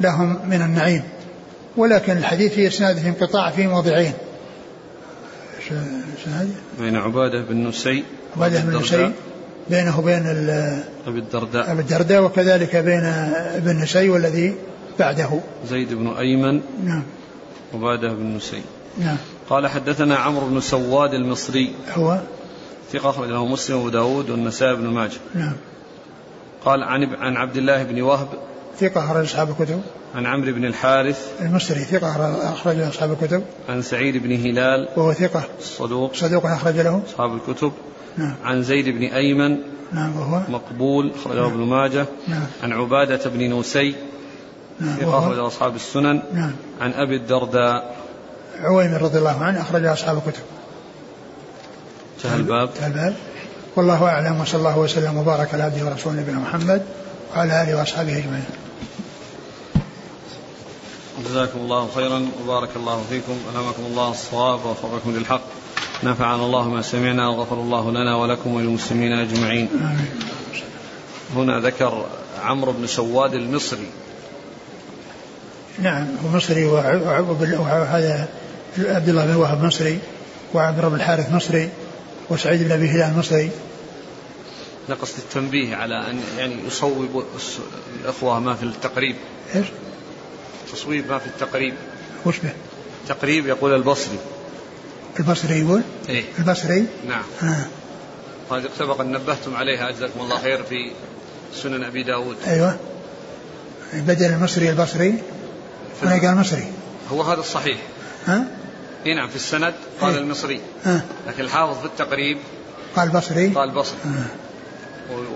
لهم 0.00 0.38
من 0.48 0.62
النعيم. 0.62 1.02
ولكن 1.76 2.16
الحديث 2.16 2.52
في 2.52 2.66
إسناده 2.66 3.08
انقطاع 3.08 3.50
في 3.50 3.66
موضعين. 3.66 4.12
بين 6.80 6.96
عبادة 6.96 7.42
بن 7.42 7.66
نسي 7.68 8.04
عبادة 8.36 8.60
بن 8.60 8.76
نسي 8.76 9.12
بينه 9.70 9.98
وبين 9.98 10.26
أبي 11.06 11.18
الدرداء. 11.18 11.72
أبي 11.72 11.80
الدرداء 11.80 12.22
وكذلك 12.22 12.76
بين 12.76 13.04
ابن 13.04 13.76
نسي 13.76 14.08
والذي 14.08 14.54
بعده. 14.98 15.40
زيد 15.68 15.94
بن 15.94 16.06
أيمن. 16.06 16.60
نعم. 16.84 17.02
عبادة 17.74 18.12
بن 18.12 18.36
نسي. 18.36 18.62
نعم. 18.98 19.16
قال 19.50 19.66
حدثنا 19.66 20.16
عمرو 20.16 20.46
بن 20.46 20.60
سواد 20.60 21.14
المصري. 21.14 21.74
هو؟ 21.94 22.18
ثقة 22.92 23.26
له 23.26 23.46
مسلم 23.46 23.76
وأبو 23.76 23.88
داود 23.88 24.30
والنسائي 24.30 24.76
بن 24.76 24.86
ماجه. 24.86 25.20
نعم. 25.34 25.52
قال 26.64 26.82
عن 26.82 27.14
عن 27.14 27.36
عبد 27.36 27.56
الله 27.56 27.82
بن 27.82 28.02
وهب 28.02 28.28
ثقة 28.80 29.04
أخرج 29.04 29.24
أصحاب 29.24 29.50
الكتب. 29.50 29.82
عن 30.14 30.26
عمرو 30.26 30.52
بن 30.52 30.64
الحارث. 30.64 31.28
المصري 31.40 31.84
ثقة 31.84 32.08
أخرج 32.52 32.80
أصحاب 32.80 33.12
الكتب. 33.12 33.42
عن 33.68 33.82
سعيد 33.82 34.16
بن 34.16 34.32
هلال. 34.32 34.88
وهو 34.96 35.12
ثقة. 35.12 35.42
صدوق. 35.60 36.14
صدوق 36.14 36.46
أخرج 36.46 36.74
له. 36.74 37.02
أصحاب 37.08 37.34
الكتب. 37.34 37.72
نعم. 38.16 38.34
عن 38.44 38.62
زيد 38.62 38.88
بن 38.88 39.02
أيمن. 39.04 39.58
نعم 39.92 40.16
وهو. 40.16 40.40
مقبول. 40.48 41.12
أخرجه 41.20 41.46
ابن 41.46 41.58
ماجه. 41.58 42.06
نعم. 42.28 42.46
عن 42.62 42.72
عبادة 42.72 43.30
بن 43.30 43.50
نوسي. 43.50 43.94
نعم 44.80 44.96
ثقة 44.96 45.18
أخرج 45.18 45.38
أصحاب 45.38 45.74
السنن. 45.74 46.22
نعم. 46.34 46.52
عن 46.80 46.92
أبي 46.92 47.16
الدرداء. 47.16 47.96
عويمر 48.60 49.02
رضي 49.02 49.18
الله 49.18 49.44
عنه 49.44 49.60
أخرج 49.60 49.84
أصحاب 49.84 50.16
الكتب. 50.16 50.42
انتهى 52.16 52.36
الباب 52.36 52.68
انتهى 52.68 52.86
الباب 52.86 53.14
والله 53.76 54.04
أعلم 54.04 54.40
وصلى 54.40 54.58
الله 54.58 54.78
وسلم 54.78 55.16
وبارك 55.16 55.54
على 55.54 55.62
عبده 55.62 55.86
ورسوله 55.86 56.20
نبينا 56.20 56.38
محمد. 56.38 56.82
وعلى 57.36 57.62
آله 57.62 57.78
وأصحابه 57.78 58.18
أجمعين. 58.18 58.44
جزاكم 61.28 61.58
الله 61.58 61.88
خيرا 61.94 62.28
وبارك 62.42 62.68
الله 62.76 63.04
فيكم. 63.10 63.36
ألهمكم 63.52 63.82
الله 63.86 64.10
الصواب 64.10 64.64
ووفقكم 64.66 65.16
للحق. 65.16 65.42
نفعنا 66.04 66.44
الله 66.44 66.68
ما 66.68 66.82
سمعنا 66.82 67.28
وغفر 67.28 67.54
الله 67.54 67.90
لنا 67.90 68.16
ولكم 68.16 68.54
وللمسلمين 68.54 69.12
أجمعين. 69.12 69.68
هنا 71.36 71.60
ذكر 71.60 72.06
عمرو 72.42 72.72
بن 72.72 72.86
سواد 72.86 73.34
المصري. 73.34 73.88
نعم 75.78 76.06
هو 76.24 76.36
مصري 76.36 76.64
وهذا 76.64 78.28
عبد 78.78 79.08
الله 79.08 79.26
بن 79.26 79.36
وهب 79.36 79.64
مصري 79.64 79.98
وعمرو 80.54 80.88
بن 80.90 80.96
الحارث 80.96 81.32
مصري 81.32 81.68
وسعيد 82.30 82.62
بن 82.62 82.72
أبي 82.72 82.88
هلال 82.88 83.18
مصري 83.18 83.50
نقصد 84.88 85.18
التنبيه 85.18 85.76
على 85.76 86.10
أن 86.10 86.20
يعني 86.38 86.56
يصوب 86.66 87.24
الأخوة 88.00 88.40
ما 88.40 88.54
في 88.54 88.62
التقريب 88.62 89.16
إيش؟ 89.54 89.66
تصويب 90.72 91.08
ما 91.08 91.18
في 91.18 91.26
التقريب 91.26 91.74
وش 92.26 92.38
به؟ 92.38 92.52
تقريب 93.08 93.46
يقول 93.46 93.74
البصري 93.74 94.18
البصري 95.20 95.60
يقول؟ 95.60 95.82
إيه 96.08 96.24
البصري 96.38 96.86
نعم 97.08 97.22
آه. 97.42 97.66
هذه 98.54 98.70
سبق 98.78 99.00
أن 99.00 99.12
نبهتم 99.12 99.56
عليها 99.56 99.90
جزاكم 99.90 100.20
الله 100.20 100.38
خير 100.38 100.62
في 100.62 100.90
سنن 101.54 101.84
أبي 101.84 102.02
داود 102.02 102.36
أيوة 102.46 102.76
بدل 103.94 104.26
المصري 104.26 104.70
البصري 104.70 105.14
هنا 106.02 106.28
قال 106.28 106.36
مصري 106.36 106.72
هو 107.12 107.22
هذا 107.22 107.40
الصحيح 107.40 107.78
ها؟ 108.26 108.44
اي 109.06 109.14
نعم 109.14 109.28
في 109.28 109.36
السند 109.36 109.74
قال 110.00 110.14
إيه. 110.14 110.20
المصري 110.20 110.60
آه. 110.86 111.00
لكن 111.28 111.42
الحافظ 111.42 111.78
في 111.80 111.86
التقريب 111.86 112.38
قال 112.96 113.08
بصري 113.08 113.48
قال 113.48 113.70
بصري 113.70 113.98
آه. 114.04 114.49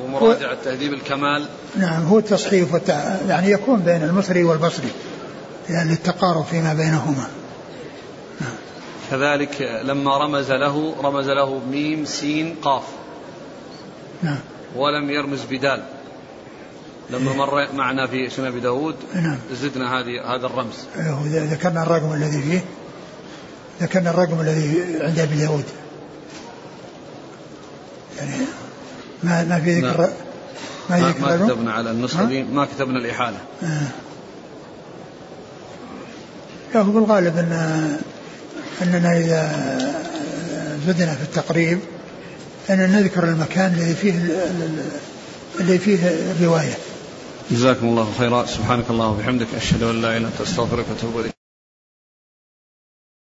ومراجعة 0.05 0.57
تهذيب 0.65 0.93
الكمال. 0.93 1.49
نعم 1.77 2.03
هو 2.07 2.19
التصحيف 2.19 2.75
والتع... 2.75 3.17
يعني 3.29 3.51
يكون 3.51 3.81
بين 3.81 4.03
المصري 4.03 4.45
والبصري 4.45 4.91
يعني 5.69 5.91
للتقارب 5.91 6.45
فيما 6.45 6.75
بينهما. 6.75 7.27
كذلك 9.11 9.81
لما 9.85 10.19
رمز 10.19 10.53
له 10.53 10.95
رمز 11.03 11.29
له 11.29 11.61
بميم 11.67 12.05
سين 12.05 12.57
قاف. 12.63 12.83
نعم. 14.23 14.39
ولم 14.77 15.11
يرمز 15.11 15.41
بدال. 15.51 15.83
لما 17.11 17.33
مر 17.33 17.73
معنا 17.73 18.07
في 18.07 18.31
سنن 18.31 18.47
أبي 18.47 18.61
داود 18.61 18.95
نعم. 19.15 19.39
زدنا 19.53 20.01
هذه 20.01 20.35
هذا 20.35 20.47
الرمز. 20.47 20.75
أيوه، 20.97 21.53
ذكرنا 21.53 21.83
الرقم 21.83 22.13
الذي 22.13 22.43
فيه. 22.43 22.65
ذكرنا 23.81 24.11
الرقم 24.11 24.41
الذي 24.41 24.85
عند 25.01 25.19
أبي 25.19 25.37
داود. 25.37 25.65
يعني 28.19 28.33
ما 29.25 29.45
ما 29.45 29.61
في 29.61 29.81
ذكر 29.81 30.09
ما, 30.91 31.13
في 31.13 31.21
ما, 31.21 31.37
ما؟ 31.37 31.47
كتبنا 31.47 31.73
على 31.73 31.91
النسخة؟ 31.91 32.25
دي 32.25 32.43
ما 32.43 32.65
كتبنا 32.65 32.99
الإحالة 32.99 33.37
آه. 33.63 33.89
لا 36.75 36.81
هو 36.81 36.93
بالغالب 36.93 37.39
ان 37.39 37.99
أننا 38.83 39.19
إذا 39.19 39.43
زدنا 40.87 41.15
في 41.15 41.23
التقريب 41.23 41.79
أن 42.71 42.93
نذكر 42.93 43.25
المكان 43.25 43.75
الذي 43.75 43.95
فيه 43.95 44.15
الذي 45.61 45.79
فيه 45.79 45.99
الرواية 46.41 46.75
جزاكم 47.51 47.87
الله 47.87 48.13
خيرا 48.19 48.47
سبحانك 48.47 48.85
اللهم 48.91 49.13
وبحمدك 49.13 49.47
أشهد 49.57 49.83
أن 49.83 50.03
لا 50.03 50.09
إله 50.09 50.17
إلا 50.17 50.29
أنت 50.29 50.41
أستغفرك 50.41 50.85
وأتوب 50.91 51.21
إليك 51.21 51.35